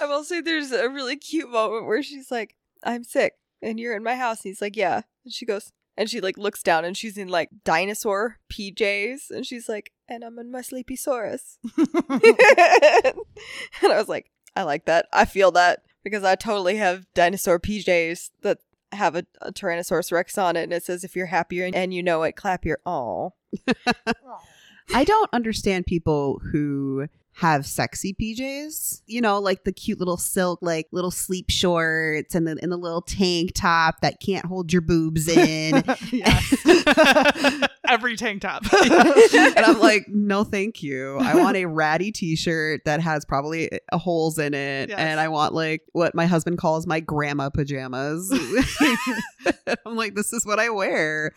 I 0.00 0.06
will 0.06 0.24
say 0.24 0.40
there's 0.40 0.72
a 0.72 0.88
really 0.88 1.16
cute 1.16 1.50
moment 1.50 1.86
where 1.86 2.02
she's 2.02 2.30
like, 2.30 2.56
I'm 2.82 3.04
sick 3.04 3.34
and 3.62 3.78
you're 3.78 3.96
in 3.96 4.02
my 4.02 4.16
house. 4.16 4.38
And 4.44 4.50
he's 4.50 4.62
like, 4.62 4.76
Yeah. 4.76 5.02
And 5.24 5.32
she 5.32 5.44
goes, 5.44 5.72
and 5.96 6.08
she 6.08 6.20
like 6.20 6.38
looks 6.38 6.62
down 6.62 6.84
and 6.84 6.96
she's 6.96 7.18
in 7.18 7.28
like 7.28 7.50
dinosaur 7.64 8.38
PJs. 8.52 9.30
And 9.30 9.46
she's 9.46 9.68
like, 9.68 9.92
And 10.08 10.24
I'm 10.24 10.38
in 10.38 10.50
my 10.50 10.62
sleepy 10.62 10.96
saurus. 10.96 11.58
and 11.76 11.92
I 13.92 13.98
was 13.98 14.08
like, 14.08 14.30
I 14.56 14.62
like 14.62 14.86
that. 14.86 15.06
I 15.12 15.24
feel 15.24 15.50
that 15.52 15.82
because 16.02 16.24
I 16.24 16.34
totally 16.34 16.76
have 16.76 17.06
dinosaur 17.14 17.60
PJs 17.60 18.30
that 18.42 18.58
have 18.92 19.14
a, 19.14 19.24
a 19.40 19.52
Tyrannosaurus 19.52 20.10
Rex 20.10 20.36
on 20.38 20.56
it. 20.56 20.64
And 20.64 20.72
it 20.72 20.84
says, 20.84 21.04
If 21.04 21.14
you're 21.16 21.26
happier 21.26 21.70
and 21.72 21.94
you 21.94 22.02
know 22.02 22.22
it, 22.22 22.36
clap 22.36 22.64
your 22.64 22.78
aw. 22.84 23.30
I 24.94 25.04
don't 25.04 25.30
understand 25.32 25.86
people 25.86 26.40
who 26.50 27.08
have 27.34 27.64
sexy 27.64 28.14
PJs. 28.14 29.02
You 29.06 29.20
know, 29.20 29.38
like 29.38 29.64
the 29.64 29.72
cute 29.72 29.98
little 29.98 30.16
silk, 30.16 30.58
like 30.62 30.88
little 30.92 31.10
sleep 31.10 31.46
shorts 31.50 32.34
and 32.34 32.46
the 32.46 32.58
and 32.62 32.70
the 32.70 32.76
little 32.76 33.02
tank 33.02 33.52
top 33.54 34.00
that 34.02 34.20
can't 34.20 34.44
hold 34.44 34.72
your 34.72 34.82
boobs 34.82 35.26
in. 35.36 35.82
Every 37.88 38.16
tank 38.16 38.42
top. 38.42 38.62
and 38.84 39.58
I'm 39.58 39.80
like, 39.80 40.06
no, 40.08 40.44
thank 40.44 40.82
you. 40.82 41.16
I 41.18 41.34
want 41.34 41.56
a 41.56 41.64
ratty 41.64 42.12
T-shirt 42.12 42.82
that 42.84 43.00
has 43.00 43.24
probably 43.24 43.68
uh, 43.90 43.98
holes 43.98 44.38
in 44.38 44.54
it, 44.54 44.90
Yes. 44.90 44.98
and 44.98 45.18
I 45.18 45.26
want 45.28 45.54
like 45.54 45.82
what 45.92 46.14
my 46.14 46.26
husband 46.26 46.58
calls 46.58 46.86
my 46.86 47.00
grandma 47.00 47.50
pajamas. 47.50 48.30
I'm 49.86 49.96
like, 49.96 50.14
this 50.14 50.32
is 50.32 50.46
what 50.46 50.60
I 50.60 50.70
wear. 50.70 51.32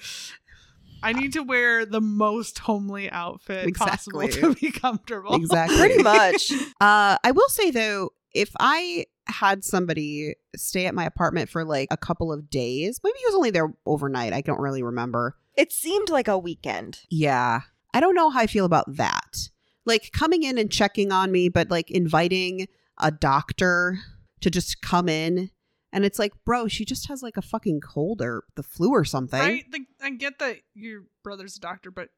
I 1.03 1.13
need 1.13 1.33
to 1.33 1.43
wear 1.43 1.85
the 1.85 2.01
most 2.01 2.59
homely 2.59 3.09
outfit 3.11 3.75
possible 3.75 4.27
to 4.27 4.55
be 4.55 4.71
comfortable. 4.71 5.35
Exactly. 5.35 5.77
Pretty 5.77 6.03
much. 6.03 6.51
Uh, 6.81 7.17
I 7.23 7.31
will 7.31 7.47
say 7.47 7.71
though, 7.71 8.09
if 8.33 8.51
I 8.59 9.05
had 9.27 9.63
somebody 9.63 10.35
stay 10.55 10.85
at 10.85 10.93
my 10.93 11.05
apartment 11.05 11.49
for 11.49 11.63
like 11.63 11.87
a 11.91 11.97
couple 11.97 12.33
of 12.33 12.49
days, 12.49 12.99
maybe 13.03 13.17
he 13.19 13.25
was 13.25 13.35
only 13.35 13.51
there 13.51 13.73
overnight. 13.85 14.33
I 14.33 14.41
don't 14.41 14.59
really 14.59 14.83
remember. 14.83 15.37
It 15.55 15.71
seemed 15.71 16.09
like 16.09 16.27
a 16.27 16.37
weekend. 16.37 17.01
Yeah. 17.09 17.61
I 17.93 17.99
don't 17.99 18.15
know 18.15 18.29
how 18.29 18.39
I 18.39 18.47
feel 18.47 18.65
about 18.65 18.95
that. 18.95 19.49
Like 19.85 20.11
coming 20.11 20.43
in 20.43 20.57
and 20.57 20.69
checking 20.69 21.11
on 21.11 21.31
me, 21.31 21.47
but 21.47 21.69
like 21.69 21.89
inviting 21.91 22.67
a 22.97 23.11
doctor 23.11 23.99
to 24.41 24.49
just 24.49 24.81
come 24.81 25.07
in. 25.07 25.51
And 25.93 26.03
it's 26.03 26.17
like, 26.17 26.33
bro, 26.43 26.67
she 26.67 26.85
just 26.85 27.07
has 27.07 27.21
like 27.21 27.37
a 27.37 27.41
fucking 27.41 27.81
cold 27.81 28.19
or 28.21 28.43
the 28.55 28.63
flu 28.63 28.89
or 28.89 29.05
something. 29.05 29.39
Right? 29.39 29.71
The, 29.71 29.85
I 30.01 30.09
get 30.09 30.39
that 30.39 30.57
your 30.73 31.03
brother's 31.23 31.55
a 31.55 31.59
doctor, 31.59 31.91
but 31.91 32.09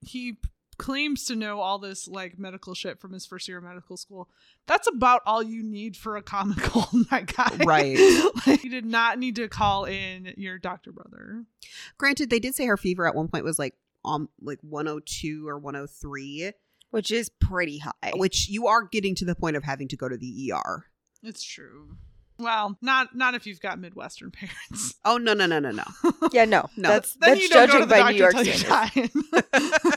he 0.00 0.38
claims 0.78 1.26
to 1.26 1.36
know 1.36 1.60
all 1.60 1.78
this 1.78 2.08
like 2.08 2.38
medical 2.38 2.72
shit 2.72 2.98
from 2.98 3.12
his 3.12 3.26
first 3.26 3.46
year 3.46 3.58
of 3.58 3.64
medical 3.64 3.98
school. 3.98 4.30
That's 4.66 4.88
about 4.88 5.20
all 5.26 5.42
you 5.42 5.62
need 5.62 5.98
for 5.98 6.16
a 6.16 6.22
common 6.22 6.56
cold, 6.58 6.88
my 7.10 7.20
guy. 7.20 7.58
Right. 7.62 7.98
like, 8.46 8.64
you 8.64 8.70
did 8.70 8.86
not 8.86 9.18
need 9.18 9.36
to 9.36 9.48
call 9.48 9.84
in 9.84 10.32
your 10.38 10.58
doctor 10.58 10.90
brother. 10.90 11.44
Granted, 11.98 12.30
they 12.30 12.40
did 12.40 12.54
say 12.54 12.64
her 12.64 12.78
fever 12.78 13.06
at 13.06 13.14
one 13.14 13.28
point 13.28 13.44
was 13.44 13.58
like 13.58 13.74
um 14.02 14.30
like 14.40 14.60
102 14.62 15.46
or 15.46 15.58
103, 15.58 16.52
which 16.90 17.10
is 17.10 17.28
pretty 17.28 17.80
high. 17.80 18.12
which 18.14 18.48
you 18.48 18.66
are 18.66 18.82
getting 18.82 19.14
to 19.16 19.26
the 19.26 19.34
point 19.34 19.56
of 19.56 19.64
having 19.64 19.88
to 19.88 19.96
go 19.96 20.08
to 20.08 20.16
the 20.16 20.52
ER. 20.54 20.86
It's 21.22 21.44
true. 21.44 21.98
Well, 22.40 22.76
not 22.80 23.14
not 23.14 23.34
if 23.34 23.46
you've 23.46 23.60
got 23.60 23.78
Midwestern 23.78 24.30
parents. 24.32 24.94
Oh 25.04 25.18
no 25.18 25.34
no 25.34 25.46
no 25.46 25.58
no 25.58 25.70
no. 25.70 25.84
yeah, 26.32 26.44
no, 26.44 26.68
No. 26.76 26.88
that's 26.88 27.14
then 27.14 27.30
that's 27.34 27.42
you 27.42 27.48
don't 27.48 27.66
go 27.68 27.72
judging 27.72 27.80
to 27.80 27.86
the 27.86 27.90
by 27.90 27.98
doctor 27.98 28.12
New 28.12 28.18
York 28.18 28.34
until 28.34 28.54
standards. 28.54 29.14
you're 29.32 29.42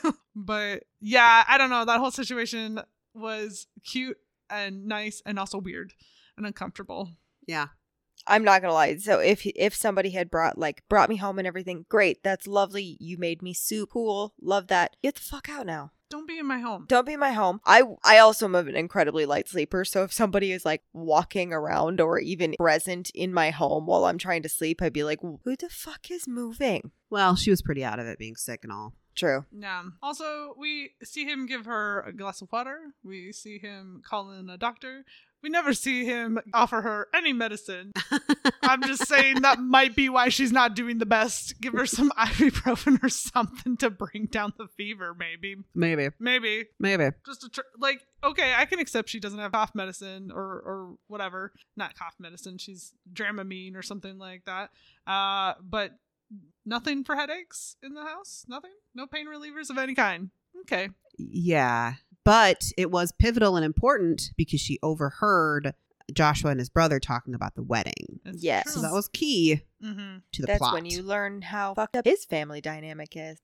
dying. 0.04 0.14
but 0.36 0.84
yeah, 1.00 1.44
I 1.48 1.58
don't 1.58 1.70
know. 1.70 1.86
That 1.86 2.00
whole 2.00 2.12
situation 2.12 2.80
was 3.14 3.68
cute 3.86 4.18
and 4.50 4.86
nice 4.86 5.22
and 5.26 5.39
also 5.39 5.58
weird 5.60 5.94
and 6.38 6.46
uncomfortable. 6.46 7.10
Yeah. 7.48 7.68
I'm 8.26 8.44
not 8.44 8.62
gonna 8.62 8.74
lie. 8.74 8.96
So 8.98 9.20
if 9.20 9.46
if 9.46 9.76
somebody 9.76 10.12
had 10.12 10.32
brought 10.32 10.58
like 10.58 10.84
brought 10.88 11.10
me 11.10 11.18
home 11.18 11.39
and 11.39 11.48
everything, 11.48 11.86
great, 11.89 12.24
that's 12.24 12.48
lovely. 12.48 12.96
You 13.00 13.18
made 13.18 13.41
me 13.41 13.54
soup, 13.54 13.89
cool, 13.91 14.34
love 14.41 14.68
that. 14.68 14.96
Get 15.04 15.16
the 15.16 15.22
fuck 15.22 15.50
out 15.50 15.66
now. 15.66 15.91
Don't 16.14 16.28
be 16.28 16.38
in 16.38 16.45
my 16.45 16.59
home. 16.59 16.86
Don't 16.88 17.07
be 17.07 17.14
in 17.14 17.20
my 17.20 17.32
home. 17.32 17.59
I 17.66 17.82
I 18.03 18.20
also 18.20 18.45
am 18.45 18.53
an 18.53 18.76
incredibly 18.76 19.26
light 19.26 19.49
sleeper, 19.49 19.84
so 19.84 20.03
if 20.03 20.14
somebody 20.14 20.51
is 20.51 20.64
like 20.64 20.84
walking 20.93 21.51
around 21.51 21.99
or 21.99 22.20
even 22.20 22.53
present 22.59 23.09
in 23.16 23.34
my 23.34 23.49
home 23.49 23.88
while 23.88 24.05
I'm 24.05 24.20
trying 24.20 24.43
to 24.43 24.49
sleep, 24.49 24.80
I'd 24.82 24.93
be 24.93 25.03
like, 25.03 25.22
"Who 25.22 25.55
the 25.55 25.70
fuck 25.70 26.11
is 26.11 26.28
moving?" 26.28 26.91
Well, 27.09 27.36
she 27.36 27.49
was 27.49 27.64
pretty 27.64 27.84
out 27.84 27.99
of 27.99 28.05
it 28.05 28.20
being 28.20 28.36
sick 28.36 28.59
and 28.64 28.72
all. 28.72 28.93
True. 29.16 29.45
Yeah. 29.51 29.84
Also, 30.01 30.55
we 30.57 30.91
see 31.03 31.26
him 31.26 31.47
give 31.47 31.66
her 31.66 32.01
a 32.01 32.14
glass 32.14 32.41
of 32.41 32.51
water. 32.51 32.93
We 33.03 33.32
see 33.32 33.57
him 33.57 34.01
call 34.07 34.32
in 34.32 34.49
a 34.49 34.57
doctor. 34.57 35.05
We 35.44 35.50
never 35.50 35.74
see 35.74 36.06
him 36.06 36.39
offer 36.54 36.82
her 36.82 37.10
any 37.14 37.34
medicine. 37.34 37.91
I'm 38.64 38.82
just 38.84 39.06
saying 39.08 39.41
that 39.41 39.60
might 39.60 39.94
be 39.94 40.08
why 40.08 40.30
she's 40.30 40.54
not 40.54 40.74
doing 40.74 41.00
the 41.00 41.06
best. 41.06 41.60
Give 41.60 41.74
her 41.74 41.86
some 41.86 42.12
ibuprofen 42.18 43.04
or 43.04 43.10
something 43.10 43.76
to 43.78 43.89
bring 43.89 44.28
down 44.28 44.54
the 44.58 44.68
fever, 44.78 45.14
maybe. 45.14 45.58
maybe, 45.76 46.10
Maybe. 46.18 46.68
maybe. 46.80 47.10
Just 47.26 47.44
a 47.44 47.50
tr- 47.50 47.62
like, 47.78 48.00
okay, 48.24 48.54
I 48.58 48.64
can 48.66 48.80
accept 48.80 49.10
she 49.10 49.20
doesn't 49.20 49.39
have 49.39 49.52
cough 49.52 49.76
medicine 49.76 50.32
or 50.34 50.41
or 50.44 50.96
whatever. 51.08 51.52
Not 51.76 51.98
cough 51.98 52.16
medicine. 52.20 52.58
She's 52.58 52.94
Dramamine 53.14 53.76
or 53.76 53.82
something 53.82 54.18
like 54.18 54.46
that. 54.46 54.70
Uh, 55.06 55.56
but 55.62 55.91
nothing 56.66 57.04
for 57.04 57.16
headaches 57.16 57.76
in 57.84 57.94
the 57.96 58.04
house. 58.04 58.46
Nothing. 58.48 58.72
No 58.96 59.08
pain 59.08 59.28
relievers 59.28 59.70
of 59.70 59.78
any 59.78 59.94
kind. 59.94 60.30
Okay. 60.62 60.89
Yeah, 61.18 61.96
but 62.24 62.72
it 62.78 62.92
was 62.92 63.12
pivotal 63.12 63.56
and 63.56 63.66
important 63.66 64.32
because 64.38 64.62
she 64.62 64.80
overheard 64.82 65.74
Joshua 66.14 66.52
and 66.52 66.60
his 66.60 66.70
brother 66.70 67.00
talking 67.00 67.34
about 67.34 67.56
the 67.56 67.64
wedding. 67.64 68.20
It's 68.26 68.44
Yes. 68.44 68.74
So 68.74 68.82
that 68.82 68.92
was 68.94 69.08
key 69.08 69.62
hmm 69.82 70.18
to 70.32 70.42
the 70.42 70.48
That's 70.48 70.60
plot. 70.60 70.74
when 70.74 70.86
you 70.86 71.02
learn 71.02 71.42
how 71.42 71.74
fucked 71.74 71.96
up 71.96 72.06
his 72.06 72.26
family 72.26 72.62
dynamic 72.62 73.14
is. 73.16 73.40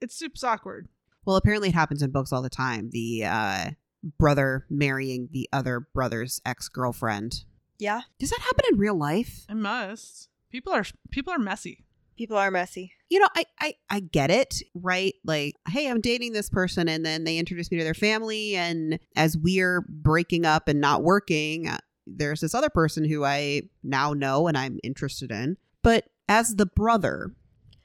It's 0.00 0.14
super 0.16 0.34
awkward. 0.46 0.88
Well, 1.24 1.36
apparently 1.36 1.68
it 1.68 1.74
happens 1.74 2.02
in 2.02 2.10
books 2.10 2.32
all 2.32 2.42
the 2.42 2.50
time. 2.50 2.90
The 2.90 3.24
uh, 3.24 3.70
brother 4.18 4.66
marrying 4.68 5.28
the 5.32 5.48
other 5.52 5.80
brother's 5.80 6.40
ex 6.44 6.68
girlfriend. 6.68 7.44
Yeah, 7.78 8.02
Does 8.18 8.30
that 8.30 8.40
happen 8.40 8.64
in 8.70 8.78
real 8.78 8.94
life? 8.96 9.44
It 9.48 9.56
must. 9.56 10.28
People 10.50 10.72
are 10.72 10.84
people 11.10 11.32
are 11.32 11.38
messy. 11.38 11.84
People 12.16 12.36
are 12.36 12.50
messy. 12.50 12.92
You 13.08 13.18
know, 13.20 13.28
I, 13.36 13.44
I 13.60 13.74
I 13.90 14.00
get 14.00 14.30
it, 14.30 14.62
right? 14.74 15.14
Like, 15.24 15.54
hey, 15.68 15.88
I'm 15.88 16.00
dating 16.00 16.32
this 16.32 16.48
person, 16.48 16.88
and 16.88 17.04
then 17.04 17.24
they 17.24 17.36
introduce 17.38 17.70
me 17.70 17.78
to 17.78 17.84
their 17.84 17.94
family, 17.94 18.56
and 18.56 18.98
as 19.16 19.36
we're 19.36 19.82
breaking 19.88 20.46
up 20.46 20.68
and 20.68 20.80
not 20.80 21.02
working, 21.02 21.68
uh, 21.68 21.78
there's 22.06 22.40
this 22.40 22.54
other 22.54 22.70
person 22.70 23.04
who 23.08 23.24
I 23.24 23.62
now 23.82 24.12
know 24.12 24.48
and 24.48 24.56
I'm 24.58 24.80
interested 24.82 25.30
in. 25.30 25.56
But 25.82 26.08
as 26.28 26.56
the 26.56 26.66
brother, 26.66 27.32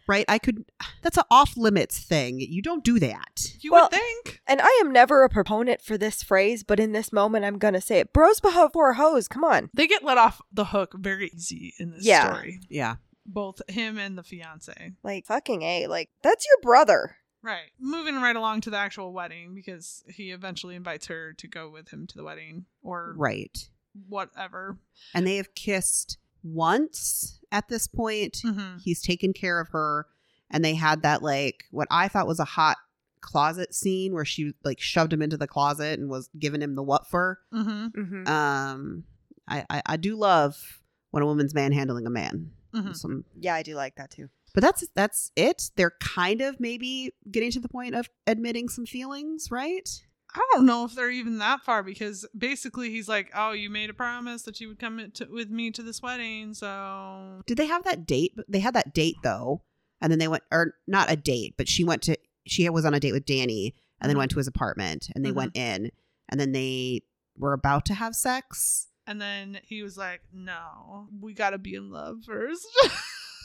right? 0.08 0.26
I 0.28 0.40
could. 0.40 0.64
That's 1.04 1.18
an 1.18 1.24
off 1.30 1.56
limits 1.58 2.00
thing. 2.00 2.40
You 2.40 2.62
don't 2.62 2.84
do 2.84 2.98
that. 3.00 3.54
You 3.62 3.72
Well- 3.74 3.90
would 3.92 4.00
think. 4.00 4.42
And 4.48 4.62
I 4.62 4.80
am 4.82 4.92
never 4.92 5.24
a 5.24 5.30
proponent 5.30 5.82
for 5.82 5.98
this 5.98 6.24
phrase, 6.24 6.64
but 6.64 6.80
in 6.80 6.94
this 6.94 7.12
moment, 7.12 7.44
I'm 7.46 7.58
gonna 7.58 7.82
say 7.82 8.00
it. 8.00 8.14
Bros 8.14 8.40
before 8.40 8.94
hoes. 8.94 9.28
Come 9.28 9.44
on. 9.44 9.70
They 9.74 9.88
get 9.88 10.04
let 10.04 10.18
off 10.18 10.42
the 10.52 10.66
hook 10.66 10.94
very 10.98 11.30
easy 11.36 11.74
in 11.80 11.92
this 11.92 12.06
Yeah. 12.06 12.32
story. 12.34 12.60
Yeah. 12.70 12.96
Both 13.28 13.62
him 13.70 13.98
and 13.98 14.18
the 14.18 14.24
fiance. 14.24 14.94
Like 15.04 15.26
fucking 15.26 15.62
a. 15.62 15.88
Like 15.88 16.10
that's 16.24 16.46
your 16.46 16.58
brother. 16.62 17.18
Right. 17.44 17.72
Moving 17.80 18.16
right 18.16 18.36
along 18.36 18.62
to 18.62 18.70
the 18.70 18.78
actual 18.78 19.14
wedding 19.14 19.54
because 19.54 20.04
he 20.10 20.32
eventually 20.32 20.76
invites 20.76 21.08
her 21.08 21.34
to 21.34 21.48
go 21.48 21.70
with 21.70 21.90
him 21.90 22.08
to 22.08 22.18
the 22.18 22.24
wedding 22.24 22.66
or 22.82 23.14
Right. 23.16 23.70
whatever. 24.08 24.78
And 25.14 25.26
they 25.28 25.36
have 25.38 25.54
kissed 25.56 26.18
once 26.44 27.40
at 27.52 27.68
this 27.70 27.88
point. 27.88 28.42
Mm-hmm. 28.46 28.78
He's 28.84 29.02
taken 29.02 29.34
care 29.34 29.60
of 29.60 29.70
her, 29.70 30.08
and 30.50 30.64
they 30.66 30.76
had 30.76 31.04
that 31.04 31.22
like 31.22 31.66
what 31.72 31.88
I 31.92 32.08
thought 32.08 32.28
was 32.28 32.40
a 32.40 32.46
hot 32.46 32.78
closet 33.22 33.74
scene 33.74 34.14
where 34.14 34.26
she 34.26 34.54
like 34.64 34.80
shoved 34.80 35.12
him 35.14 35.22
into 35.22 35.38
the 35.38 35.48
closet 35.48 36.00
and 36.00 36.10
was 36.10 36.30
giving 36.40 36.62
him 36.62 36.76
the 36.76 36.84
what 36.84 37.08
for. 37.08 37.40
Mm-hmm. 37.54 37.88
Mm-hmm. 38.02 38.28
Um, 38.28 39.04
I, 39.48 39.66
I 39.70 39.82
I 39.86 39.98
do 39.98 40.16
love 40.16 40.82
when 41.12 41.24
a 41.24 41.26
woman's 41.26 41.54
manhandling 41.54 42.06
a 42.08 42.10
man. 42.10 42.52
Mm-hmm. 42.74 42.94
Some, 42.94 43.26
Yeah, 43.40 43.56
I 43.56 43.64
do 43.64 43.76
like 43.76 43.96
that 43.96 44.12
too. 44.12 44.30
but 44.54 44.62
that's 44.62 44.88
that's 44.96 45.32
it. 45.36 45.72
They're 45.76 45.94
kind 46.00 46.42
of 46.42 46.60
maybe 46.60 47.14
getting 47.32 47.52
to 47.52 47.60
the 47.60 47.70
point 47.70 47.96
of 47.96 48.10
admitting 48.26 48.70
some 48.70 48.86
feelings, 48.86 49.50
right? 49.52 49.90
I 50.36 50.46
don't 50.54 50.66
know 50.66 50.84
if 50.84 50.94
they're 50.94 51.10
even 51.10 51.38
that 51.40 51.62
far 51.62 51.82
because 51.84 52.28
basically 52.38 52.90
he's 52.92 53.08
like, 53.08 53.32
"Oh, 53.34 53.54
you 53.54 53.70
made 53.70 53.90
a 53.90 53.94
promise 53.94 54.42
that 54.44 54.60
you 54.60 54.68
would 54.68 54.78
come 54.80 55.10
to, 55.16 55.26
with 55.32 55.50
me 55.50 55.72
to 55.72 55.82
this 55.82 56.02
wedding, 56.02 56.54
so 56.54 57.42
Did 57.48 57.58
they 57.58 57.66
have 57.68 57.84
that 57.86 58.06
date? 58.06 58.34
They 58.48 58.60
had 58.60 58.74
that 58.76 58.94
date 58.94 59.16
though, 59.24 59.64
and 60.02 60.12
then 60.12 60.20
they 60.20 60.28
went, 60.28 60.44
or 60.52 60.74
not 60.86 61.10
a 61.12 61.16
date, 61.16 61.56
but 61.58 61.70
she 61.70 61.84
went 61.84 62.02
to 62.04 62.18
she 62.46 62.70
was 62.70 62.86
on 62.86 62.94
a 62.94 63.00
date 63.00 63.14
with 63.14 63.26
Danny, 63.26 63.74
and 64.02 64.10
then 64.10 64.16
Mhm. 64.16 64.20
went 64.20 64.32
to 64.32 64.38
his 64.38 64.48
apartment, 64.48 65.10
and 65.16 65.24
they 65.26 65.32
Mhm. 65.32 65.36
went 65.36 65.58
in, 65.58 65.92
and 66.30 66.40
then 66.40 66.52
they 66.52 67.04
were 67.38 67.54
about 67.54 67.86
to 67.86 67.94
have 67.94 68.14
sex. 68.16 68.88
And 69.08 69.20
then 69.22 69.60
he 69.64 69.82
was 69.82 69.98
like, 69.98 70.22
"No, 70.34 71.08
we 71.22 71.34
got 71.34 71.52
to 71.52 71.58
be 71.58 71.74
in 71.76 71.90
love 71.90 72.18
first. 72.26 72.68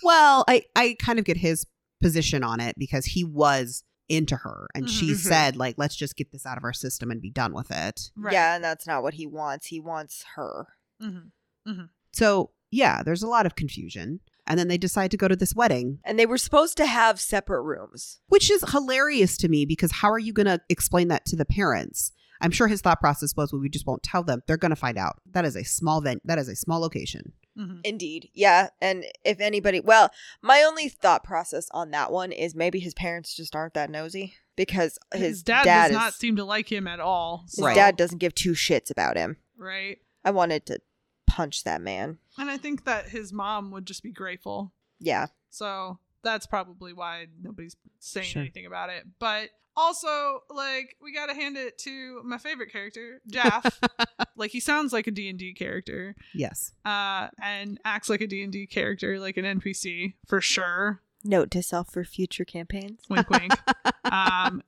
Well, 0.04 0.44
I 0.48 0.64
I 0.74 0.96
kind 1.00 1.20
of 1.20 1.24
get 1.24 1.36
his 1.36 1.64
position 2.00 2.42
on 2.42 2.58
it 2.58 2.74
because 2.76 3.04
he 3.04 3.22
was 3.22 3.84
into 4.08 4.34
her, 4.34 4.66
and 4.74 4.90
she 4.90 5.12
Mhm. 5.12 5.16
said 5.16 5.56
like, 5.56 5.76
let's 5.78 5.94
just 5.94 6.16
get 6.16 6.32
this 6.32 6.44
out 6.44 6.58
of 6.58 6.64
our 6.64 6.72
system 6.72 7.12
and 7.12 7.22
be 7.22 7.30
done 7.30 7.52
with 7.54 7.70
it. 7.70 8.10
Yeah, 8.32 8.56
and 8.56 8.64
that's 8.64 8.84
not 8.84 9.04
what 9.04 9.14
he 9.14 9.28
wants. 9.28 9.68
He 9.68 9.78
wants 9.78 10.24
her. 10.34 10.66
hmm 11.00 11.82
So 12.12 12.50
yeah, 12.72 13.02
there's 13.04 13.22
a 13.22 13.28
lot 13.28 13.46
of 13.46 13.54
confusion, 13.54 14.18
and 14.44 14.58
then 14.58 14.66
they 14.66 14.76
decide 14.78 15.12
to 15.12 15.16
go 15.16 15.28
to 15.28 15.36
this 15.36 15.54
wedding. 15.54 16.00
And 16.04 16.18
they 16.18 16.26
were 16.26 16.38
supposed 16.38 16.76
to 16.78 16.86
have 16.86 17.20
separate 17.20 17.62
rooms. 17.62 18.18
which 18.26 18.50
is 18.50 18.64
hilarious 18.72 19.36
to 19.36 19.48
me 19.48 19.64
because 19.66 19.92
how 19.92 20.10
are 20.10 20.18
you 20.18 20.32
going 20.32 20.46
to 20.46 20.60
explain 20.68 21.06
that 21.08 21.24
to 21.26 21.36
the 21.36 21.44
parents? 21.44 22.10
I'm 22.42 22.50
sure 22.50 22.66
his 22.68 22.80
thought 22.82 23.00
process 23.00 23.34
was, 23.36 23.52
well, 23.52 23.62
we 23.62 23.68
just 23.68 23.86
won't 23.86 24.02
tell 24.02 24.22
them. 24.22 24.42
They're 24.46 24.56
going 24.58 24.70
to 24.70 24.76
find 24.76 24.98
out. 24.98 25.20
That 25.30 25.44
is 25.44 25.56
a 25.56 25.62
small 25.64 26.00
vent. 26.00 26.20
That 26.26 26.38
is 26.38 26.48
a 26.48 26.56
small 26.56 26.80
location. 26.80 27.32
hmm 27.56 27.76
Indeed. 27.84 28.28
Yeah. 28.34 28.68
And 28.80 29.04
if 29.24 29.40
anybody, 29.40 29.80
well, 29.80 30.10
my 30.42 30.62
only 30.62 30.88
thought 30.88 31.22
process 31.24 31.68
on 31.70 31.90
that 31.92 32.10
one 32.12 32.32
is 32.32 32.54
maybe 32.54 32.80
his 32.80 32.94
parents 32.94 33.34
just 33.34 33.54
aren't 33.56 33.74
that 33.74 33.88
nosy 33.90 34.34
because 34.56 34.98
his, 35.14 35.20
His, 35.22 35.42
dad, 35.42 35.64
dad, 35.64 35.82
does 35.88 35.90
is, 35.92 35.96
not 35.96 36.14
seem 36.14 36.36
to 36.36 36.44
like 36.44 36.70
him 36.70 36.86
at 36.86 37.00
all. 37.00 37.44
his 37.48 37.60
Right. 37.64 37.74
dad 37.74 37.96
doesn't 37.96 38.18
give 38.18 38.34
two 38.34 38.52
shits 38.52 38.90
about 38.90 39.16
him. 39.16 39.36
right? 39.56 39.98
I 40.24 40.30
wanted 40.32 40.66
to 40.66 40.80
punch 41.26 41.64
that 41.64 41.80
man. 41.80 42.18
And 42.36 42.50
I 42.50 42.56
think 42.58 42.84
that 42.84 43.08
his 43.08 43.32
mom 43.32 43.70
would 43.70 43.86
just 43.86 44.02
be 44.02 44.12
grateful. 44.12 44.72
Yeah. 45.00 45.26
So 45.50 45.98
that's 46.22 46.46
probably 46.46 46.92
why 46.92 47.26
nobody's 47.40 47.76
saying 47.98 48.26
Sure. 48.26 48.42
anything 48.42 48.66
about 48.66 48.90
it. 48.90 49.04
But 49.18 49.50
also, 49.76 50.42
like, 50.50 50.96
we 51.02 51.12
gotta 51.12 51.34
hand 51.34 51.56
it 51.56 51.78
to 51.78 52.20
my 52.24 52.38
favorite 52.38 52.70
character, 52.72 53.20
Jaff. 53.28 53.80
like, 54.36 54.50
he 54.50 54.60
sounds 54.60 54.92
like 54.92 55.06
a 55.06 55.10
D&D 55.10 55.54
character, 55.54 56.14
Yes. 56.34 56.72
uh, 56.84 57.28
and 57.42 57.80
acts 57.84 58.08
like 58.08 58.20
a 58.20 58.26
D&D 58.26 58.66
character, 58.66 59.18
like 59.18 59.36
an 59.36 59.44
NPC, 59.44 60.14
for 60.26 60.40
sure. 60.40 61.00
Note 61.24 61.52
to 61.52 61.62
self 61.62 61.92
for 61.92 62.02
future 62.04 62.44
campaigns. 62.44 63.00
Wink, 63.08 63.30
wink. 63.30 63.52
um, 64.12 64.60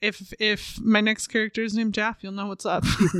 if 0.00 0.32
if 0.38 0.78
my 0.80 1.00
next 1.00 1.26
character 1.26 1.64
is 1.64 1.74
named 1.74 1.92
Jaff, 1.92 2.18
you'll 2.20 2.30
know 2.30 2.46
what's 2.46 2.64
up. 2.64 2.84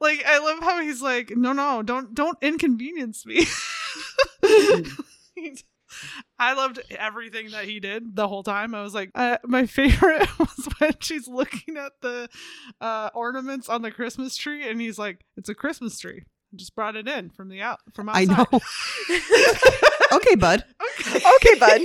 like 0.00 0.24
I 0.26 0.38
love 0.42 0.60
how 0.60 0.80
he's 0.80 1.02
like, 1.02 1.36
no, 1.36 1.52
no, 1.52 1.82
don't 1.82 2.14
don't 2.14 2.38
inconvenience 2.40 3.26
me. 3.26 3.44
I 6.38 6.54
loved 6.54 6.80
everything 6.90 7.50
that 7.50 7.64
he 7.64 7.80
did 7.80 8.14
the 8.16 8.28
whole 8.28 8.42
time. 8.42 8.74
I 8.74 8.82
was 8.82 8.94
like, 8.94 9.10
uh, 9.14 9.38
my 9.44 9.66
favorite 9.66 10.26
was 10.38 10.68
when 10.78 10.92
she's 11.00 11.28
looking 11.28 11.76
at 11.76 11.92
the 12.00 12.28
uh, 12.80 13.10
ornaments 13.14 13.68
on 13.68 13.82
the 13.82 13.90
Christmas 13.90 14.36
tree, 14.36 14.68
and 14.68 14.80
he's 14.80 14.98
like, 14.98 15.24
"It's 15.36 15.48
a 15.48 15.54
Christmas 15.54 15.98
tree. 15.98 16.22
I 16.52 16.56
just 16.56 16.74
brought 16.74 16.96
it 16.96 17.08
in 17.08 17.30
from 17.30 17.48
the 17.48 17.60
out 17.62 17.80
from 17.94 18.08
outside." 18.08 18.30
I 18.30 18.34
know. 18.34 18.46
okay, 20.16 20.34
bud. 20.36 20.64
okay, 21.00 21.20
Okay, 21.36 21.58
bud. 21.58 21.80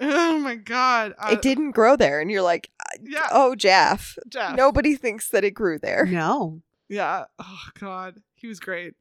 oh 0.00 0.38
my 0.38 0.56
god! 0.56 1.14
Uh, 1.18 1.30
it 1.32 1.42
didn't 1.42 1.70
grow 1.72 1.96
there. 1.96 2.20
And 2.20 2.30
you're 2.30 2.42
like, 2.42 2.70
Yeah, 3.02 3.28
oh, 3.30 3.54
Jaff. 3.54 4.16
Jeff. 4.28 4.56
Nobody 4.56 4.96
thinks 4.96 5.28
that 5.30 5.44
it 5.44 5.52
grew 5.52 5.78
there. 5.78 6.06
No. 6.06 6.62
Yeah. 6.88 7.24
Oh 7.38 7.62
god, 7.78 8.16
he 8.34 8.46
was 8.46 8.60
great. 8.60 8.94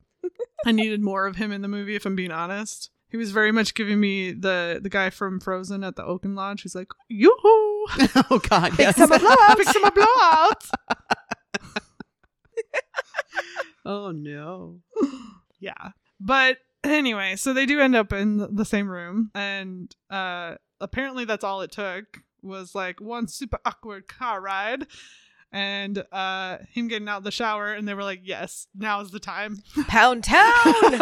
I 0.66 0.72
needed 0.72 1.02
more 1.02 1.28
of 1.28 1.36
him 1.36 1.52
in 1.52 1.62
the 1.62 1.68
movie. 1.68 1.96
If 1.96 2.06
I'm 2.06 2.16
being 2.16 2.32
honest, 2.32 2.90
he 3.16 3.18
was 3.18 3.32
very 3.32 3.54
much 3.54 3.76
giving 3.76 3.98
me 4.02 4.34
the 4.34 4.82
the 4.84 4.90
guy 4.90 5.10
from 5.10 5.40
Frozen 5.40 5.86
at 5.86 5.96
the 5.96 6.04
Oaken 6.04 6.36
Lodge. 6.36 6.64
He's 6.64 6.76
like, 6.76 6.90
yoo-hoo! 7.08 7.86
oh, 8.30 8.42
God. 8.50 8.78
Yes. 8.78 8.98
summer 8.98 9.18
blowout. 9.18 9.58
Big 9.58 9.68
summer 9.68 9.92
blowout. 9.96 10.64
oh, 13.86 14.12
no. 14.12 14.82
yeah, 15.62 15.92
but 16.20 16.58
anyway, 16.84 17.38
so 17.38 17.54
they 17.54 17.66
do 17.66 17.80
end 17.80 17.96
up 17.96 18.12
in 18.12 18.54
the 18.54 18.66
same 18.66 18.90
room, 18.90 19.32
and 19.34 19.96
uh 20.10 20.56
apparently 20.82 21.24
that's 21.24 21.46
all 21.46 21.62
it 21.62 21.72
took 21.72 22.20
was 22.42 22.76
like 22.76 23.00
one 23.00 23.30
super 23.30 23.60
awkward 23.64 24.10
car 24.10 24.42
ride. 24.42 24.88
And 25.54 26.04
uh 26.12 26.58
him 26.70 26.90
getting 26.90 27.08
out 27.08 27.20
of 27.20 27.24
the 27.24 27.32
shower, 27.32 27.72
and 27.72 27.88
they 27.88 27.94
were 27.94 28.04
like, 28.04 28.20
"Yes, 28.24 28.68
now 28.76 29.00
is 29.00 29.12
the 29.12 29.22
time." 29.22 29.60
Pound 29.88 30.26
Town. 30.26 31.00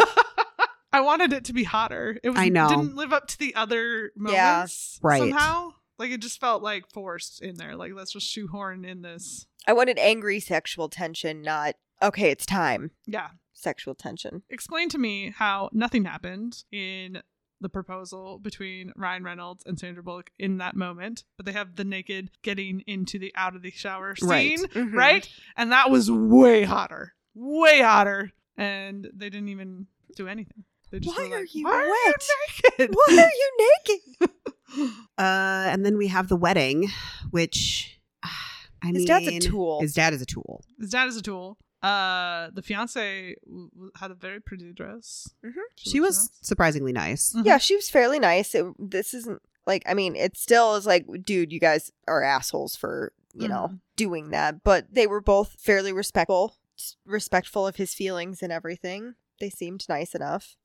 I 0.94 1.00
wanted 1.00 1.32
it 1.32 1.44
to 1.46 1.52
be 1.52 1.64
hotter. 1.64 2.18
It 2.22 2.30
was, 2.30 2.38
I 2.38 2.48
know. 2.48 2.68
didn't 2.68 2.94
live 2.96 3.12
up 3.12 3.26
to 3.28 3.38
the 3.38 3.54
other 3.54 4.12
moments 4.16 4.98
Yeah. 5.02 5.08
Right. 5.08 5.18
somehow. 5.18 5.70
Like 5.98 6.10
it 6.10 6.20
just 6.20 6.40
felt 6.40 6.62
like 6.62 6.90
forced 6.90 7.42
in 7.42 7.56
there. 7.56 7.76
Like 7.76 7.92
let's 7.94 8.12
just 8.12 8.26
shoehorn 8.28 8.84
in 8.84 9.02
this. 9.02 9.46
I 9.66 9.72
wanted 9.72 9.98
angry 9.98 10.40
sexual 10.40 10.88
tension, 10.88 11.42
not 11.42 11.74
okay, 12.02 12.30
it's 12.30 12.46
time. 12.46 12.90
Yeah. 13.06 13.28
Sexual 13.54 13.94
tension. 13.94 14.42
Explain 14.50 14.88
to 14.90 14.98
me 14.98 15.32
how 15.36 15.70
nothing 15.72 16.04
happened 16.04 16.64
in 16.72 17.22
the 17.60 17.68
proposal 17.68 18.38
between 18.38 18.92
Ryan 18.96 19.22
Reynolds 19.24 19.62
and 19.64 19.78
Sandra 19.78 20.02
Bullock 20.02 20.30
in 20.38 20.58
that 20.58 20.76
moment, 20.76 21.24
but 21.36 21.46
they 21.46 21.52
have 21.52 21.76
the 21.76 21.84
naked 21.84 22.30
getting 22.42 22.80
into 22.86 23.18
the 23.18 23.32
out 23.36 23.56
of 23.56 23.62
the 23.62 23.70
shower 23.70 24.16
scene, 24.16 24.28
Right. 24.28 24.58
Mhm. 24.60 24.92
right? 24.92 25.28
And 25.56 25.72
that 25.72 25.90
was 25.90 26.10
way 26.10 26.64
hotter, 26.64 27.14
way 27.34 27.80
hotter, 27.80 28.32
and 28.56 29.08
they 29.14 29.30
didn't 29.30 29.48
even 29.48 29.86
do 30.16 30.28
anything. 30.28 30.64
They 30.94 31.00
just 31.00 31.18
Why 31.18 31.26
are 31.26 31.40
like, 31.40 31.54
you 31.54 31.64
"Why 31.64 31.72
are 31.72 31.90
wet? 31.90 32.24
you 32.28 32.70
naked?" 32.78 32.94
Why 32.94 33.16
are 33.18 33.28
you 33.28 33.68
naked? 33.88 34.30
Uh, 35.16 35.66
and 35.70 35.86
then 35.86 35.96
we 35.96 36.08
have 36.08 36.26
the 36.28 36.34
wedding, 36.36 36.88
which 37.30 38.00
I 38.24 38.88
His 38.88 38.94
mean, 38.98 39.06
dad's 39.06 39.26
a 39.28 39.38
tool. 39.38 39.80
His 39.80 39.94
dad 39.94 40.12
is 40.14 40.20
a 40.22 40.26
tool. 40.26 40.64
His 40.80 40.90
dad 40.90 41.06
is 41.08 41.16
a 41.16 41.22
tool. 41.22 41.58
Uh, 41.80 42.50
the 42.52 42.60
fiance 42.62 43.36
w- 43.46 43.70
w- 43.72 43.90
had 44.00 44.10
a 44.10 44.14
very 44.14 44.40
pretty 44.40 44.72
dress. 44.72 45.28
Mhm. 45.44 45.52
She 45.76 46.00
looked 46.00 46.08
was 46.08 46.18
nice. 46.18 46.30
surprisingly 46.42 46.92
nice. 46.92 47.32
Mhm. 47.34 47.44
Yeah, 47.46 47.58
she 47.58 47.76
was 47.76 47.88
fairly 47.88 48.18
nice. 48.18 48.52
It, 48.54 48.64
this 48.78 49.14
isn't 49.14 49.40
like 49.66 49.84
I 49.86 49.94
mean, 49.94 50.16
it 50.16 50.36
still 50.36 50.74
is 50.74 50.86
like, 50.86 51.06
dude, 51.24 51.52
you 51.52 51.60
guys 51.60 51.92
are 52.08 52.22
assholes 52.24 52.74
for 52.74 53.12
you 53.32 53.46
know 53.48 53.68
Mhm. 53.70 53.80
doing 53.96 54.30
that. 54.30 54.64
But 54.64 54.92
they 54.92 55.06
were 55.06 55.20
both 55.20 55.56
fairly 55.60 55.92
respectful, 55.92 56.56
respectful 57.04 57.64
of 57.66 57.76
his 57.76 57.94
feelings 57.94 58.42
and 58.42 58.50
everything. 58.52 59.14
They 59.40 59.50
seemed 59.50 59.84
nice 59.88 60.14
enough. 60.16 60.56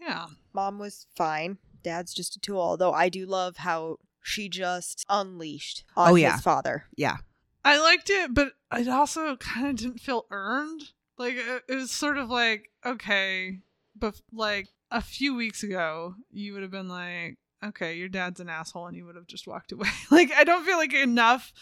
Yeah. 0.00 0.26
Mom 0.52 0.78
was 0.78 1.06
fine. 1.16 1.58
Dad's 1.82 2.14
just 2.14 2.36
a 2.36 2.40
tool. 2.40 2.60
Although 2.60 2.92
I 2.92 3.08
do 3.08 3.26
love 3.26 3.58
how 3.58 3.98
she 4.22 4.48
just 4.48 5.04
unleashed 5.08 5.84
on 5.96 6.10
Oh, 6.10 6.14
his 6.14 6.22
yeah. 6.22 6.38
father. 6.38 6.84
Yeah. 6.96 7.16
I 7.64 7.78
liked 7.80 8.10
it, 8.10 8.34
but 8.34 8.52
it 8.76 8.88
also 8.88 9.36
kind 9.36 9.68
of 9.68 9.76
didn't 9.76 10.00
feel 10.00 10.26
earned. 10.30 10.82
Like 11.16 11.34
it 11.34 11.62
it 11.68 11.74
was 11.76 11.90
sort 11.90 12.18
of 12.18 12.28
like 12.28 12.70
okay, 12.84 13.60
but 13.96 14.20
like 14.32 14.68
a 14.90 15.00
few 15.00 15.34
weeks 15.34 15.62
ago, 15.62 16.14
you 16.30 16.52
would 16.52 16.62
have 16.62 16.70
been 16.70 16.88
like, 16.88 17.38
okay, 17.64 17.94
your 17.96 18.08
dad's 18.08 18.40
an 18.40 18.48
asshole, 18.50 18.86
and 18.88 18.96
you 18.96 19.06
would 19.06 19.14
have 19.16 19.26
just 19.26 19.46
walked 19.46 19.72
away. 19.72 19.88
like 20.10 20.30
I 20.32 20.44
don't 20.44 20.64
feel 20.66 20.76
like 20.76 20.92
enough 20.92 21.52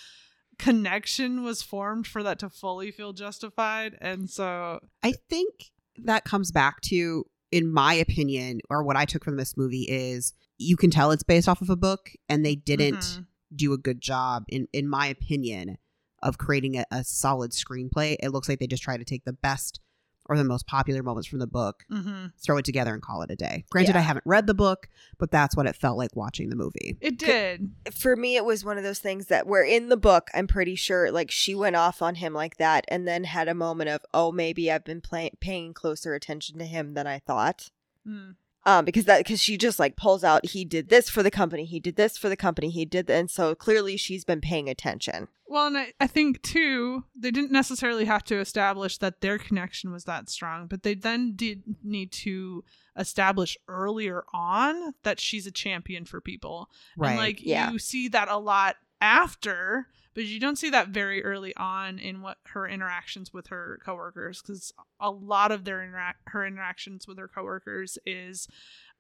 connection 0.59 1.43
was 1.43 1.63
formed 1.63 2.07
for 2.07 2.23
that 2.23 2.39
to 2.41 2.49
fully 2.49 2.91
feel 2.91 3.13
justified, 3.13 3.97
and 4.01 4.29
so 4.31 4.81
I 5.03 5.13
think 5.29 5.71
that 6.05 6.25
comes 6.25 6.51
back 6.51 6.81
to, 6.83 7.25
in 7.53 7.73
my 7.73 7.95
opinion, 7.95 8.61
or 8.71 8.83
what 8.83 8.97
I 8.97 9.05
took 9.05 9.25
from 9.25 9.37
this 9.37 9.57
movie 9.57 9.83
is 9.89 10.33
you 10.59 10.77
can 10.77 10.91
tell 10.91 11.11
it's 11.13 11.23
based 11.23 11.49
off 11.49 11.61
of 11.63 11.71
a 11.71 11.77
book, 11.77 12.11
and 12.29 12.45
they 12.45 12.57
didn't 12.57 13.01
Mhm. 13.01 13.27
do 13.55 13.73
a 13.73 13.79
good 13.79 14.01
job, 14.01 14.45
in 14.49 14.67
in 14.73 14.89
my 14.89 15.07
opinion, 15.07 15.77
of 16.23 16.39
creating 16.39 16.77
a, 16.79 16.85
a 16.91 17.05
solid 17.05 17.53
screenplay. 17.53 18.17
It 18.21 18.31
looks 18.31 18.49
like 18.49 18.59
they 18.59 18.67
just 18.67 18.83
try 18.83 18.97
to 18.97 19.05
take 19.05 19.25
the 19.25 19.33
best 19.33 19.79
or 20.27 20.37
the 20.37 20.45
most 20.45 20.67
popular 20.67 21.03
moments 21.03 21.27
from 21.29 21.39
the 21.41 21.47
book, 21.47 21.85
Mhm. 21.91 22.33
throw 22.39 22.57
it 22.59 22.65
together, 22.65 22.93
and 22.95 23.03
call 23.03 23.23
it 23.23 23.31
a 23.31 23.37
day. 23.37 23.65
Granted, 23.71 23.93
Yeah. 23.95 23.99
I 23.99 24.03
haven't 24.03 24.25
read 24.27 24.47
the 24.47 24.55
book, 24.55 24.89
but 25.19 25.31
that's 25.31 25.57
what 25.57 25.67
it 25.67 25.75
felt 25.77 25.99
like 25.99 26.15
watching 26.15 26.49
the 26.49 26.57
movie. 26.57 26.97
it 27.01 27.19
did. 27.19 27.73
For 27.93 28.15
me, 28.17 28.37
it 28.37 28.45
was 28.45 28.65
one 28.65 28.79
of 28.79 28.85
those 28.85 28.99
things 29.01 29.27
that 29.27 29.47
were 29.47 29.63
in 29.65 29.89
the 29.89 29.97
book, 29.97 30.29
I'm 30.35 30.47
pretty 30.47 30.75
sure 30.77 31.11
like 31.11 31.31
she 31.31 31.55
went 31.55 31.77
off 31.77 32.01
on 32.03 32.15
him 32.17 32.33
like 32.35 32.57
that, 32.59 32.85
and 32.89 33.07
then 33.07 33.25
had 33.25 33.49
a 33.49 33.55
moment 33.55 33.91
of, 33.91 34.01
oh, 34.15 34.31
maybe 34.33 34.71
I've 34.71 34.85
been 34.85 35.01
play- 35.01 35.33
paying 35.41 35.75
closer 35.75 36.15
attention 36.15 36.59
to 36.59 36.65
him 36.65 36.95
than 36.95 37.07
I 37.07 37.19
thought. 37.19 37.71
Mm. 38.07 38.37
Um 38.65 38.85
because 38.85 39.05
that 39.07 39.19
because 39.19 39.41
she 39.41 39.57
just 39.57 39.79
like 39.79 39.97
pulls 39.97 40.23
out 40.25 40.47
he 40.47 40.65
did 40.65 40.89
this 40.89 41.09
for 41.09 41.23
the 41.23 41.31
company 41.31 41.65
he 41.65 41.81
did 41.81 41.97
this 41.97 42.17
for 42.17 42.29
the 42.29 42.37
company 42.37 42.71
he 42.71 42.85
did 42.85 43.07
th- 43.07 43.19
and 43.19 43.31
so 43.31 43.55
clearly 43.55 43.97
she's 43.97 44.25
been 44.25 44.41
paying 44.41 44.69
attention 44.69 45.29
Well, 45.49 45.67
and 45.67 45.77
I, 45.77 45.93
I 46.01 46.07
think 46.07 46.41
too, 46.41 47.05
they 47.15 47.31
didn't 47.31 47.53
necessarily 47.53 48.07
have 48.07 48.25
to 48.25 48.39
establish 48.41 48.97
that 48.99 49.21
their 49.21 49.37
connection 49.39 49.93
was 49.93 50.05
that 50.05 50.31
strong, 50.31 50.67
but 50.67 50.83
they 50.83 50.95
then 50.95 51.35
did 51.37 51.63
need 51.85 52.11
to 52.25 52.65
establish 52.97 53.59
earlier 53.69 54.25
on 54.33 54.95
that 55.03 55.21
she's 55.21 55.47
a 55.47 55.51
champion 55.51 56.07
for 56.07 56.23
people. 56.23 56.71
And 56.97 57.17
like 57.19 57.45
Yeah. 57.45 57.71
you 57.71 57.79
see 57.79 58.09
that 58.09 58.29
a 58.31 58.39
lot 58.39 58.77
after, 59.03 59.89
but 60.15 60.25
you 60.25 60.39
don't 60.41 60.57
see 60.57 60.71
that 60.71 60.89
very 60.89 61.25
early 61.25 61.55
on 61.57 61.99
in 61.99 62.21
what 62.23 62.39
her 62.49 62.67
interactions 62.69 63.33
with 63.33 63.49
her 63.49 63.79
coworkers 63.85 64.43
because 64.43 64.73
a 65.01 65.11
lot 65.11 65.51
of 65.53 65.65
their 65.65 65.79
interac- 65.79 66.15
her 66.27 66.47
interactions 66.47 67.07
with 67.07 67.19
her 67.19 67.29
coworkers 67.29 67.99
is 68.07 68.49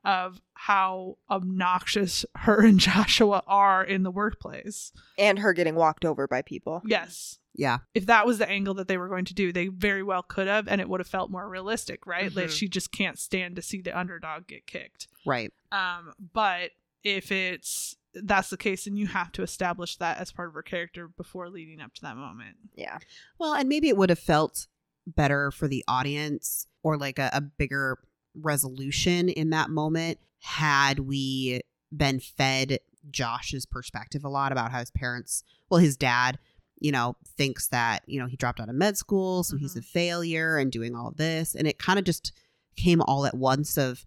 of 0.04 0.40
how 0.54 1.16
obnoxious 1.30 2.24
her 2.36 2.64
and 2.64 2.80
Joshua 2.80 3.42
are 3.46 3.84
in 3.84 4.02
the 4.02 4.10
workplace. 4.10 4.92
and 5.18 5.38
her 5.38 5.52
getting 5.52 5.74
walked 5.74 6.04
over 6.04 6.26
by 6.26 6.42
people 6.42 6.82
Yes. 6.84 7.38
yeah. 7.54 7.78
If 7.94 8.06
that 8.06 8.26
was 8.26 8.38
the 8.38 8.48
angle 8.48 8.74
that 8.74 8.88
they 8.88 8.96
were 8.98 9.08
going 9.08 9.26
to 9.26 9.34
do, 9.34 9.52
they 9.52 9.68
very 9.68 10.02
well 10.02 10.22
could 10.22 10.48
have, 10.48 10.66
and 10.66 10.80
it 10.80 10.88
would 10.88 11.00
have 11.00 11.06
felt 11.06 11.30
more 11.30 11.48
realistic, 11.48 12.06
right? 12.06 12.34
Like 12.34 12.46
Mhm. 12.48 12.58
she 12.58 12.68
just 12.68 12.90
can't 12.90 13.18
stand 13.18 13.54
to 13.56 13.62
see 13.62 13.80
the 13.80 13.96
underdog 13.96 14.46
get 14.48 14.66
kicked. 14.66 15.06
Right. 15.24 15.52
Um, 15.70 16.14
but 16.32 16.70
if 17.04 17.30
it's 17.30 17.96
that's 18.14 18.50
the 18.50 18.56
case, 18.56 18.86
and 18.86 18.98
you 18.98 19.06
have 19.06 19.32
to 19.32 19.42
establish 19.42 19.96
that 19.96 20.18
as 20.18 20.32
part 20.32 20.48
of 20.48 20.54
her 20.54 20.62
character 20.62 21.08
before 21.08 21.48
leading 21.48 21.80
up 21.80 21.94
to 21.94 22.02
that 22.02 22.16
moment. 22.16 22.56
yeah 22.74 22.98
Well, 23.38 23.54
and 23.54 23.68
maybe 23.68 23.88
it 23.88 23.96
would 23.96 24.10
have 24.10 24.18
felt 24.18 24.66
better 25.06 25.50
for 25.50 25.66
the 25.68 25.84
audience 25.88 26.66
or 26.82 26.96
like 26.96 27.18
a, 27.18 27.30
a 27.32 27.40
bigger 27.40 27.98
resolution 28.34 29.28
in 29.28 29.50
that 29.50 29.70
moment 29.70 30.18
had 30.40 31.00
we 31.00 31.60
been 31.94 32.20
fed 32.20 32.78
Josh's 33.10 33.66
perspective 33.66 34.24
a 34.24 34.28
lot 34.28 34.52
about 34.52 34.70
how 34.70 34.78
his 34.78 34.90
parents, 34.90 35.42
well, 35.70 35.80
his 35.80 35.96
dad, 35.96 36.38
you 36.78 36.92
know, 36.92 37.16
thinks 37.36 37.68
that, 37.68 38.02
you 38.06 38.20
know, 38.20 38.26
he 38.26 38.36
dropped 38.36 38.60
out 38.60 38.68
of 38.68 38.74
med 38.74 38.96
school, 38.96 39.42
so 39.42 39.56
he's 39.56 39.76
a 39.76 39.80
mm-hmm. 39.80 39.86
failure 39.86 40.58
and 40.58 40.72
doing 40.72 40.94
all 40.94 41.12
this. 41.16 41.54
And 41.54 41.66
it 41.66 41.78
kind 41.78 41.98
of 41.98 42.04
just 42.04 42.32
came 42.76 43.00
all 43.02 43.26
at 43.26 43.36
once 43.36 43.76
of 43.76 44.04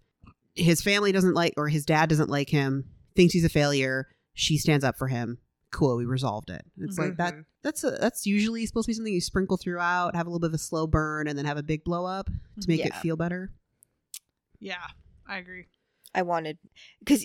his 0.54 0.82
family 0.82 1.12
doesn't 1.12 1.34
like, 1.34 1.54
or 1.56 1.68
his 1.68 1.84
dad 1.84 2.08
doesn't 2.08 2.30
like 2.30 2.50
him, 2.50 2.84
thinks 3.16 3.32
he's 3.34 3.44
a 3.44 3.48
failure. 3.48 4.06
She 4.34 4.58
stands 4.58 4.84
up 4.84 4.96
for 4.98 5.08
him. 5.08 5.38
Cool, 5.72 5.96
we 5.96 6.04
resolved 6.04 6.48
it. 6.50 6.64
It's 6.78 6.98
like 6.98 7.16
that 7.16 7.34
Mhm. 7.34 7.44
that's 7.62 7.82
a, 7.84 7.90
that's 7.92 8.24
usually 8.24 8.64
supposed 8.66 8.86
to 8.86 8.90
be 8.90 8.94
something 8.94 9.12
you 9.12 9.20
sprinkle 9.20 9.56
throughout, 9.56 10.14
have 10.14 10.26
a 10.26 10.30
little 10.30 10.40
bit 10.40 10.48
of 10.50 10.54
a 10.54 10.58
slow 10.58 10.86
burn, 10.86 11.26
and 11.26 11.36
then 11.36 11.44
have 11.44 11.56
a 11.58 11.62
big 11.62 11.82
blow 11.84 12.06
up 12.06 12.26
to 12.60 12.68
make 12.68 12.84
it 12.84 12.94
feel 12.96 13.16
better. 13.16 13.50
Yeah, 14.60 14.86
I 15.26 15.38
agree. 15.38 15.66
i 16.14 16.22
wanted 16.22 16.56
because 17.00 17.22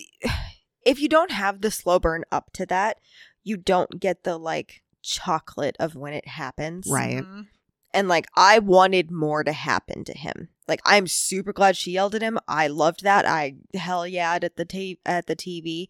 if 0.85 0.99
you 0.99 1.07
don't 1.07 1.31
have 1.31 1.61
the 1.61 1.71
slow 1.71 1.97
burn 1.99 2.25
up 2.31 2.51
to 2.53 2.65
that 2.65 2.97
you 3.43 3.55
don't 3.55 3.99
get 4.01 4.23
the 4.23 4.37
like 4.37 4.81
chocolate 5.01 5.77
of 5.79 5.95
when 5.95 6.13
it 6.13 6.27
happens 6.27 6.87
Right. 6.89 7.23
Mhm. 7.23 7.47
and 7.93 8.07
like 8.09 8.27
I 8.35 8.59
wanted 8.59 9.09
more 9.11 9.43
to 9.43 9.53
happen 9.53 10.03
to 10.05 10.13
him. 10.17 10.49
Like 10.71 10.81
I'm 10.85 11.05
super 11.07 11.51
glad 11.53 11.75
she 11.75 11.91
yelled 11.91 12.15
at 12.15 12.21
him. 12.21 12.39
I 12.47 12.67
loved 12.67 13.03
that. 13.03 13.25
I 13.25 13.55
hell 13.73 14.07
yeah 14.07 14.39
at 14.41 14.55
the 14.55 14.63
ta- 14.65 15.01
at 15.05 15.27
the 15.27 15.35
TV, 15.35 15.87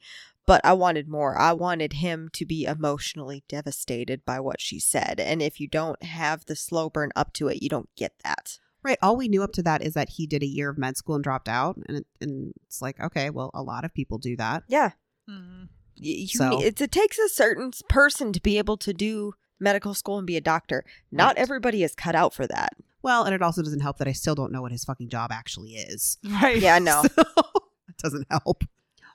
but 0.47 0.59
I 0.63 0.73
wanted 0.73 1.07
more. 1.07 1.37
I 1.37 1.53
wanted 1.53 1.93
him 1.93 2.29
to 2.33 2.45
be 2.47 2.65
emotionally 2.65 3.43
devastated 3.47 4.25
by 4.25 4.39
what 4.39 4.59
she 4.59 4.79
said. 4.79 5.19
And 5.19 5.39
if 5.41 5.59
you 5.59 5.67
don't 5.67 6.01
have 6.03 6.45
the 6.47 6.55
slow 6.55 6.89
burn 6.89 7.11
up 7.15 7.31
to 7.33 7.47
it, 7.47 7.61
you 7.61 7.69
don't 7.69 7.89
get 7.95 8.13
that. 8.23 8.57
Right. 8.83 8.97
All 9.03 9.15
we 9.15 9.27
knew 9.27 9.43
up 9.43 9.51
to 9.53 9.61
that 9.63 9.83
is 9.83 9.93
that 9.93 10.09
he 10.17 10.25
did 10.25 10.41
a 10.41 10.47
year 10.47 10.71
of 10.71 10.77
med 10.79 10.97
school 10.97 11.13
and 11.13 11.23
dropped 11.23 11.47
out, 11.47 11.77
and 11.87 11.97
it, 11.99 12.07
and 12.19 12.51
it's 12.65 12.81
like 12.81 12.99
okay, 12.99 13.29
well, 13.29 13.51
a 13.53 13.61
lot 13.61 13.85
of 13.85 13.93
people 13.93 14.17
do 14.17 14.35
that. 14.37 14.63
Yeah. 14.67 14.93
Mm-hmm. 15.29 15.65
Y- 16.01 16.21
you 16.21 16.27
So- 16.27 16.49
need- 16.49 16.63
it's, 16.65 16.81
it 16.81 16.91
takes 16.91 17.19
a 17.19 17.29
certain 17.29 17.71
person 17.89 18.33
to 18.33 18.41
be 18.41 18.57
able 18.57 18.77
to 18.77 18.93
do 18.93 19.33
medical 19.61 19.93
school 19.93 20.17
and 20.17 20.27
be 20.27 20.35
a 20.37 20.41
doctor. 20.41 20.83
Not 21.11 21.35
Right. 21.35 21.37
everybody 21.37 21.83
is 21.83 21.95
cut 21.95 22.15
out 22.15 22.33
for 22.33 22.45
that. 22.47 22.73
Well, 23.03 23.23
and 23.23 23.33
it 23.33 23.41
also 23.41 23.61
doesn't 23.63 23.79
help 23.79 23.97
that 23.99 24.07
I 24.07 24.11
still 24.11 24.35
don't 24.35 24.51
know 24.51 24.61
what 24.61 24.71
his 24.71 24.83
fucking 24.83 25.09
job 25.09 25.31
actually 25.31 25.71
is. 25.75 26.17
Right. 26.41 26.57
Yeah, 26.61 26.79
no. 26.79 27.03
So, 27.15 27.23
it 27.89 27.97
doesn't 27.97 28.27
help. 28.31 28.63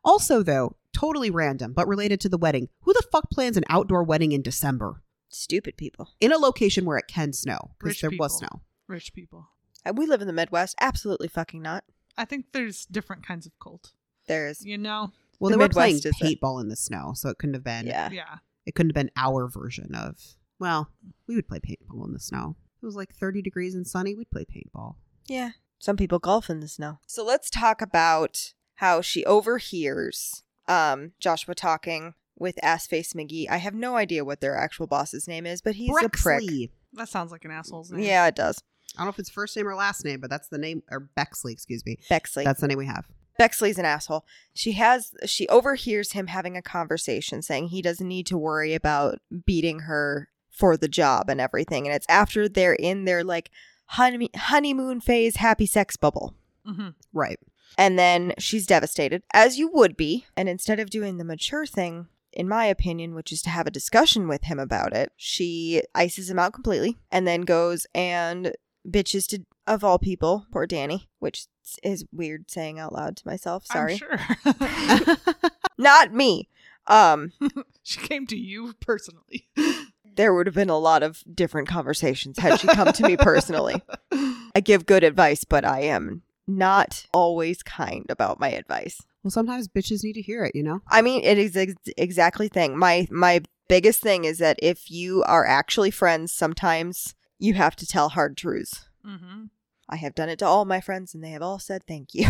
Also, 0.05 0.43
though, 0.43 0.77
totally 0.93 1.31
random, 1.31 1.73
but 1.73 1.89
related 1.89 2.21
to 2.21 2.29
the 2.29 2.39
wedding. 2.39 2.69
Who 2.83 2.93
the 2.93 3.03
fuck 3.13 3.31
plans 3.31 3.57
an 3.57 3.65
outdoor 3.69 4.03
wedding 4.05 4.33
in 4.33 4.43
December 4.43 5.03
Stupid 5.29 5.77
people. 5.77 6.11
in 6.21 6.33
a 6.33 6.37
location 6.39 6.85
where 6.85 6.97
it 6.99 7.07
can 7.09 7.33
snow? 7.33 7.73
Because 7.79 7.91
Rich 7.97 8.01
there 8.03 8.11
was 8.19 8.39
snow. 8.39 8.61
Rich 8.87 9.13
people. 9.13 9.49
Uh, 9.85 9.93
We 9.95 10.07
live 10.07 10.21
in 10.21 10.27
the 10.29 10.33
Midwest. 10.33 10.77
Absolutely 10.81 11.27
fucking 11.29 11.61
not. 11.63 11.85
I 12.17 12.25
think 12.25 12.47
there's 12.53 12.87
different 12.87 13.27
kinds 13.27 13.45
of 13.47 13.53
cult. 13.59 13.93
There's 14.29 14.65
You 14.65 14.79
know? 14.79 15.13
Well, 15.41 15.51
The 15.51 15.57
they 15.59 15.65
were 15.65 15.69
playing 15.69 15.97
Midwest 15.97 16.23
is 16.23 16.37
paintball 16.39 16.61
in 16.63 16.69
the 16.69 16.77
snow, 16.77 17.13
so 17.15 17.29
it 17.29 17.39
couldn't 17.39 17.55
have 17.55 17.65
been. 17.65 17.87
yeah. 17.87 18.09
Yeah. 18.11 18.37
It 18.67 18.75
couldn't 18.75 18.91
have 18.91 19.07
been 19.07 19.11
our 19.17 19.49
version 19.49 19.95
of. 19.95 20.37
Well, 20.59 20.91
we 21.27 21.37
would 21.37 21.49
play 21.49 21.61
paintball 21.61 22.07
in 22.07 22.13
the 22.13 22.21
snow. 22.21 22.57
It 22.83 22.87
was 22.87 22.97
like 22.97 23.15
30 23.15 23.43
degrees 23.43 23.75
and 23.75 23.87
sunny. 23.87 24.15
We'd 24.15 24.31
play 24.31 24.45
paintball. 24.45 24.97
Yeah. 25.27 25.51
Some 25.79 25.97
people 25.97 26.19
golf 26.19 26.51
in 26.51 26.61
the 26.61 26.69
snow. 26.69 26.99
So 27.07 27.25
let's 27.25 27.51
talk 27.51 27.81
about 27.81 28.53
how 28.77 29.01
she 29.01 29.25
overhears 29.25 30.43
um 30.69 31.13
Joshua 31.21 31.55
talking 31.55 32.15
with 32.39 32.63
ass 32.63 32.87
face 32.87 33.13
McGee. 33.13 33.49
I 33.49 33.59
have 33.59 33.75
no 33.75 33.97
idea 33.97 34.25
what 34.25 34.41
their 34.41 34.57
actual 34.57 34.87
boss's 34.87 35.27
name 35.29 35.47
is, 35.47 35.63
but 35.63 35.77
he's 35.77 35.91
a 36.03 36.09
prick. 36.09 36.71
That 36.93 37.09
sounds 37.09 37.33
like 37.33 37.45
an 37.45 37.51
asshole's 37.51 37.91
name. 37.91 38.03
Yeah, 38.03 38.27
it 38.27 38.35
does. 38.35 38.63
I 38.95 39.01
don't 39.01 39.07
know 39.07 39.11
if 39.11 39.19
it's 39.19 39.31
first 39.31 39.57
name 39.57 39.69
or 39.69 39.75
last 39.75 40.05
name, 40.05 40.21
but 40.21 40.31
that's 40.31 40.49
the 40.49 40.59
name, 40.59 40.83
or 40.91 41.01
Bexley, 41.01 41.53
excuse 41.53 41.85
me. 41.85 41.99
Bexley. 42.09 42.45
That's 42.45 42.61
the 42.61 42.69
name 42.69 42.79
we 42.79 42.87
have. 42.87 43.07
Bexley's 43.39 43.79
an 43.79 43.85
asshole. 43.85 44.25
She 44.55 44.73
has 44.73 45.13
she 45.27 45.49
overhears 45.49 46.13
him 46.13 46.29
having 46.29 46.57
a 46.57 46.63
conversation 46.63 47.43
saying 47.43 47.69
he 47.69 47.83
doesn't 47.83 48.09
need 48.09 48.27
to 48.27 48.39
worry 48.39 48.75
about 48.75 49.19
beating 49.45 49.81
her 49.81 50.29
for 50.51 50.77
the 50.77 50.89
job 50.89 51.29
and 51.29 51.41
everything. 51.41 51.87
And 51.87 51.95
it's 51.95 52.07
after 52.09 52.49
they're 52.49 52.75
in 52.75 53.05
their 53.05 53.23
like 53.23 53.51
honey- 53.87 54.31
honeymoon 54.35 55.01
phase 55.01 55.37
happy 55.37 55.67
sex 55.67 55.97
bubble. 55.97 56.35
hmm 56.65 56.89
Right. 57.13 57.39
And 57.79 57.99
then 57.99 58.33
she's 58.39 58.67
devastated, 58.67 59.23
as 59.35 59.59
you 59.59 59.71
would 59.73 59.97
be. 59.97 60.25
And 60.37 60.49
instead 60.49 60.81
of 60.81 60.89
doing 60.89 61.19
the 61.19 61.25
mature 61.25 61.67
thing, 61.67 62.07
in 62.33 62.49
my 62.49 62.67
opinion, 62.67 63.15
which 63.15 63.33
is 63.33 63.43
to 63.43 63.51
have 63.51 63.67
a 63.67 63.71
discussion 63.71 64.29
with 64.29 64.45
him 64.45 64.59
about 64.59 64.95
it, 64.95 65.13
she 65.17 65.83
ices 65.95 66.31
him 66.31 66.39
out 66.39 66.55
completely 66.55 66.97
and 67.11 67.27
then 67.27 67.43
goes 67.43 67.87
and 67.95 68.53
bitches 68.89 69.27
to, 69.29 69.45
of 69.67 69.85
all 69.85 69.99
people, 69.99 70.47
poor 70.53 70.67
Danny, 70.67 71.09
which 71.19 71.47
is 71.83 72.05
weird 72.13 72.51
saying 72.51 72.79
out 72.79 72.93
loud 72.93 73.17
to 73.19 73.27
myself. 73.27 73.67
Sorry. 73.67 73.93
I'm 73.93 73.99
sure. 73.99 75.17
Not 75.79 76.13
me. 76.13 76.49
Um, 76.87 77.33
she 77.83 78.01
came 78.01 78.27
to 78.29 78.37
you 78.37 78.75
personally. 78.81 79.49
there 80.17 80.33
would 80.35 80.47
have 80.47 80.55
been 80.55 80.71
a 80.71 80.79
lot 80.79 81.03
of 81.03 81.23
different 81.33 81.69
conversations 81.69 82.39
had 82.39 82.59
she 82.61 82.69
come 82.69 82.93
to 82.93 83.03
me 83.07 83.17
personally. 83.17 83.83
I 84.13 84.61
give 84.63 84.87
good 84.87 85.05
advice, 85.05 85.45
but 85.45 85.65
I 85.65 85.81
am 85.81 86.23
not 86.47 87.07
always 87.13 87.63
kind 87.63 88.07
about 88.09 88.39
my 88.41 88.49
advice. 88.51 89.03
well, 89.23 89.31
sometimes 89.33 89.67
bitches 89.69 90.05
need 90.05 90.13
to 90.15 90.23
hear 90.23 90.45
it, 90.45 90.55
you 90.55 90.63
know? 90.63 90.81
I 90.89 91.03
mean, 91.03 91.25
it 91.25 91.39
is 91.39 91.57
ex- 91.57 91.75
exactly 91.97 92.49
thing. 92.49 92.79
My 92.79 93.09
my 93.11 93.43
biggest 93.69 94.01
thing 94.01 94.25
is 94.25 94.39
that 94.39 94.59
if 94.63 94.91
you 94.91 95.25
are 95.25 95.45
actually 95.45 95.91
friends, 95.91 96.33
sometimes 96.33 97.15
you 97.41 97.55
have 97.55 97.75
to 97.77 97.87
tell 97.87 98.11
hard 98.11 98.37
truths. 98.37 98.89
hmm 99.05 99.47
I 99.89 99.97
have 99.97 100.15
done 100.15 100.29
it 100.29 100.39
to 100.41 100.47
all 100.47 100.65
my 100.65 100.81
friends, 100.81 101.15
and 101.15 101.23
they 101.23 101.31
have 101.31 101.43
all 101.43 101.59
said 101.59 101.85
thank 101.87 102.09
you. 102.13 102.29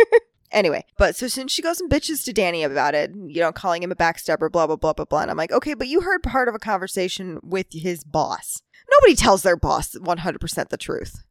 anyway, 0.50 0.84
but 0.98 1.16
so 1.16 1.28
since 1.28 1.52
she 1.52 1.62
goes 1.62 1.80
and 1.80 1.90
bitches 1.90 2.24
to 2.24 2.32
Danny 2.32 2.62
about 2.62 2.94
it, 2.94 3.12
you 3.14 3.40
know, 3.40 3.52
calling 3.52 3.82
him 3.82 3.92
a 3.92 3.96
backstabber, 3.96 4.50
blah 4.50 4.66
blah 4.66 4.76
blah 4.76 4.92
blah 4.92 5.04
blah, 5.04 5.20
and 5.22 5.30
I'm 5.30 5.36
like, 5.36 5.52
okay, 5.52 5.74
but 5.74 5.88
you 5.88 6.00
heard 6.02 6.22
part 6.22 6.48
of 6.48 6.54
a 6.54 6.58
conversation 6.60 7.38
with 7.42 7.66
his 7.72 8.04
boss. 8.04 8.62
Nobody 8.90 9.14
tells 9.16 9.42
their 9.42 9.56
boss 9.56 9.94
100% 9.96 10.68
the 10.68 10.76
truth. 10.76 11.24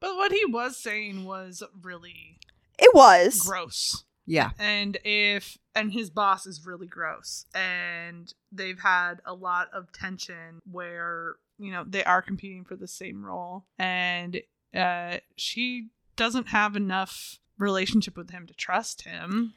But 0.00 0.16
what 0.16 0.32
he 0.32 0.44
was 0.44 0.76
saying 0.76 1.24
was 1.24 1.62
really 1.80 2.38
It 2.78 2.94
was. 2.94 3.40
gross. 3.40 4.04
Yeah. 4.26 4.50
And 4.58 4.98
if 5.04 5.56
and 5.74 5.92
his 5.92 6.10
boss 6.10 6.44
is 6.46 6.66
really 6.66 6.86
gross. 6.86 7.46
And 7.54 8.32
they've 8.52 8.78
had 8.78 9.14
a 9.24 9.32
lot 9.32 9.68
of 9.72 9.90
tension 9.92 10.60
where, 10.70 11.36
you 11.58 11.72
know, 11.72 11.84
they 11.86 12.04
are 12.04 12.20
competing 12.20 12.64
for 12.64 12.76
the 12.76 12.88
same 12.88 13.24
role. 13.24 13.64
And 13.78 14.40
uh 14.74 15.18
she 15.36 15.88
doesn't 16.16 16.48
have 16.48 16.76
enough 16.76 17.38
relationship 17.58 18.16
with 18.16 18.30
him 18.30 18.46
to 18.46 18.54
trust 18.54 19.02
him. 19.02 19.54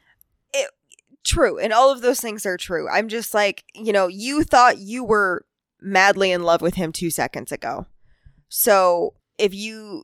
True. 1.24 1.56
And 1.56 1.72
all 1.72 1.92
of 1.92 2.00
those 2.00 2.20
things 2.20 2.44
are 2.46 2.56
true. 2.56 2.88
I'm 2.88 3.06
just 3.06 3.32
like, 3.32 3.62
you 3.74 3.92
know, 3.92 4.08
you 4.08 4.42
thought 4.42 4.78
you 4.78 5.04
were 5.04 5.44
madly 5.80 6.32
in 6.32 6.42
love 6.42 6.60
with 6.60 6.74
him 6.74 6.90
two 6.90 7.10
seconds 7.10 7.52
ago. 7.52 7.86
So 8.48 9.14
if 9.38 9.54
you. 9.54 10.02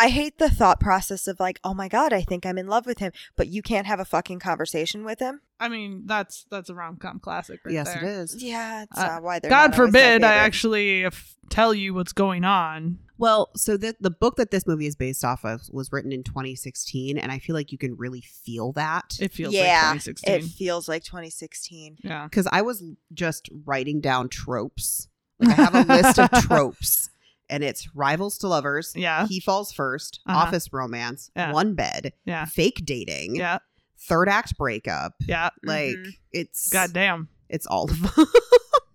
I 0.00 0.10
hate 0.10 0.38
the 0.38 0.48
thought 0.48 0.78
process 0.78 1.26
of 1.26 1.40
like, 1.40 1.58
oh 1.64 1.74
my 1.74 1.88
God, 1.88 2.12
I 2.12 2.22
think 2.22 2.46
I'm 2.46 2.56
in 2.56 2.68
love 2.68 2.86
with 2.86 3.00
him, 3.00 3.10
but 3.36 3.48
you 3.48 3.62
can't 3.62 3.86
have 3.88 3.98
a 3.98 4.04
fucking 4.04 4.38
conversation 4.38 5.04
with 5.04 5.18
him. 5.18 5.40
I 5.58 5.68
mean, 5.68 6.04
that's 6.06 6.46
that's 6.52 6.70
a 6.70 6.74
rom 6.74 6.96
com 6.98 7.18
classic 7.18 7.60
right 7.64 7.74
yes, 7.74 7.92
there. 7.92 8.04
it 8.04 8.08
is. 8.08 8.40
Yeah, 8.42 8.84
it's 8.84 8.96
Uh, 8.96 9.06
not 9.06 9.22
why 9.24 9.40
they're 9.40 9.50
God 9.50 9.72
not 9.72 9.76
forbid 9.76 10.22
I 10.22 10.34
actually 10.34 11.04
f- 11.04 11.34
tell 11.50 11.74
you 11.74 11.94
what's 11.94 12.12
going 12.12 12.44
on. 12.44 13.00
Well, 13.18 13.50
so 13.56 13.76
the 13.76 13.96
the 14.00 14.10
book 14.10 14.36
that 14.36 14.50
this 14.50 14.66
movie 14.66 14.86
is 14.86 14.94
based 14.96 15.24
off 15.24 15.44
of 15.44 15.62
was 15.70 15.90
written 15.92 16.12
in 16.12 16.22
2016, 16.22 17.18
and 17.18 17.32
I 17.32 17.38
feel 17.40 17.54
like 17.54 17.72
you 17.72 17.78
can 17.78 17.96
really 17.96 18.20
feel 18.20 18.72
that 18.72 19.16
It 19.20 19.32
feels 19.32 19.52
yeah, 19.54 19.90
like 19.90 20.02
2016. 20.04 20.34
it 20.34 20.44
feels 20.44 20.88
like 20.88 21.02
2016. 21.04 21.96
yeah. 22.04 22.24
because 22.24 22.46
I 22.52 22.62
was 22.62 22.82
just 23.12 23.48
writing 23.64 24.00
down 24.00 24.28
tropes. 24.28 25.08
Like 25.40 25.56
I 25.58 25.62
have 25.62 25.74
a 25.76 25.82
list 25.94 26.18
of 26.18 26.30
tropes, 26.42 27.10
and 27.48 27.62
it's 27.62 27.94
rivals 27.94 28.38
to 28.38 28.48
lovers. 28.48 28.92
Yeah. 28.96 29.26
he 29.28 29.38
falls 29.40 29.72
1st 29.72 30.18
Uh-huh. 30.26 30.36
office 30.38 30.72
romance, 30.72 31.30
Yeah. 31.36 31.52
one 31.52 31.74
bed, 31.74 32.12
Yeah. 32.24 32.44
fake 32.44 32.82
dating, 32.84 33.36
Yeah. 33.36 33.58
third 34.00 34.28
act 34.28 34.58
breakup. 34.58 35.14
Yeah. 35.26 35.50
Like 35.62 35.94
Mhm. 35.96 36.10
it's 36.32 36.70
Goddamn. 36.70 37.28
it's 37.48 37.66
all 37.66 37.88
of 37.90 38.00
them. 38.16 38.26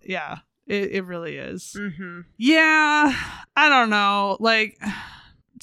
Yeah. 0.05 0.39
It, 0.68 0.91
it 0.91 1.05
really 1.05 1.38
is. 1.38 1.76
Mm-hmm. 1.78 2.22
Yeah. 2.38 3.16
I 3.55 3.70
don't 3.70 3.89
know. 3.89 4.38
Like, 4.39 4.80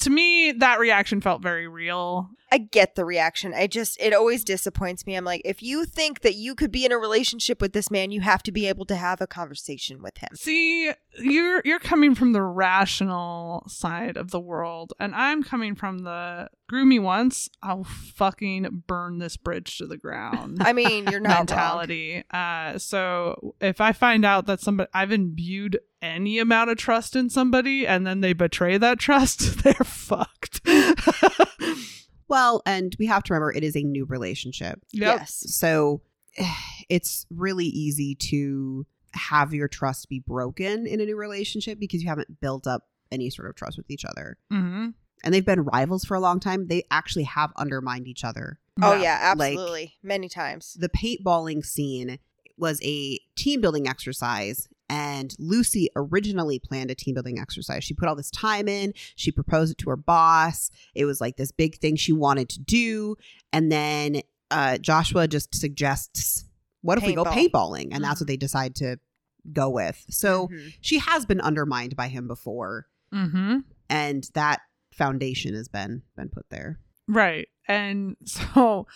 to 0.01 0.09
me, 0.09 0.51
that 0.51 0.79
reaction 0.79 1.21
felt 1.21 1.41
very 1.41 1.67
real. 1.67 2.29
I 2.51 2.57
get 2.57 2.95
the 2.95 3.05
reaction. 3.05 3.53
I 3.53 3.67
just, 3.67 3.99
it 4.01 4.13
always 4.13 4.43
disappoints 4.43 5.07
me. 5.07 5.15
I'm 5.15 5.23
like, 5.23 5.41
if 5.45 5.63
you 5.63 5.85
think 5.85 6.21
that 6.21 6.35
you 6.35 6.53
could 6.53 6.71
be 6.71 6.85
in 6.85 6.91
a 6.91 6.97
relationship 6.97 7.61
with 7.61 7.71
this 7.71 7.89
man, 7.89 8.11
you 8.11 8.19
have 8.21 8.43
to 8.43 8.51
be 8.51 8.67
able 8.67 8.85
to 8.85 8.95
have 8.95 9.21
a 9.21 9.27
conversation 9.27 10.01
with 10.01 10.17
him. 10.17 10.29
See, 10.33 10.91
you're 11.17 11.61
you're 11.63 11.79
coming 11.79 12.13
from 12.13 12.33
the 12.33 12.41
rational 12.41 13.63
side 13.67 14.17
of 14.17 14.31
the 14.31 14.39
world, 14.39 14.91
and 14.99 15.15
I'm 15.15 15.43
coming 15.43 15.75
from 15.75 15.99
the 15.99 16.49
grew 16.71 16.85
me 16.85 16.99
once, 16.99 17.49
I'll 17.61 17.83
fucking 17.83 18.83
burn 18.87 19.19
this 19.19 19.35
bridge 19.35 19.77
to 19.77 19.87
the 19.87 19.97
ground. 19.97 20.59
I 20.61 20.71
mean, 20.71 21.05
you're 21.07 21.19
not 21.21 21.39
mentality. 21.39 22.23
Uh, 22.31 22.77
so 22.77 23.55
if 23.59 23.81
I 23.81 23.91
find 23.91 24.23
out 24.23 24.45
that 24.45 24.61
somebody 24.61 24.89
I've 24.93 25.11
imbued 25.11 25.79
any 26.01 26.39
amount 26.39 26.69
of 26.69 26.77
trust 26.77 27.15
in 27.15 27.29
somebody 27.29 27.85
and 27.85 28.05
then 28.05 28.21
they 28.21 28.33
betray 28.33 28.77
that 28.77 28.99
trust, 28.99 29.59
they're 29.63 29.73
fucked. 29.73 30.61
well, 32.27 32.61
and 32.65 32.95
we 32.99 33.05
have 33.07 33.23
to 33.23 33.33
remember 33.33 33.51
it 33.53 33.63
is 33.63 33.75
a 33.75 33.83
new 33.83 34.05
relationship. 34.05 34.79
Yep. 34.93 35.19
Yes. 35.19 35.43
So 35.47 36.01
it's 36.89 37.25
really 37.29 37.65
easy 37.65 38.15
to 38.15 38.85
have 39.13 39.53
your 39.53 39.67
trust 39.67 40.07
be 40.09 40.19
broken 40.19 40.87
in 40.87 41.01
a 41.01 41.05
new 41.05 41.17
relationship 41.17 41.79
because 41.79 42.01
you 42.01 42.07
haven't 42.09 42.39
built 42.39 42.65
up 42.65 42.83
any 43.11 43.29
sort 43.29 43.49
of 43.49 43.55
trust 43.55 43.77
with 43.77 43.89
each 43.91 44.05
other. 44.05 44.37
hmm 44.49 44.89
And 45.23 45.33
they've 45.33 45.45
been 45.45 45.61
rivals 45.63 46.05
for 46.05 46.15
a 46.15 46.21
long 46.21 46.39
time. 46.39 46.67
They 46.67 46.83
actually 46.89 47.23
have 47.25 47.51
undermined 47.57 48.07
each 48.07 48.23
other. 48.23 48.59
Oh, 48.81 48.93
yeah, 48.93 49.33
Like- 49.35 49.51
absolutely. 49.53 49.95
Many 50.01 50.29
times. 50.29 50.77
The 50.79 50.87
paintballing 50.89 51.65
scene 51.65 52.19
was 52.57 52.79
a 52.83 53.19
team 53.35 53.59
building 53.59 53.87
exercise. 53.87 54.69
And 54.91 55.33
Lucy 55.39 55.87
originally 55.95 56.59
planned 56.59 56.91
a 56.91 56.95
team 56.95 57.13
building 57.13 57.39
exercise. 57.39 57.83
She 57.85 57.93
put 57.93 58.09
all 58.09 58.15
this 58.15 58.29
time 58.29 58.67
in. 58.67 58.93
She 59.15 59.31
proposed 59.31 59.71
it 59.71 59.77
to 59.79 59.89
her 59.89 59.95
boss. 59.95 60.69
It 60.93 61.05
was 61.05 61.21
like 61.21 61.37
this 61.37 61.51
big 61.51 61.77
thing 61.77 61.95
she 61.95 62.11
wanted 62.11 62.49
to 62.49 62.59
do. 62.59 63.15
And 63.53 63.71
then 63.71 64.21
uh, 64.51 64.77
Joshua 64.79 65.29
just 65.29 65.55
suggests, 65.55 66.43
what 66.81 66.97
if 66.97 67.05
we 67.05 67.15
go 67.15 67.23
paintballing? 67.23 67.89
And 67.93 68.03
that's 68.03 68.19
what 68.19 68.27
they 68.27 68.35
decide 68.35 68.75
to 68.75 68.99
go 69.53 69.69
with. 69.69 70.03
So 70.09 70.49
Mhm. 70.49 70.73
she 70.81 70.97
has 70.99 71.25
been 71.25 71.39
undermined 71.39 71.95
by 71.95 72.09
him 72.09 72.27
before. 72.27 72.87
hmm 73.13 73.59
And 73.89 74.29
that 74.33 74.59
foundation 74.93 75.55
has 75.55 75.69
been 75.69 76.01
been 76.17 76.27
put 76.29 76.49
there. 76.49 76.79
Right. 77.07 77.47
And 77.67 78.17
so 78.25 78.87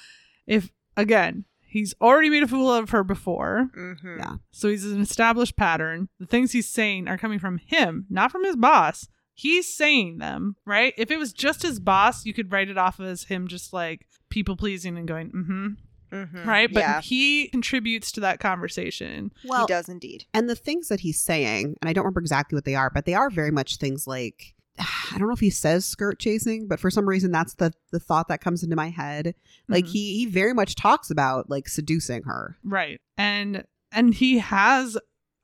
if 0.46 0.72
again, 0.98 1.46
he's 1.76 1.94
already 2.00 2.30
made 2.30 2.42
a 2.42 2.48
fool 2.48 2.72
of 2.72 2.92
her 2.92 3.04
before. 3.04 3.70
Mhm. 3.78 4.18
Yeah. 4.20 4.36
So 4.52 4.70
he's 4.70 4.86
an 4.86 5.02
established 5.02 5.58
pattern. 5.58 6.08
The 6.20 6.26
things 6.26 6.54
he's 6.54 6.70
saying 6.70 7.10
are 7.10 7.18
coming 7.18 7.38
from 7.38 7.58
him, 7.58 8.06
not 8.10 8.32
from 8.32 8.46
his 8.46 8.56
boss. 8.56 9.10
He's 9.34 9.76
saying 9.76 10.20
them, 10.20 10.56
right? 10.66 10.94
If 10.98 11.12
it 11.12 11.20
was 11.20 11.34
just 11.34 11.64
his 11.64 11.82
boss, 11.82 12.26
you 12.26 12.34
could 12.34 12.50
write 12.54 12.70
it 12.70 12.78
off 12.78 13.02
as 13.02 13.24
him 13.26 13.50
just 13.50 13.74
like 13.74 14.08
people 14.30 14.56
pleasing 14.56 14.98
and 14.98 15.06
going, 15.06 15.32
mm-hmm. 15.32 15.68
Mhm. 16.14 16.46
Right? 16.46 16.72
But 16.74 16.80
yeah, 16.80 17.02
he 17.02 17.50
contributes 17.50 18.10
to 18.14 18.22
that 18.22 18.40
conversation. 18.40 19.34
he 19.44 19.50
does 19.68 19.90
indeed. 19.90 20.24
And 20.34 20.48
the 20.50 20.56
things 20.56 20.88
that 20.88 21.02
he's 21.02 21.22
saying, 21.22 21.76
and 21.82 21.90
I 21.90 21.94
don't 21.94 22.06
remember 22.06 22.22
exactly 22.22 22.56
what 22.56 22.64
they 22.64 22.76
are, 22.76 22.90
but 22.90 23.04
they 23.06 23.16
are 23.16 23.30
very 23.30 23.52
much 23.52 23.76
things 23.78 24.08
like 24.08 24.55
I 24.80 25.18
don't 25.18 25.28
know 25.28 25.34
if 25.34 25.40
he 25.40 25.50
says 25.50 25.86
skirt 25.86 26.20
chasing, 26.20 26.68
but 26.68 26.80
for 26.80 26.90
some 26.92 27.08
reason 27.08 27.32
that's 27.32 27.54
the 27.56 27.74
the 27.92 28.00
thought 28.00 28.28
that 28.28 28.42
comes 28.42 28.64
into 28.64 28.76
my 28.76 28.90
head. 28.90 29.36
Like 29.68 29.86
Mhm. 29.86 29.90
he 29.92 30.14
he 30.18 30.26
very 30.26 30.54
much 30.54 30.76
talks 30.76 31.10
about 31.10 31.50
like 31.50 31.68
seducing 31.70 32.24
her. 32.24 32.58
Right. 32.64 33.00
And 33.18 33.64
and 33.92 34.14
he 34.14 34.40
has 34.40 34.98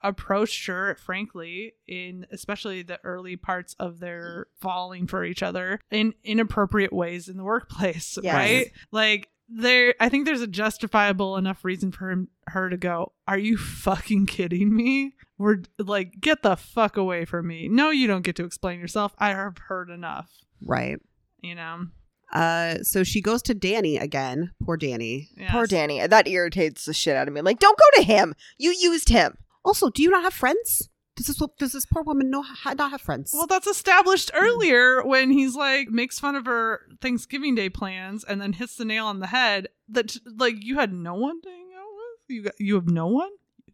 approached 0.04 0.66
her 0.66 0.96
frankly 0.96 1.74
in 1.88 2.26
especially 2.32 2.82
the 2.82 3.00
early 3.04 3.36
parts 3.36 3.76
of 3.80 4.00
their 4.00 4.48
falling 4.60 5.06
for 5.06 5.24
each 5.24 5.44
other 5.44 5.80
in 5.92 6.14
inappropriate 6.24 6.92
ways 6.92 7.30
in 7.30 7.38
the 7.38 7.44
workplace, 7.44 8.18
Yes. 8.24 8.34
right? 8.34 8.72
Like 8.92 9.30
there 9.54 9.96
I 10.00 10.10
think 10.10 10.26
there's 10.26 10.42
a 10.42 10.48
justifiable 10.48 11.38
enough 11.38 11.64
reason 11.66 11.92
for 11.92 12.10
him 12.10 12.30
her 12.48 12.70
to 12.70 12.78
go, 12.78 13.12
"Are 13.28 13.38
you 13.38 13.58
fucking 13.58 14.26
kidding 14.28 14.76
me?" 14.76 15.14
We're 15.38 15.64
like, 15.80 16.20
"Get 16.22 16.44
the 16.44 16.56
fuck 16.56 16.98
away 16.98 17.26
from 17.26 17.48
me." 17.48 17.68
No, 17.68 17.90
you 17.90 18.08
don't 18.08 18.22
get 18.24 18.36
to 18.38 18.46
explain 18.46 18.80
yourself. 18.80 19.14
I 19.18 19.30
have 19.30 19.58
heard 19.58 19.90
enough, 19.90 20.30
Right. 20.66 20.98
you 21.42 21.56
know. 21.56 21.88
Uh 22.32 22.78
so 22.84 23.04
she 23.04 23.20
goes 23.22 23.42
to 23.44 23.54
Danny 23.54 23.98
again. 23.98 24.52
Poor 24.64 24.78
Danny. 24.78 25.30
Poor 25.50 25.66
Danny. 25.68 26.06
That 26.08 26.28
irritates 26.30 26.86
the 26.86 26.94
shit 26.94 27.18
out 27.18 27.28
of 27.28 27.34
me. 27.34 27.40
I'm 27.40 27.46
like, 27.46 27.60
don't 27.60 27.78
go 27.78 28.02
to 28.02 28.04
him. 28.04 28.34
You 28.58 28.72
used 28.80 29.10
him. 29.10 29.38
Also, 29.66 29.90
do 29.90 30.02
you 30.02 30.10
not 30.10 30.24
have 30.24 30.34
friends? 30.34 30.90
Does 31.22 31.38
this 31.38 31.48
does 31.60 31.72
this 31.74 31.86
poor 31.86 32.02
woman 32.02 32.32
know 32.32 32.42
ha- 32.42 32.74
not 32.74 32.90
have 32.92 33.02
friends? 33.02 33.32
Well, 33.34 33.46
that's 33.46 33.68
established 33.68 34.32
earlier 34.34 35.04
when 35.04 35.30
he's 35.30 35.56
like 35.56 35.90
makes 35.90 36.20
fun 36.20 36.36
of 36.36 36.46
her 36.46 36.88
Thanksgiving 37.00 37.54
Day 37.54 37.70
plans 37.70 38.24
and 38.24 38.42
then 38.42 38.54
hits 38.54 38.76
the 38.76 38.86
nail 38.86 39.06
on 39.06 39.20
the 39.20 39.28
head. 39.28 39.68
That 39.90 40.18
like 40.26 40.64
you 40.64 40.76
had 40.76 40.92
no 40.92 41.14
one 41.14 41.40
to 41.42 41.50
hang 41.50 41.70
out 41.78 41.90
with. 41.96 42.36
You 42.36 42.44
got 42.44 42.54
you 42.60 42.76
have 42.76 42.90
no 42.90 43.08
one, 43.08 43.30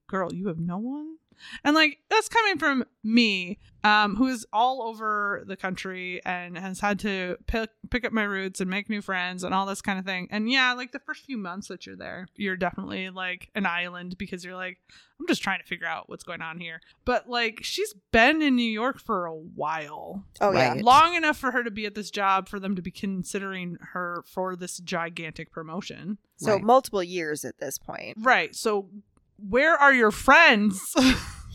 girl. 0.08 0.34
You 0.34 0.48
have 0.48 0.60
no 0.60 0.78
one. 0.78 1.16
And 1.64 1.76
like 1.76 2.00
that's 2.10 2.30
coming 2.30 2.58
from 2.58 2.86
me, 3.04 3.58
um, 3.84 4.16
who 4.16 4.28
is 4.28 4.46
all 4.52 4.82
over 4.84 5.44
the 5.46 5.56
country 5.56 6.22
and 6.26 6.58
has 6.58 6.80
had 6.80 7.00
to 7.00 7.38
pick 7.48 7.70
pick 7.90 8.06
up 8.06 8.12
my 8.12 8.24
roots 8.24 8.60
and 8.60 8.70
make 8.70 8.90
new 8.90 9.02
friends 9.02 9.44
and 9.44 9.54
all 9.54 9.66
this 9.66 9.82
kind 9.82 9.98
of 10.00 10.06
thing. 10.06 10.28
And 10.32 10.50
yeah, 10.52 10.74
like 10.74 10.92
the 10.92 11.00
first 11.00 11.26
few 11.26 11.38
months 11.38 11.68
that 11.70 11.86
you're 11.86 11.96
there, 11.96 12.28
you're 12.36 12.58
definitely 12.58 13.10
like 13.10 13.50
an 13.56 13.66
island 13.66 14.18
because 14.18 14.44
you're 14.44 14.56
like, 14.56 14.78
I'm 15.20 15.28
just 15.28 15.42
trying 15.42 15.60
to 15.60 15.66
figure 15.66 15.88
out 15.88 16.10
what's 16.10 16.24
going 16.24 16.42
on 16.42 16.60
here. 16.60 16.82
But 17.06 17.30
like 17.30 17.60
she's 17.64 17.94
been 18.12 18.42
in 18.42 18.56
New 18.56 18.64
York 18.70 19.00
for 19.00 19.26
a 19.26 19.34
while. 19.36 20.24
Oh 20.42 20.52
yeah. 20.52 20.76
Long 20.82 21.16
enough 21.16 21.38
for 21.38 21.52
her 21.52 21.64
to 21.64 21.72
be 21.72 21.86
at 21.86 21.96
this 21.96 22.12
job 22.12 22.50
for 22.50 22.60
them 22.60 22.76
to 22.76 22.82
be 22.82 22.92
considering 22.92 23.78
her 23.94 24.24
for 24.28 24.56
this 24.56 24.78
gigantic 24.80 25.52
promotion. 25.52 26.18
So 26.38 26.54
Right. 26.54 26.62
multiple 26.64 27.04
years 27.04 27.44
at 27.46 27.58
this 27.60 27.78
point. 27.78 28.18
Right. 28.22 28.56
So 28.56 28.90
where 29.38 29.76
are 29.76 29.94
your 29.94 30.12
friends? 30.12 30.94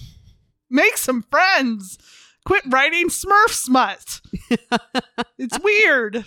Make 0.70 0.96
some 0.96 1.22
friends. 1.22 1.98
Quit 2.44 2.64
writing 2.66 3.08
Smurf 3.08 3.50
smut. 3.50 4.20
it's 5.38 5.58
weird. 5.62 6.24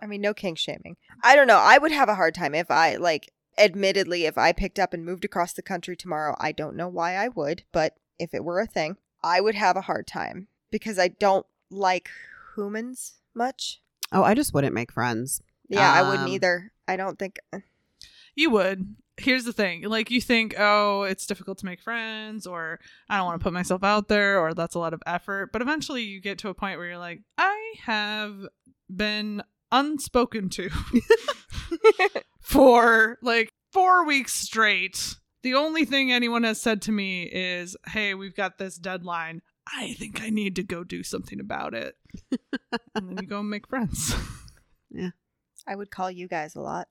I 0.00 0.06
mean, 0.06 0.20
no 0.20 0.34
kink 0.34 0.58
shaming. 0.58 0.96
I 1.22 1.34
don't 1.36 1.46
know. 1.46 1.58
I 1.58 1.78
would 1.78 1.92
have 1.92 2.08
a 2.08 2.14
hard 2.14 2.34
time 2.34 2.54
if 2.54 2.70
I 2.70 2.96
like. 2.96 3.32
Admittedly, 3.58 4.26
if 4.26 4.36
I 4.36 4.52
picked 4.52 4.78
up 4.78 4.92
and 4.92 5.02
moved 5.02 5.24
across 5.24 5.54
the 5.54 5.62
country 5.62 5.96
tomorrow, 5.96 6.36
I 6.38 6.52
don't 6.52 6.76
know 6.76 6.88
why 6.88 7.14
I 7.16 7.28
would, 7.28 7.62
but 7.72 7.94
if 8.18 8.34
it 8.34 8.44
were 8.44 8.60
a 8.60 8.66
thing, 8.66 8.98
I 9.24 9.40
would 9.40 9.54
have 9.54 9.78
a 9.78 9.80
hard 9.82 10.06
time 10.06 10.48
because 10.70 10.98
I 10.98 11.08
don't 11.08 11.46
like 11.70 12.10
humans 12.54 13.14
much. 13.34 13.80
oh, 14.12 14.22
I 14.22 14.34
just 14.34 14.52
wouldn't 14.52 14.74
make 14.74 14.92
friends. 14.92 15.40
Yeah, 15.70 15.90
I 15.90 16.02
wouldn't 16.02 16.28
Um, 16.28 16.34
either. 16.34 16.72
I 16.86 16.96
don't 16.96 17.18
think. 17.18 17.38
You 18.34 18.50
would. 18.50 18.96
Here's 19.18 19.44
the 19.44 19.52
thing. 19.52 19.82
Like 19.84 20.10
you 20.10 20.20
think, 20.20 20.54
oh, 20.58 21.02
it's 21.02 21.26
difficult 21.26 21.58
to 21.58 21.66
make 21.66 21.80
friends 21.80 22.46
or 22.46 22.80
I 23.08 23.16
don't 23.16 23.26
want 23.26 23.40
to 23.40 23.44
put 23.44 23.52
myself 23.52 23.82
out 23.82 24.08
there 24.08 24.38
or 24.40 24.52
that's 24.52 24.74
a 24.74 24.78
lot 24.78 24.92
of 24.92 25.02
effort, 25.06 25.52
but 25.52 25.62
eventually 25.62 26.02
you 26.02 26.20
get 26.20 26.38
to 26.38 26.48
a 26.48 26.54
point 26.54 26.78
where 26.78 26.88
you're 26.88 26.98
like, 26.98 27.22
I 27.38 27.74
have 27.84 28.46
been 28.94 29.42
unspoken 29.72 30.48
to 30.50 30.68
for 32.40 33.18
like 33.22 33.48
4 33.72 34.06
weeks 34.06 34.34
straight. 34.34 35.16
The 35.42 35.54
only 35.54 35.84
thing 35.84 36.12
anyone 36.12 36.42
has 36.42 36.60
said 36.60 36.82
to 36.82 36.92
me 36.92 37.22
is, 37.22 37.76
"Hey, 37.86 38.14
we've 38.14 38.34
got 38.34 38.58
this 38.58 38.76
deadline. 38.76 39.42
I 39.72 39.92
think 39.92 40.20
I 40.20 40.28
need 40.28 40.56
to 40.56 40.64
go 40.64 40.82
do 40.82 41.04
something 41.04 41.38
about 41.38 41.72
it." 41.72 41.94
and 42.94 43.08
then 43.08 43.18
you 43.20 43.28
go 43.28 43.38
and 43.40 43.50
make 43.50 43.68
friends. 43.68 44.14
Yeah. 44.90 45.10
I 45.66 45.76
would 45.76 45.90
call 45.90 46.10
you 46.10 46.26
guys 46.26 46.54
a 46.54 46.60
lot. 46.60 46.88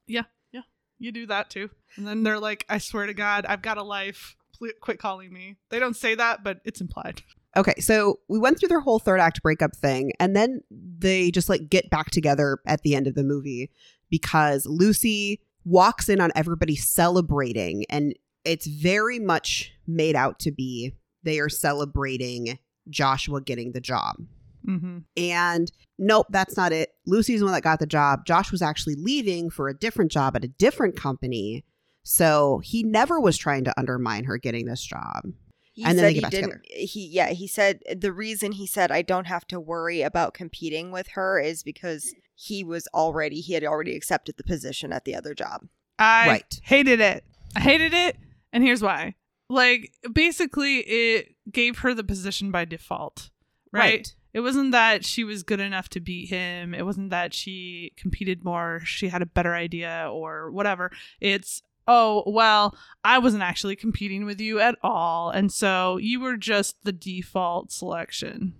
You 1.00 1.12
do 1.12 1.26
that 1.28 1.50
too. 1.50 1.70
And 1.98 2.08
then 2.08 2.24
they're 2.24 2.40
like, 2.40 2.66
I 2.70 2.78
swear 2.78 3.06
to 3.06 3.14
God, 3.14 3.46
I've 3.46 3.62
got 3.62 3.78
a 3.78 3.84
life. 3.84 4.36
Please 4.58 4.74
quit 4.80 5.00
calling 5.00 5.34
me. 5.34 5.58
They 5.70 5.80
don't 5.80 5.96
say 5.96 6.16
that, 6.16 6.44
but 6.44 6.62
it's 6.64 6.82
implied. 6.82 7.22
Okay, 7.58 7.80
so 7.80 8.20
we 8.28 8.38
went 8.38 8.60
through 8.60 8.70
their 8.70 8.82
whole 8.82 9.00
third 9.00 9.20
act 9.20 9.42
breakup 9.42 9.76
thing, 9.76 10.12
and 10.20 10.36
then 10.36 10.62
they 10.70 11.32
just 11.32 11.48
like 11.48 11.70
get 11.70 11.90
back 11.90 12.12
together 12.12 12.60
at 12.66 12.82
the 12.82 12.96
end 12.96 13.08
of 13.08 13.16
the 13.16 13.24
movie 13.24 13.72
because 14.10 14.66
Lucy 14.66 15.42
walks 15.64 16.10
in 16.10 16.20
on 16.20 16.32
everybody 16.36 16.76
celebrating, 16.76 17.86
and 17.90 18.14
it's 18.44 18.68
very 18.68 19.20
much 19.20 19.74
made 19.88 20.16
out 20.16 20.40
to 20.40 20.52
be 20.52 20.96
they 21.24 21.40
are 21.40 21.50
celebrating 21.50 22.60
Joshua 22.90 23.42
getting 23.42 23.72
the 23.72 23.82
job. 23.82 24.18
Mm-hmm. 24.68 24.98
And 25.18 25.72
nope, 26.00 26.28
that's 26.30 26.58
not 26.58 26.72
it. 26.74 26.90
Lucy's 27.06 27.40
the 27.40 27.46
one 27.46 27.54
that 27.54 27.62
got 27.64 27.80
the 27.80 27.86
job. 27.88 28.26
Josh 28.26 28.52
was 28.52 28.62
actually 28.62 28.96
leaving 28.96 29.50
for 29.50 29.70
a 29.70 29.78
different 29.78 30.12
job 30.12 30.36
at 30.36 30.44
a 30.44 30.48
different 30.48 30.96
company. 30.96 31.64
So 32.04 32.62
he 32.64 32.84
never 32.84 33.20
was 33.20 33.38
trying 33.38 33.64
to 33.66 33.80
undermine 33.80 34.26
her 34.26 34.38
getting 34.38 34.66
this 34.66 34.84
job. 34.84 35.24
He 35.74 35.84
And 35.84 35.98
then 35.98 36.04
said 36.04 36.06
they 36.06 36.14
get 36.14 36.16
he 36.16 36.22
back 36.22 36.32
didn't. 36.32 36.50
together. 36.52 36.62
He 36.88 37.08
yeah. 37.08 37.30
He 37.32 37.48
said 37.48 37.82
the 37.96 38.14
reason 38.14 38.54
he 38.54 38.66
said 38.68 38.92
I 38.92 39.02
don't 39.02 39.26
have 39.28 39.46
to 39.48 39.60
worry 39.60 40.02
about 40.02 40.34
competing 40.34 40.92
with 40.92 41.10
her 41.10 41.40
is 41.40 41.64
because 41.64 42.14
he 42.36 42.64
was 42.64 42.88
already 42.94 43.42
he 43.42 43.54
had 43.54 43.64
already 43.64 43.96
accepted 43.96 44.38
the 44.38 44.44
position 44.44 44.94
at 44.94 45.06
the 45.06 45.16
other 45.16 45.34
job. 45.34 45.68
I 46.00 46.28
Right. 46.28 46.60
hated 46.64 47.00
it. 47.00 47.24
I 47.56 47.60
hated 47.62 47.94
it. 47.94 48.18
And 48.54 48.64
here's 48.64 48.82
why. 48.82 49.16
Like, 49.50 49.92
basically, 50.12 50.80
it 50.80 51.36
gave 51.52 51.80
her 51.80 51.94
the 51.94 52.04
position 52.04 52.52
by 52.52 52.66
default, 52.66 53.30
right? 53.72 54.12
It 54.36 54.42
wasn't 54.42 54.74
that 54.74 55.06
she 55.06 55.24
was 55.24 55.44
good 55.44 55.62
enough 55.62 55.88
to 55.92 56.02
beat 56.02 56.30
him. 56.30 56.74
It 56.74 56.86
wasn't 56.86 57.10
that 57.12 57.34
she 57.34 57.94
competed 57.96 58.44
more. 58.44 58.82
She 58.84 59.08
had 59.08 59.22
a 59.22 59.26
better 59.26 59.56
idea 59.56 60.10
or 60.12 60.52
whatever. 60.52 60.92
It's, 61.22 61.62
oh, 61.88 62.22
well, 62.28 62.76
I 63.02 63.18
wasn't 63.18 63.44
actually 63.44 63.78
competing 63.78 64.26
with 64.26 64.42
you 64.42 64.60
at 64.60 64.76
all. 64.84 65.30
And 65.30 65.54
so 65.54 65.96
you 65.98 66.20
were 66.20 66.36
just 66.36 66.84
the 66.84 66.92
default 66.92 67.72
selection. 67.72 68.54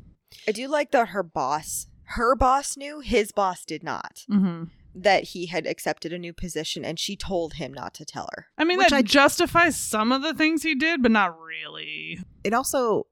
I 0.48 0.54
do 0.54 0.70
like 0.70 0.92
that 0.92 1.10
her 1.10 1.24
boss, 1.24 1.88
her 2.04 2.38
boss 2.38 2.78
knew, 2.78 3.02
his 3.02 3.34
boss 3.34 3.66
did 3.66 3.84
not. 3.84 4.24
Mm-hmm. 4.32 4.66
That 4.98 5.24
he 5.26 5.48
had 5.48 5.68
accepted 5.68 6.14
a 6.14 6.18
new 6.18 6.32
position, 6.32 6.86
and 6.86 6.98
she 6.98 7.18
told 7.18 7.56
him 7.56 7.74
not 7.74 7.94
to 7.96 8.06
tell 8.06 8.30
her. 8.34 8.46
I 8.58 8.64
mean, 8.64 8.78
Which 8.78 8.92
that 8.92 8.96
I- 8.96 9.02
justifies 9.02 9.76
some 9.76 10.14
of 10.14 10.22
the 10.22 10.34
things 10.34 10.64
he 10.64 10.74
did, 10.74 11.02
but 11.04 11.12
not 11.12 11.38
really. 11.38 12.20
it 12.46 12.54
also 12.54 13.08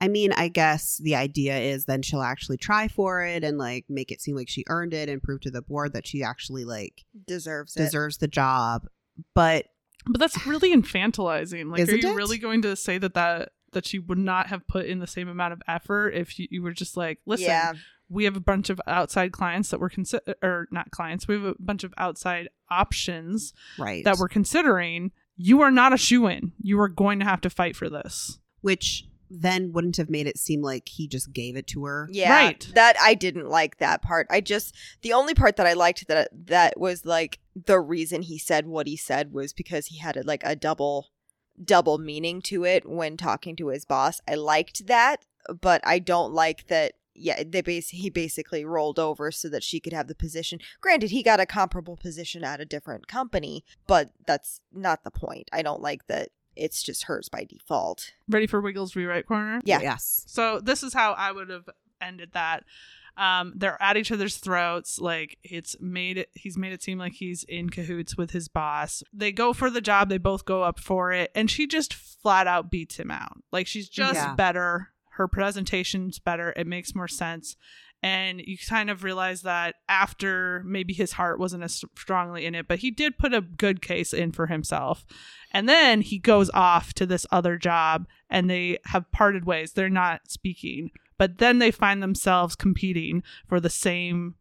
i 0.00 0.08
mean 0.08 0.32
i 0.32 0.48
guess 0.48 0.98
the 1.02 1.14
idea 1.14 1.56
is 1.58 1.84
then 1.86 2.02
she'll 2.02 2.22
actually 2.22 2.56
try 2.56 2.88
for 2.88 3.22
it 3.24 3.42
and 3.44 3.58
like 3.58 3.84
make 3.88 4.10
it 4.12 4.20
seem 4.20 4.36
like 4.36 4.48
she 4.48 4.64
earned 4.68 4.92
it 4.94 5.08
and 5.08 5.22
prove 5.22 5.40
to 5.40 5.50
the 5.50 5.62
board 5.62 5.92
that 5.92 6.06
she 6.06 6.22
actually 6.22 6.64
like 6.64 7.04
Deserves 7.26 7.76
it. 7.76 7.80
deserves 7.80 8.18
the 8.18 8.28
job 8.28 8.86
but 9.34 9.66
But 10.06 10.20
that's 10.20 10.46
really 10.46 10.72
infantilizing. 10.74 11.70
Like, 11.70 11.88
are 11.88 11.94
you 11.96 12.10
it? 12.12 12.14
really 12.14 12.38
going 12.38 12.62
to 12.62 12.76
say 12.76 12.98
that 12.98 13.14
that 13.14 13.52
that 13.72 13.84
she 13.86 13.98
would 13.98 14.18
not 14.18 14.46
have 14.48 14.66
put 14.68 14.86
in 14.86 15.00
the 15.00 15.06
same 15.06 15.28
amount 15.28 15.52
of 15.52 15.60
effort 15.66 16.10
if 16.10 16.38
you, 16.38 16.46
you 16.50 16.62
were 16.62 16.72
just 16.72 16.96
like, 16.96 17.18
listen, 17.26 17.46
yeah, 17.46 17.72
we 18.08 18.24
have 18.24 18.36
a 18.36 18.40
bunch 18.40 18.70
of 18.70 18.80
outside 18.86 19.32
clients 19.32 19.70
that 19.70 19.80
we're 19.80 19.88
consider 19.88 20.34
or 20.42 20.68
not 20.70 20.90
clients, 20.92 21.26
we 21.26 21.34
have 21.34 21.44
a 21.44 21.54
bunch 21.58 21.82
of 21.82 21.92
outside 21.98 22.48
options 22.70 23.52
right 23.78 24.04
that 24.04 24.18
we're 24.18 24.28
considering. 24.28 25.12
You 25.36 25.60
are 25.62 25.70
not 25.70 25.92
a 25.92 25.98
shoe 25.98 26.26
in. 26.28 26.52
You 26.62 26.80
are 26.80 26.88
going 26.88 27.18
to 27.18 27.24
have 27.26 27.40
to 27.42 27.50
fight 27.50 27.74
for 27.76 27.90
this. 27.90 28.38
which 28.60 29.04
then 29.30 29.72
wouldn't 29.72 29.96
have 29.96 30.10
made 30.10 30.26
it 30.26 30.38
seem 30.38 30.62
like 30.62 30.88
he 30.88 31.08
just 31.08 31.32
gave 31.32 31.56
it 31.56 31.66
to 31.66 31.84
her 31.84 32.08
yeah. 32.10 32.32
Right. 32.32 32.68
That 32.74 32.96
I 33.00 33.14
didn't 33.14 33.48
like 33.48 33.78
that 33.78 34.02
part. 34.02 34.26
I 34.30 34.40
just 34.40 34.74
the 35.02 35.12
only 35.12 35.34
part 35.34 35.56
that 35.56 35.66
I 35.66 35.72
liked 35.72 36.08
that 36.08 36.28
that 36.46 36.78
was 36.78 37.04
like 37.04 37.38
the 37.54 37.80
reason 37.80 38.22
he 38.22 38.38
said 38.38 38.66
what 38.66 38.86
he 38.86 38.96
said 38.96 39.32
was 39.32 39.52
because 39.52 39.86
he 39.86 39.98
had 39.98 40.16
a, 40.16 40.22
like 40.22 40.42
a 40.44 40.56
double 40.56 41.08
double 41.62 41.98
meaning 41.98 42.42
to 42.42 42.64
it 42.64 42.88
when 42.88 43.16
talking 43.16 43.56
to 43.56 43.68
his 43.68 43.84
boss. 43.84 44.20
I 44.28 44.34
liked 44.34 44.86
that, 44.86 45.24
but 45.60 45.80
I 45.84 45.98
don't 45.98 46.32
like 46.32 46.68
that. 46.68 46.94
Yeah, 47.18 47.42
they 47.46 47.62
base 47.62 47.88
he 47.90 48.10
basically 48.10 48.64
rolled 48.64 48.98
over 48.98 49.30
so 49.30 49.48
that 49.48 49.64
she 49.64 49.80
could 49.80 49.94
have 49.94 50.06
the 50.06 50.14
position. 50.14 50.58
Granted, 50.82 51.10
he 51.10 51.22
got 51.22 51.40
a 51.40 51.46
comparable 51.46 51.96
position 51.96 52.44
at 52.44 52.60
a 52.60 52.66
different 52.66 53.08
company, 53.08 53.64
but 53.86 54.10
that's 54.26 54.60
not 54.70 55.02
the 55.02 55.10
point. 55.10 55.48
I 55.50 55.62
don't 55.62 55.80
like 55.80 56.06
that 56.08 56.28
it's 56.56 56.82
just 56.82 57.04
hers 57.04 57.28
by 57.28 57.44
default. 57.44 58.12
Ready 58.28 58.46
for 58.46 58.60
Wiggles 58.60 58.96
rewrite 58.96 59.26
corner? 59.26 59.60
Yeah. 59.64 59.80
yes 59.80 60.24
So 60.26 60.60
this 60.60 60.82
is 60.82 60.92
how 60.94 61.12
I 61.12 61.32
would 61.32 61.50
have 61.50 61.68
ended 62.00 62.30
that. 62.32 62.64
Um, 63.18 63.54
they're 63.56 63.80
at 63.82 63.96
each 63.96 64.12
other's 64.12 64.36
throats. 64.36 64.98
Like 64.98 65.38
it's 65.42 65.74
made 65.80 66.18
it. 66.18 66.28
He's 66.34 66.58
made 66.58 66.72
it 66.72 66.82
seem 66.82 66.98
like 66.98 67.14
he's 67.14 67.44
in 67.44 67.70
cahoots 67.70 68.16
with 68.16 68.32
his 68.32 68.46
boss. 68.48 69.02
They 69.12 69.32
go 69.32 69.52
for 69.54 69.70
the 69.70 69.80
job. 69.80 70.08
They 70.10 70.18
both 70.18 70.44
go 70.44 70.62
up 70.62 70.78
for 70.78 71.12
it, 71.12 71.30
and 71.34 71.50
she 71.50 71.66
just 71.66 71.94
flat 71.94 72.46
out 72.46 72.70
beats 72.70 72.96
him 72.98 73.10
out. 73.10 73.38
Like 73.52 73.66
she's 73.66 73.88
just 73.88 74.16
Yeah. 74.16 74.34
better. 74.34 74.90
Her 75.12 75.28
presentation's 75.28 76.18
better. 76.18 76.52
It 76.56 76.66
makes 76.66 76.94
more 76.94 77.08
sense. 77.08 77.56
And 78.02 78.40
you 78.40 78.56
kind 78.58 78.90
of 78.90 79.02
realize 79.02 79.42
that 79.42 79.76
after 79.88 80.62
maybe 80.64 80.92
his 80.92 81.12
heart 81.12 81.40
wasn't 81.40 81.64
as 81.64 81.82
strongly 81.96 82.44
in 82.46 82.54
it, 82.54 82.68
but 82.68 82.80
he 82.80 82.90
did 82.90 83.18
put 83.18 83.34
a 83.34 83.40
good 83.40 83.82
case 83.82 84.12
in 84.12 84.32
for 84.32 84.46
himself. 84.46 85.04
And 85.50 85.68
then 85.68 86.02
he 86.02 86.18
goes 86.18 86.50
off 86.54 86.92
to 86.94 87.06
this 87.06 87.26
other 87.32 87.56
job 87.56 88.06
and 88.30 88.48
they 88.48 88.78
have 88.86 89.10
parted 89.10 89.44
ways. 89.44 89.72
They're 89.72 89.88
not 89.88 90.30
speaking, 90.30 90.90
but 91.18 91.38
then 91.38 91.58
they 91.58 91.70
find 91.70 92.02
themselves 92.02 92.54
competing 92.54 93.22
for 93.48 93.58
the 93.60 93.70
same 93.70 94.34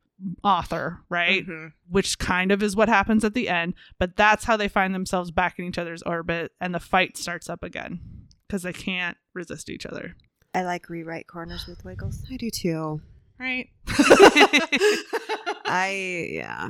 author, 0.43 0.99
right? 1.09 1.45
Mhm. 1.45 1.73
Which 1.89 2.19
kind 2.19 2.51
of 2.51 2.61
is 2.61 2.75
what 2.75 2.87
happens 2.89 3.23
at 3.23 3.33
the 3.33 3.49
end, 3.49 3.73
but 3.97 4.15
that's 4.15 4.45
how 4.45 4.57
they 4.57 4.67
find 4.67 4.93
themselves 4.93 5.31
back 5.31 5.57
in 5.59 5.65
each 5.65 5.77
other's 5.77 6.03
orbit 6.03 6.51
and 6.61 6.73
the 6.73 6.79
fight 6.79 7.17
starts 7.17 7.49
up 7.49 7.63
again 7.63 7.99
because 8.47 8.63
they 8.63 8.73
can't 8.73 9.17
resist 9.33 9.69
each 9.69 9.85
other. 9.85 10.15
I 10.53 10.63
like 10.63 10.89
rewrite 10.89 11.27
corners 11.27 11.65
with 11.67 11.83
Wiggles. 11.83 12.23
i 12.31 12.37
do 12.37 12.49
too 12.49 13.01
Right? 13.39 13.69
i 15.65 16.29
yeah 16.31 16.69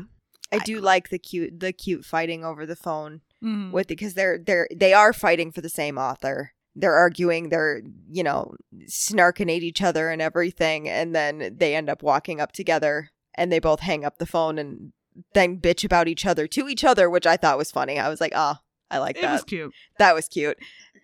I 0.51 0.57
I- 0.57 0.59
do 0.59 0.79
like 0.79 1.09
the 1.09 1.19
cute 1.19 1.59
the 1.59 1.71
cute 1.73 2.05
fighting 2.05 2.43
over 2.45 2.65
the 2.65 2.75
phone 2.75 3.21
Mhm. 3.43 3.71
with 3.71 3.87
because 3.87 4.13
they're 4.13 4.37
they're 4.39 4.67
they 4.75 4.93
are 4.93 5.13
fighting 5.13 5.51
for 5.51 5.61
the 5.61 5.69
same 5.69 5.97
author. 5.97 6.51
they're 6.77 6.95
arguing, 6.95 7.47
they're, 7.49 7.81
you 8.11 8.21
know, 8.21 8.53
snarking 8.89 9.43
at 9.55 9.63
each 9.63 9.81
other 9.81 10.09
and 10.09 10.21
everything. 10.21 10.89
And 10.89 11.15
then 11.15 11.55
they 11.57 11.73
end 11.73 11.89
up 11.89 12.03
walking 12.03 12.41
up 12.41 12.51
together 12.51 13.11
and 13.35 13.49
they 13.49 13.59
both 13.59 13.79
hang 13.79 14.03
up 14.03 14.17
the 14.17 14.25
phone 14.25 14.57
and 14.57 14.91
then 15.33 15.57
bitch 15.61 15.85
about 15.85 16.09
each 16.09 16.25
other 16.25 16.47
to 16.47 16.67
each 16.67 16.83
other, 16.83 17.09
which 17.09 17.25
I 17.25 17.37
thought 17.37 17.57
was 17.57 17.71
funny. 17.71 17.97
I 17.97 18.09
was 18.09 18.19
like, 18.19 18.33
oh, 18.35 18.55
I 18.91 18.97
like 18.97 19.15
it 19.15 19.21
that. 19.21 19.31
was 19.31 19.43
cute. 19.45 19.71
that 19.99 20.13
was 20.15 20.27
cute. 20.27 20.57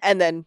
And 0.03 0.19
then 0.19 0.43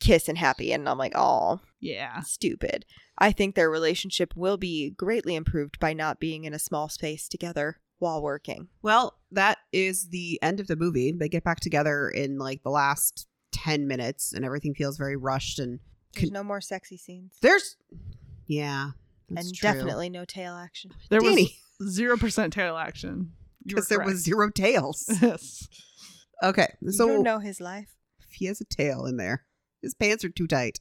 kiss 0.00 0.26
and 0.26 0.38
happy. 0.38 0.72
And 0.72 0.88
I'm 0.88 0.96
like, 0.96 1.12
oh, 1.14 1.60
Yeah. 1.82 2.20
stupid. 2.20 2.86
I 3.18 3.32
think 3.32 3.54
their 3.54 3.68
relationship 3.68 4.32
will 4.36 4.56
be 4.56 4.90
greatly 4.90 5.34
improved 5.34 5.78
by 5.78 5.92
not 5.92 6.18
being 6.20 6.44
in 6.44 6.54
a 6.54 6.58
small 6.58 6.88
space 6.88 7.28
together 7.28 7.80
while 7.98 8.22
working. 8.22 8.68
Well, 8.82 9.18
that 9.32 9.58
is 9.72 10.08
the 10.08 10.38
end 10.42 10.60
of 10.60 10.66
the 10.68 10.76
movie. 10.76 11.12
They 11.12 11.28
get 11.28 11.44
back 11.44 11.60
together 11.60 12.08
in 12.08 12.38
like 12.38 12.62
the 12.62 12.70
last 12.70 13.26
10 13.52 13.86
minutes 13.86 14.32
and 14.32 14.44
everything 14.44 14.74
feels 14.74 14.96
very 14.96 15.16
rushed 15.16 15.58
and 15.58 15.80
There's 16.14 16.30
no 16.30 16.42
more 16.42 16.60
sexy 16.62 16.96
scenes. 16.96 17.34
there's 17.42 17.76
yeah. 18.46 18.90
that's 19.28 19.46
and 19.48 19.54
true. 19.56 19.70
definitely 19.72 20.08
no 20.08 20.24
tail 20.24 20.54
action. 20.54 20.92
There 21.10 21.20
Danny, 21.20 21.54
was 21.80 21.90
zero 21.92 22.16
percent 22.16 22.52
tail 22.52 22.76
action. 22.76 23.32
Because 23.64 23.88
there 23.88 24.00
was 24.04 24.22
zero 24.24 24.50
tails. 24.50 25.04
yes. 25.22 25.68
Okay. 26.42 26.68
you 26.80 26.90
So 26.92 27.06
don't 27.08 27.22
know 27.22 27.38
his 27.38 27.60
life. 27.60 27.94
he 28.30 28.46
has 28.46 28.60
a 28.60 28.64
tail 28.64 29.04
in 29.06 29.16
there. 29.16 29.44
His 29.82 29.94
pants 29.94 30.24
are 30.24 30.28
too 30.30 30.46
tight. 30.48 30.78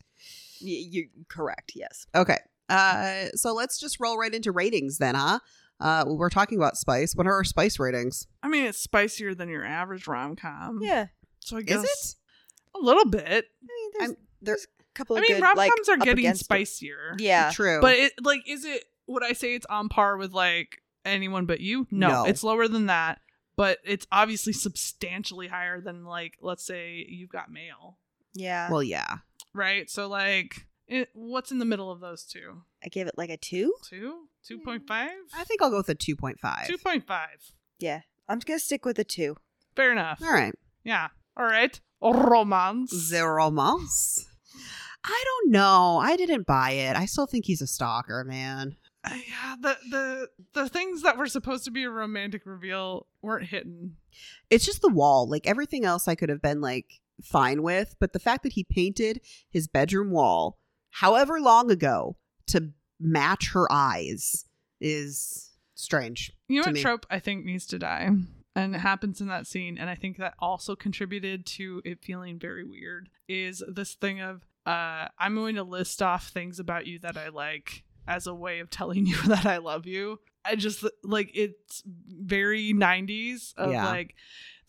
Y- 0.64 0.86
you 0.89 1.07
correct, 1.30 1.74
yes. 1.76 2.05
Okay. 2.16 2.38
Uh 2.70 3.26
so 3.36 3.53
let's 3.53 3.80
just 3.80 3.99
roll 3.99 4.18
right 4.18 4.34
into 4.34 4.51
ratings 4.51 4.97
then, 4.97 5.16
huh? 5.16 5.39
Uh 5.80 6.05
we're 6.07 6.30
talking 6.30 6.57
about 6.57 6.78
spice. 6.78 7.16
What 7.16 7.28
are 7.28 7.34
our 7.34 7.43
spice 7.43 7.80
ratings? 7.80 8.28
I 8.43 8.47
mean, 8.47 8.66
it's 8.66 8.78
spicier 8.78 9.34
than 9.36 9.49
your 9.49 9.66
average 9.66 10.07
rom 10.07 10.36
com. 10.36 10.80
Yeah. 10.82 11.07
So 11.39 11.57
I 11.57 11.59
Is 11.59 11.66
guess 11.66 11.84
it? 11.84 12.78
a 12.80 12.86
little 12.86 13.05
bit. 13.05 13.24
I 13.45 13.68
mean, 13.68 13.91
there's, 13.99 14.16
there's 14.41 14.64
a 14.66 14.93
couple 14.93 15.18
I 15.18 15.22
mean, 15.22 15.34
good, 15.34 15.41
rom 15.41 15.57
like, 15.57 15.72
coms 15.76 15.89
are 15.89 15.97
getting 15.97 16.20
against 16.20 16.41
it. 16.41 16.45
spicier. 16.45 17.16
Yeah. 17.18 17.51
True. 17.51 17.82
But 17.82 17.95
it 17.97 18.14
like 18.24 18.41
is 18.47 18.64
it 18.66 18.86
would 19.07 19.24
I 19.24 19.34
say 19.34 19.55
it's 19.55 19.66
on 19.66 19.89
par 19.89 20.16
with 20.18 20.32
like 20.32 20.82
anyone 21.03 21.45
but 21.45 21.59
you? 21.59 21.88
No, 21.91 22.07
No. 22.09 22.24
it's 22.26 22.43
lower 22.43 22.68
than 22.68 22.86
that. 22.86 23.20
But 23.57 23.80
it's 23.84 24.07
obviously 24.12 24.53
substantially 24.53 25.47
higher 25.47 25.82
than 25.82 26.05
like 26.05 26.38
let's 26.41 26.66
say 26.66 27.05
you've 27.09 27.30
got 27.32 27.51
mail, 27.51 27.97
Yeah. 28.34 28.70
well, 28.72 28.82
yeah. 28.82 29.18
Right? 29.53 29.89
So 29.89 30.07
like 30.07 30.67
it, 30.87 31.09
what's 31.13 31.51
in 31.51 31.59
the 31.59 31.65
middle 31.65 31.91
of 31.91 31.99
those 31.99 32.23
two? 32.23 32.63
I 32.83 32.89
gave 32.89 33.07
it 33.07 33.17
like 33.17 33.29
a 33.29 33.37
two. 33.37 33.73
Two? 33.87 34.27
2.5? 34.49 34.81
I 34.89 35.43
think 35.43 35.61
I'll 35.61 35.69
go 35.69 35.77
with 35.77 35.89
a 35.89 35.95
2.5. 35.95 36.35
2.5. 36.41 37.27
Yeah. 37.79 38.01
I'm 38.27 38.39
just 38.39 38.47
going 38.47 38.59
to 38.59 38.65
stick 38.65 38.85
with 38.85 38.97
a 38.97 39.03
two. 39.03 39.35
Fair 39.75 39.91
enough. 39.91 40.21
All 40.21 40.31
right. 40.31 40.53
Yeah. 40.83 41.09
All 41.37 41.45
right. 41.45 41.79
Romance. 42.01 43.09
The 43.09 43.27
romance. 43.27 44.25
I 45.03 45.23
don't 45.25 45.51
know. 45.51 45.97
I 45.97 46.15
didn't 46.15 46.47
buy 46.47 46.71
it. 46.71 46.95
I 46.95 47.05
still 47.05 47.27
think 47.27 47.45
he's 47.45 47.61
a 47.61 47.67
stalker, 47.67 48.23
man. 48.23 48.77
Uh, 49.03 49.15
yeah, 49.15 49.55
the 49.59 49.77
the 49.89 50.29
the 50.53 50.69
things 50.69 51.01
that 51.01 51.17
were 51.17 51.25
supposed 51.25 51.65
to 51.65 51.71
be 51.71 51.83
a 51.83 51.89
romantic 51.89 52.45
reveal 52.45 53.07
weren't 53.23 53.47
hitting. 53.47 53.95
It's 54.51 54.65
just 54.65 54.81
the 54.83 54.89
wall. 54.93 55.27
Like 55.27 55.47
everything 55.47 55.85
else 55.85 56.07
I 56.07 56.13
could 56.13 56.29
have 56.29 56.41
been 56.41 56.61
like 56.61 57.00
fine 57.24 57.63
with, 57.63 57.95
but 57.99 58.13
the 58.13 58.19
fact 58.19 58.43
that 58.43 58.53
he 58.53 58.63
painted 58.63 59.22
his 59.49 59.67
bedroom 59.67 60.11
wall 60.11 60.57
however 60.95 61.39
long 61.39 61.72
ago 61.72 62.17
to 62.47 62.72
match 62.99 63.51
her 63.53 63.72
eyes 63.72 64.45
is 64.80 65.51
strange. 65.76 66.32
You 66.47 66.57
know 66.61 66.65
what 66.67 66.76
me. 66.76 66.82
trope 66.82 67.05
I 67.09 67.19
think 67.19 67.45
needs 67.45 67.65
to 67.67 67.80
die? 67.80 68.09
And 68.55 68.76
it 68.76 68.80
happens 68.80 69.22
in 69.22 69.28
that 69.28 69.47
scene, 69.47 69.78
and 69.78 69.89
I 69.89 69.95
think 69.95 70.17
that 70.17 70.34
also 70.39 70.76
contributed 70.76 71.45
to 71.45 71.82
it 71.86 72.03
feeling 72.03 72.38
very 72.38 72.65
weird. 72.65 73.07
Is 73.30 73.63
this 73.67 73.93
thing 73.93 74.19
of 74.19 74.45
uh, 74.65 75.07
I'm 75.17 75.36
going 75.36 75.55
to 75.55 75.63
list 75.63 76.01
off 76.01 76.28
things 76.28 76.59
about 76.59 76.86
you 76.86 76.99
that 76.99 77.17
I 77.17 77.30
like 77.30 77.84
as 78.07 78.28
a 78.28 78.36
way 78.36 78.59
of 78.59 78.69
telling 78.69 79.05
you 79.07 79.15
that 79.28 79.45
I 79.45 79.57
love 79.57 79.86
you. 79.86 80.19
I 80.43 80.55
just 80.55 80.86
like 81.03 81.32
it's 81.34 81.84
very 81.86 82.74
90s 82.74 83.53
of 83.55 83.72
Yeah. 83.72 83.86
like 83.86 84.15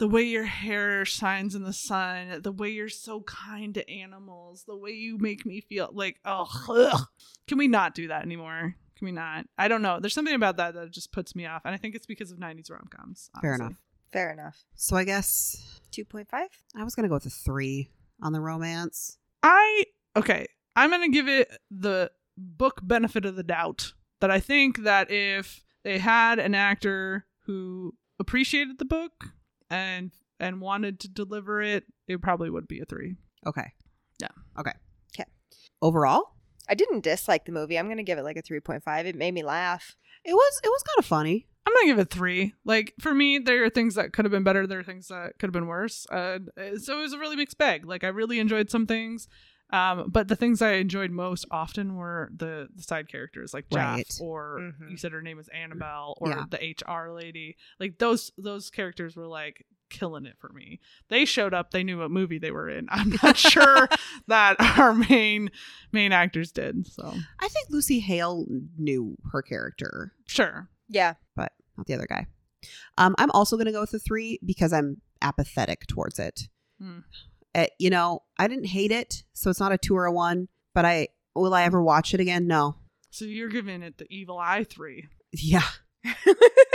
the 0.02 0.08
way 0.08 0.22
your 0.22 0.42
hair 0.42 1.04
shines 1.04 1.54
in 1.54 1.62
the 1.62 1.72
sun, 1.72 2.40
the 2.42 2.50
way 2.50 2.68
you're 2.68 2.88
so 2.88 3.20
kind 3.20 3.72
to 3.74 3.88
animals, 3.88 4.64
the 4.66 4.76
way 4.76 4.90
you 4.90 5.16
make 5.16 5.46
me 5.46 5.60
feel 5.60 5.88
like 5.92 6.18
oh, 6.24 6.48
ugh. 6.68 7.06
can 7.46 7.56
we 7.56 7.68
not 7.68 7.94
do 7.94 8.08
that 8.08 8.24
anymore? 8.24 8.74
Can 8.98 9.04
we 9.04 9.12
not? 9.12 9.46
I 9.56 9.68
don't 9.68 9.80
know. 9.80 10.00
There's 10.00 10.12
something 10.12 10.34
about 10.34 10.56
that 10.56 10.74
that 10.74 10.90
just 10.90 11.12
puts 11.12 11.36
me 11.36 11.46
off, 11.46 11.62
and 11.64 11.72
I 11.72 11.78
think 11.78 11.94
it's 11.94 12.06
because 12.06 12.32
of 12.32 12.38
90s 12.38 12.68
rom 12.68 12.88
coms. 12.90 13.30
Fair 13.40 13.54
enough. 13.54 13.74
Fair 14.12 14.32
enough. 14.32 14.64
So 14.74 14.96
I 14.96 15.04
guess 15.04 15.80
2.5? 15.92 16.26
I 16.32 16.82
was 16.82 16.96
gonna 16.96 17.06
go 17.06 17.14
with 17.14 17.26
a 17.26 17.30
three 17.30 17.92
on 18.20 18.32
the 18.32 18.40
romance. 18.40 19.18
I 19.44 19.84
okay. 20.16 20.48
I'm 20.74 20.90
gonna 20.90 21.10
give 21.10 21.28
it 21.28 21.48
the 21.70 22.10
book 22.36 22.80
benefit 22.82 23.24
of 23.24 23.36
the 23.36 23.44
doubt 23.44 23.92
that 24.20 24.32
I 24.32 24.40
think 24.40 24.82
that 24.82 25.12
if 25.12 25.62
they 25.84 25.98
had 25.98 26.40
an 26.40 26.56
actor 26.56 27.24
who 27.46 27.94
appreciated 28.18 28.80
the 28.80 28.84
book 28.84 29.34
and 29.72 30.10
and 30.38 30.60
wanted 30.60 31.00
to 31.00 31.08
deliver 31.08 31.62
it, 31.62 31.84
it 32.06 32.20
probably 32.20 32.50
would 32.50 32.68
be 32.68 32.80
a 32.80 32.84
three. 32.84 33.16
Okay. 33.46 33.72
Yeah. 34.20 34.28
Okay. 34.58 34.72
Okay. 35.14 35.28
Overall, 35.80 36.34
I 36.68 36.74
didn't 36.74 37.02
dislike 37.02 37.44
the 37.44 37.52
movie. 37.52 37.78
I'm 37.78 37.86
going 37.86 37.96
to 37.96 38.02
give 38.02 38.18
it 38.18 38.22
like 38.22 38.36
a 38.36 38.42
3.5. 38.42 39.04
It 39.04 39.16
made 39.16 39.34
me 39.34 39.42
laugh. 39.42 39.96
it 40.24 40.34
was 40.34 40.60
it 40.62 40.68
was 40.68 40.82
kind 40.82 40.98
of 40.98 41.06
funny. 41.06 41.48
I'm 41.64 41.72
gonna 41.74 41.86
give 41.86 41.98
it 42.00 42.10
three. 42.10 42.54
Like 42.64 42.92
for 43.00 43.14
me, 43.14 43.38
there 43.38 43.64
are 43.64 43.70
things 43.70 43.94
that 43.94 44.12
could 44.12 44.24
have 44.24 44.32
been 44.32 44.42
better. 44.42 44.66
There 44.66 44.80
are 44.80 44.84
things 44.84 45.08
that 45.08 45.38
could 45.38 45.46
have 45.46 45.52
been 45.52 45.68
worse. 45.68 46.06
Uh, 46.10 46.40
so 46.78 46.98
it 46.98 47.02
was 47.02 47.12
a 47.12 47.18
really 47.18 47.36
mixed 47.36 47.56
bag. 47.56 47.86
Like 47.86 48.02
I 48.02 48.08
really 48.08 48.40
enjoyed 48.40 48.68
some 48.68 48.84
things, 48.84 49.28
um, 49.72 50.10
but 50.10 50.28
the 50.28 50.36
things 50.36 50.60
I 50.62 50.72
enjoyed 50.74 51.10
most 51.10 51.46
often 51.50 51.96
were 51.96 52.30
the, 52.36 52.68
the 52.74 52.82
side 52.82 53.08
characters, 53.08 53.52
like 53.54 53.68
Jeff, 53.70 53.96
Right. 53.96 54.18
or 54.20 54.58
Mhm. 54.60 54.90
you 54.90 54.96
said 54.96 55.12
her 55.12 55.22
name 55.22 55.36
was 55.38 55.48
Annabelle, 55.48 56.14
or 56.18 56.28
Yeah. 56.28 56.44
the 56.50 56.58
HR 56.62 57.10
lady. 57.12 57.56
Like 57.80 57.98
those 57.98 58.30
those 58.36 58.70
characters 58.70 59.16
were 59.16 59.26
like 59.26 59.66
killing 59.90 60.24
it 60.26 60.36
for 60.38 60.50
me. 60.52 60.80
They 61.08 61.24
showed 61.26 61.52
up. 61.52 61.70
They 61.70 61.84
knew 61.84 61.98
what 61.98 62.10
movie 62.10 62.38
they 62.38 62.50
were 62.50 62.68
in. 62.68 62.86
I'm 62.90 63.14
not 63.22 63.36
sure 63.52 63.88
that 64.28 64.56
our 64.78 64.94
main 64.94 65.50
main 65.92 66.12
actors 66.12 66.52
did. 66.52 66.86
So 66.86 67.14
I 67.40 67.48
think 67.48 67.68
Lucy 67.70 68.00
Hale 68.00 68.46
knew 68.78 69.16
her 69.32 69.42
character, 69.42 70.12
sure. 70.26 70.68
Yeah. 70.88 71.14
but 71.36 71.52
not 71.76 71.86
the 71.86 71.94
other 71.94 72.06
guy. 72.06 72.26
Um, 72.98 73.14
I'm 73.18 73.30
also 73.32 73.56
gonna 73.56 73.72
go 73.72 73.80
with 73.80 73.90
the 73.92 73.98
three 73.98 74.38
because 74.44 74.72
I'm 74.72 75.00
apathetic 75.22 75.86
towards 75.86 76.18
it. 76.18 76.48
Hmm. 76.80 77.00
Uh, 77.54 77.66
you 77.78 77.90
know, 77.90 78.22
I 78.38 78.48
didn't 78.48 78.66
hate 78.66 78.92
it, 78.92 79.24
so 79.32 79.50
it's 79.50 79.60
not 79.60 79.72
a 79.72 79.78
two 79.78 79.96
or 79.96 80.06
a 80.06 80.12
one. 80.12 80.48
But 80.74 80.84
I 80.84 81.08
will 81.34 81.54
I 81.54 81.64
ever 81.64 81.82
watch 81.82 82.14
it 82.14 82.20
again? 82.20 82.46
No. 82.46 82.76
So 83.10 83.26
you're 83.26 83.48
giving 83.48 83.82
it 83.82 83.98
the 83.98 84.06
evil 84.08 84.38
eye 84.38 84.64
three. 84.64 85.08
Yeah. 85.32 85.68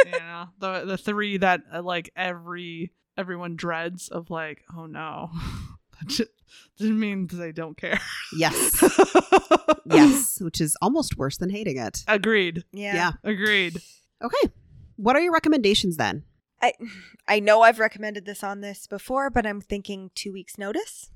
yeah 0.06 0.46
the 0.60 0.86
the 0.86 0.98
three 0.98 1.38
that 1.38 1.62
uh, 1.74 1.82
like 1.82 2.10
every 2.16 2.94
everyone 3.18 3.56
dreads 3.56 4.08
of 4.08 4.30
like 4.30 4.62
oh 4.76 4.86
no 4.86 5.30
that 6.00 6.08
just, 6.08 6.32
just 6.78 6.92
means 6.92 7.36
they 7.36 7.52
don't 7.52 7.76
care 7.78 8.00
Yes. 8.34 8.82
yes. 9.86 10.40
Which 10.40 10.62
is 10.62 10.78
almost 10.82 11.18
worse 11.18 11.38
than 11.38 11.50
hating 11.50 11.78
it. 11.78 12.04
agreed 12.08 12.64
Yeah. 12.72 12.96
Yeah. 12.96 13.12
agreed 13.24 13.82
Okay. 14.24 14.54
What 14.96 15.16
are 15.16 15.22
your 15.22 15.34
recommendations 15.34 15.98
then? 15.98 16.24
I 16.62 16.74
I 17.28 17.40
know 17.40 17.62
I've 17.62 17.80
recommended 17.80 18.26
this 18.26 18.44
on 18.44 18.62
this 18.62 18.88
before, 18.88 19.30
but 19.30 19.46
I'm 19.46 19.62
thinking 19.62 20.12
two 20.16 20.32
weeks 20.34 20.58
notice. 20.58 21.12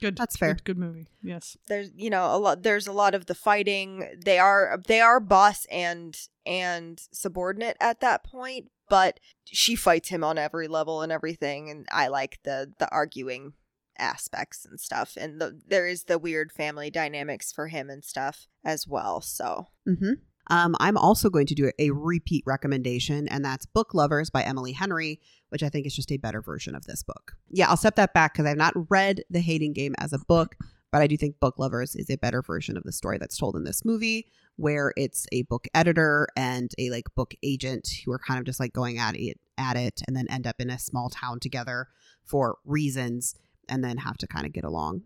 good 0.00 0.16
That's 0.16 0.36
fair. 0.36 0.54
good, 0.54 0.64
good 0.64 0.78
movie 0.78 1.06
yes 1.22 1.56
There's 1.68 1.90
you 1.96 2.10
know 2.10 2.34
a 2.34 2.38
lot. 2.38 2.62
There's 2.62 2.86
a 2.86 2.92
lot 2.92 3.14
of 3.14 3.26
the 3.26 3.34
fighting. 3.34 4.06
They 4.24 4.38
are 4.38 4.80
they 4.86 5.00
are 5.00 5.20
boss 5.20 5.66
and 5.70 6.18
and 6.44 7.00
subordinate 7.12 7.76
at 7.80 8.00
that 8.00 8.22
point, 8.24 8.70
but 8.88 9.20
she 9.44 9.74
fights 9.74 10.08
him 10.10 10.22
on 10.22 10.38
every 10.38 10.68
level 10.68 11.02
and 11.02 11.10
everything. 11.10 11.70
And 11.70 11.86
I 11.90 12.08
like 12.08 12.40
the 12.44 12.72
the 12.78 12.90
arguing 12.90 13.54
aspects 13.98 14.66
and 14.66 14.78
stuff. 14.78 15.16
And 15.16 15.40
the 15.40 15.60
there 15.66 15.86
is 15.86 16.04
the 16.04 16.18
weird 16.18 16.52
family 16.52 16.90
dynamics 16.90 17.50
for 17.52 17.68
him 17.68 17.88
and 17.88 18.04
stuff 18.04 18.48
as 18.64 18.86
well. 18.86 19.20
So 19.20 19.68
Mm-hmm. 19.88 20.12
Um, 20.48 20.76
I'm 20.78 20.96
also 20.96 21.28
going 21.28 21.46
to 21.46 21.54
do 21.54 21.70
a 21.78 21.90
repeat 21.90 22.44
recommendation, 22.46 23.26
and 23.28 23.44
that's 23.44 23.66
Book 23.66 23.94
Lovers 23.94 24.30
by 24.30 24.42
Emily 24.42 24.72
Henry, 24.72 25.20
which 25.48 25.62
I 25.62 25.68
think 25.68 25.86
is 25.86 25.94
just 25.94 26.12
a 26.12 26.16
better 26.16 26.40
version 26.40 26.74
of 26.74 26.84
this 26.84 27.02
book. 27.02 27.36
Yeah, 27.50 27.68
I'll 27.68 27.76
step 27.76 27.96
that 27.96 28.14
back 28.14 28.34
because 28.34 28.46
I've 28.46 28.56
not 28.56 28.74
read 28.90 29.24
The 29.30 29.40
Hating 29.40 29.72
Game 29.72 29.94
as 29.98 30.12
a 30.12 30.18
book, 30.18 30.56
but 30.92 31.02
I 31.02 31.06
do 31.06 31.16
think 31.16 31.40
Book 31.40 31.58
Lovers 31.58 31.96
is 31.96 32.10
a 32.10 32.16
better 32.16 32.42
version 32.42 32.76
of 32.76 32.84
the 32.84 32.92
story 32.92 33.18
that's 33.18 33.36
told 33.36 33.56
in 33.56 33.64
this 33.64 33.84
movie, 33.84 34.30
where 34.56 34.92
it's 34.96 35.26
a 35.32 35.42
book 35.42 35.66
editor 35.74 36.28
and 36.36 36.70
a 36.78 36.90
like 36.90 37.06
book 37.14 37.34
agent 37.42 37.88
who 38.04 38.12
are 38.12 38.18
kind 38.18 38.38
of 38.38 38.46
just 38.46 38.60
like 38.60 38.72
going 38.72 38.98
at 38.98 39.16
it 39.16 39.38
at 39.58 39.76
it 39.76 40.00
and 40.06 40.16
then 40.16 40.26
end 40.30 40.46
up 40.46 40.56
in 40.58 40.70
a 40.70 40.78
small 40.78 41.10
town 41.10 41.40
together 41.40 41.88
for 42.24 42.58
reasons 42.64 43.34
and 43.68 43.82
then 43.84 43.98
have 43.98 44.16
to 44.18 44.26
kind 44.26 44.46
of 44.46 44.52
get 44.52 44.64
along. 44.64 45.02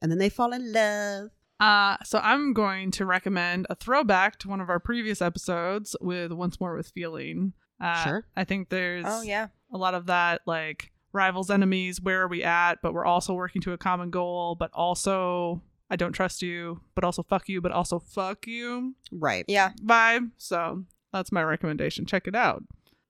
And 0.00 0.10
then 0.10 0.18
they 0.18 0.28
fall 0.28 0.52
in 0.52 0.72
love. 0.72 1.30
Uh 1.60 1.96
so 2.04 2.18
i'm 2.22 2.52
going 2.52 2.90
to 2.92 3.04
recommend 3.04 3.66
a 3.68 3.74
throwback 3.74 4.38
to 4.40 4.48
one 4.48 4.60
of 4.60 4.68
our 4.70 4.78
previous 4.78 5.20
episodes 5.20 5.96
with 6.00 6.32
once 6.32 6.60
more 6.60 6.76
with 6.76 6.88
feeling 6.88 7.52
uh 7.80 8.04
Sure. 8.04 8.24
i 8.36 8.44
think 8.44 8.68
there's 8.68 9.04
oh 9.08 9.22
yeah, 9.22 9.48
a 9.72 9.76
lot 9.78 9.94
of 9.94 10.06
that 10.06 10.42
like 10.46 10.92
rivals, 11.12 11.50
enemies, 11.50 12.00
where 12.02 12.20
are 12.22 12.28
we 12.28 12.44
at? 12.44 12.76
But 12.82 12.92
we're 12.92 13.06
also 13.06 13.32
working 13.32 13.62
to 13.62 13.72
a 13.72 13.78
common 13.78 14.10
goal, 14.10 14.54
but 14.54 14.70
also 14.74 15.62
I 15.90 15.96
don't 15.96 16.12
trust 16.12 16.42
you, 16.42 16.82
but 16.94 17.02
also 17.02 17.22
fuck 17.22 17.48
you, 17.48 17.60
but 17.62 17.72
also 17.72 17.98
fuck 17.98 18.46
you 18.46 18.94
Right. 19.10 19.44
Yeah. 19.48 19.70
vibe. 19.82 20.30
So 20.36 20.84
that's 21.12 21.32
my 21.32 21.42
recommendation. 21.42 22.04
Check 22.04 22.28
it 22.28 22.34
out. 22.36 22.62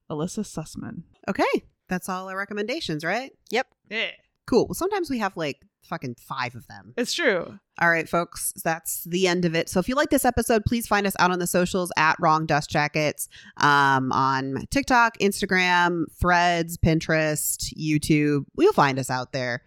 Elissa 0.09 0.41
Sussman. 0.41 1.03
Okay. 1.27 1.65
That's 1.89 2.07
all 2.07 2.29
our 2.29 2.37
recommendations, 2.37 3.03
right? 3.03 3.31
Yep. 3.51 3.67
Yeah. 3.89 4.11
Cool. 4.47 4.67
Well, 4.67 4.75
sometimes 4.75 5.09
we 5.09 5.19
have 5.19 5.35
like 5.35 5.59
fucking 5.83 6.15
five 6.19 6.55
of 6.55 6.67
them. 6.67 6.93
It's 6.97 7.13
true. 7.13 7.59
All 7.81 7.89
right, 7.89 8.07
folks, 8.07 8.53
that's 8.63 9.03
the 9.05 9.27
end 9.27 9.45
of 9.45 9.55
it. 9.55 9.69
So 9.69 9.79
if 9.79 9.87
you 9.87 9.95
like 9.95 10.09
this 10.09 10.25
episode, 10.25 10.63
please 10.65 10.87
find 10.87 11.07
us 11.07 11.15
out 11.19 11.31
on 11.31 11.39
the 11.39 11.47
socials 11.47 11.91
at 11.97 12.17
Wrong 12.19 12.45
Dust 12.45 12.69
Jackets 12.69 13.29
um, 13.57 14.11
on 14.11 14.65
TikTok, 14.69 15.17
Instagram, 15.19 16.05
Threads, 16.19 16.77
Pinterest, 16.77 17.73
YouTube. 17.75 18.45
You'll 18.57 18.73
find 18.73 18.99
us 18.99 19.09
out 19.09 19.31
there. 19.31 19.63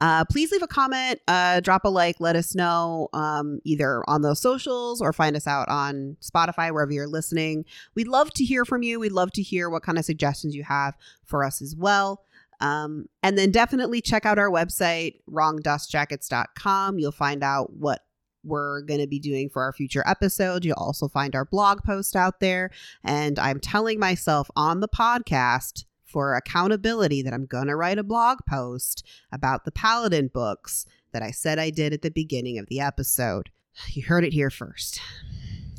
Uh, 0.00 0.24
please 0.24 0.50
leave 0.50 0.62
a 0.62 0.66
comment, 0.66 1.20
uh, 1.28 1.60
drop 1.60 1.84
a 1.84 1.88
like, 1.88 2.16
let 2.18 2.36
us 2.36 2.54
know 2.54 3.08
um, 3.14 3.60
either 3.64 4.02
on 4.08 4.22
those 4.22 4.40
socials 4.40 5.00
or 5.00 5.12
find 5.12 5.36
us 5.36 5.46
out 5.46 5.68
on 5.68 6.16
Spotify, 6.20 6.72
wherever 6.72 6.92
you're 6.92 7.06
listening. 7.06 7.64
We'd 7.94 8.08
love 8.08 8.30
to 8.34 8.44
hear 8.44 8.64
from 8.64 8.82
you. 8.82 8.98
We'd 9.00 9.12
love 9.12 9.32
to 9.32 9.42
hear 9.42 9.70
what 9.70 9.82
kind 9.82 9.96
of 9.96 10.04
suggestions 10.04 10.54
you 10.54 10.64
have 10.64 10.94
for 11.24 11.44
us 11.44 11.62
as 11.62 11.74
well. 11.76 12.22
Um, 12.60 13.06
and 13.22 13.36
then 13.36 13.50
definitely 13.50 14.00
check 14.00 14.26
out 14.26 14.38
our 14.38 14.50
website, 14.50 15.20
wrongdustjackets.com. 15.30 16.98
You'll 16.98 17.12
find 17.12 17.42
out 17.42 17.72
what 17.72 18.02
we're 18.42 18.82
going 18.82 19.00
to 19.00 19.06
be 19.06 19.18
doing 19.18 19.48
for 19.48 19.62
our 19.62 19.72
future 19.72 20.04
episode. 20.06 20.64
You'll 20.64 20.76
also 20.76 21.08
find 21.08 21.34
our 21.34 21.44
blog 21.44 21.82
post 21.82 22.14
out 22.14 22.40
there. 22.40 22.70
And 23.02 23.38
I'm 23.38 23.60
telling 23.60 23.98
myself 23.98 24.50
on 24.54 24.80
the 24.80 24.88
podcast 24.88 25.84
for 26.04 26.34
accountability 26.34 27.22
that 27.22 27.32
I'm 27.32 27.46
going 27.46 27.66
to 27.66 27.76
write 27.76 27.98
a 27.98 28.04
blog 28.04 28.38
post 28.48 29.04
about 29.32 29.64
the 29.64 29.72
Paladin 29.72 30.28
books 30.32 30.86
that 31.12 31.22
I 31.22 31.30
said 31.30 31.58
I 31.58 31.70
did 31.70 31.92
at 31.92 32.02
the 32.02 32.10
beginning 32.10 32.58
of 32.58 32.66
the 32.66 32.80
episode. 32.80 33.50
You 33.88 34.04
heard 34.04 34.24
it 34.24 34.32
here 34.32 34.50
first. 34.50 35.00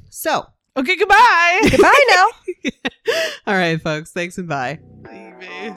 So, 0.10 0.48
Okay, 0.78 0.98
goodbye. 0.98 1.62
Goodbye 1.72 2.06
now. 2.10 2.72
all 3.48 3.54
right, 3.54 3.82
folks. 3.82 4.12
Thanks 4.12 4.38
and 4.38 4.48
bye. 4.50 4.80
Baby. 5.04 5.74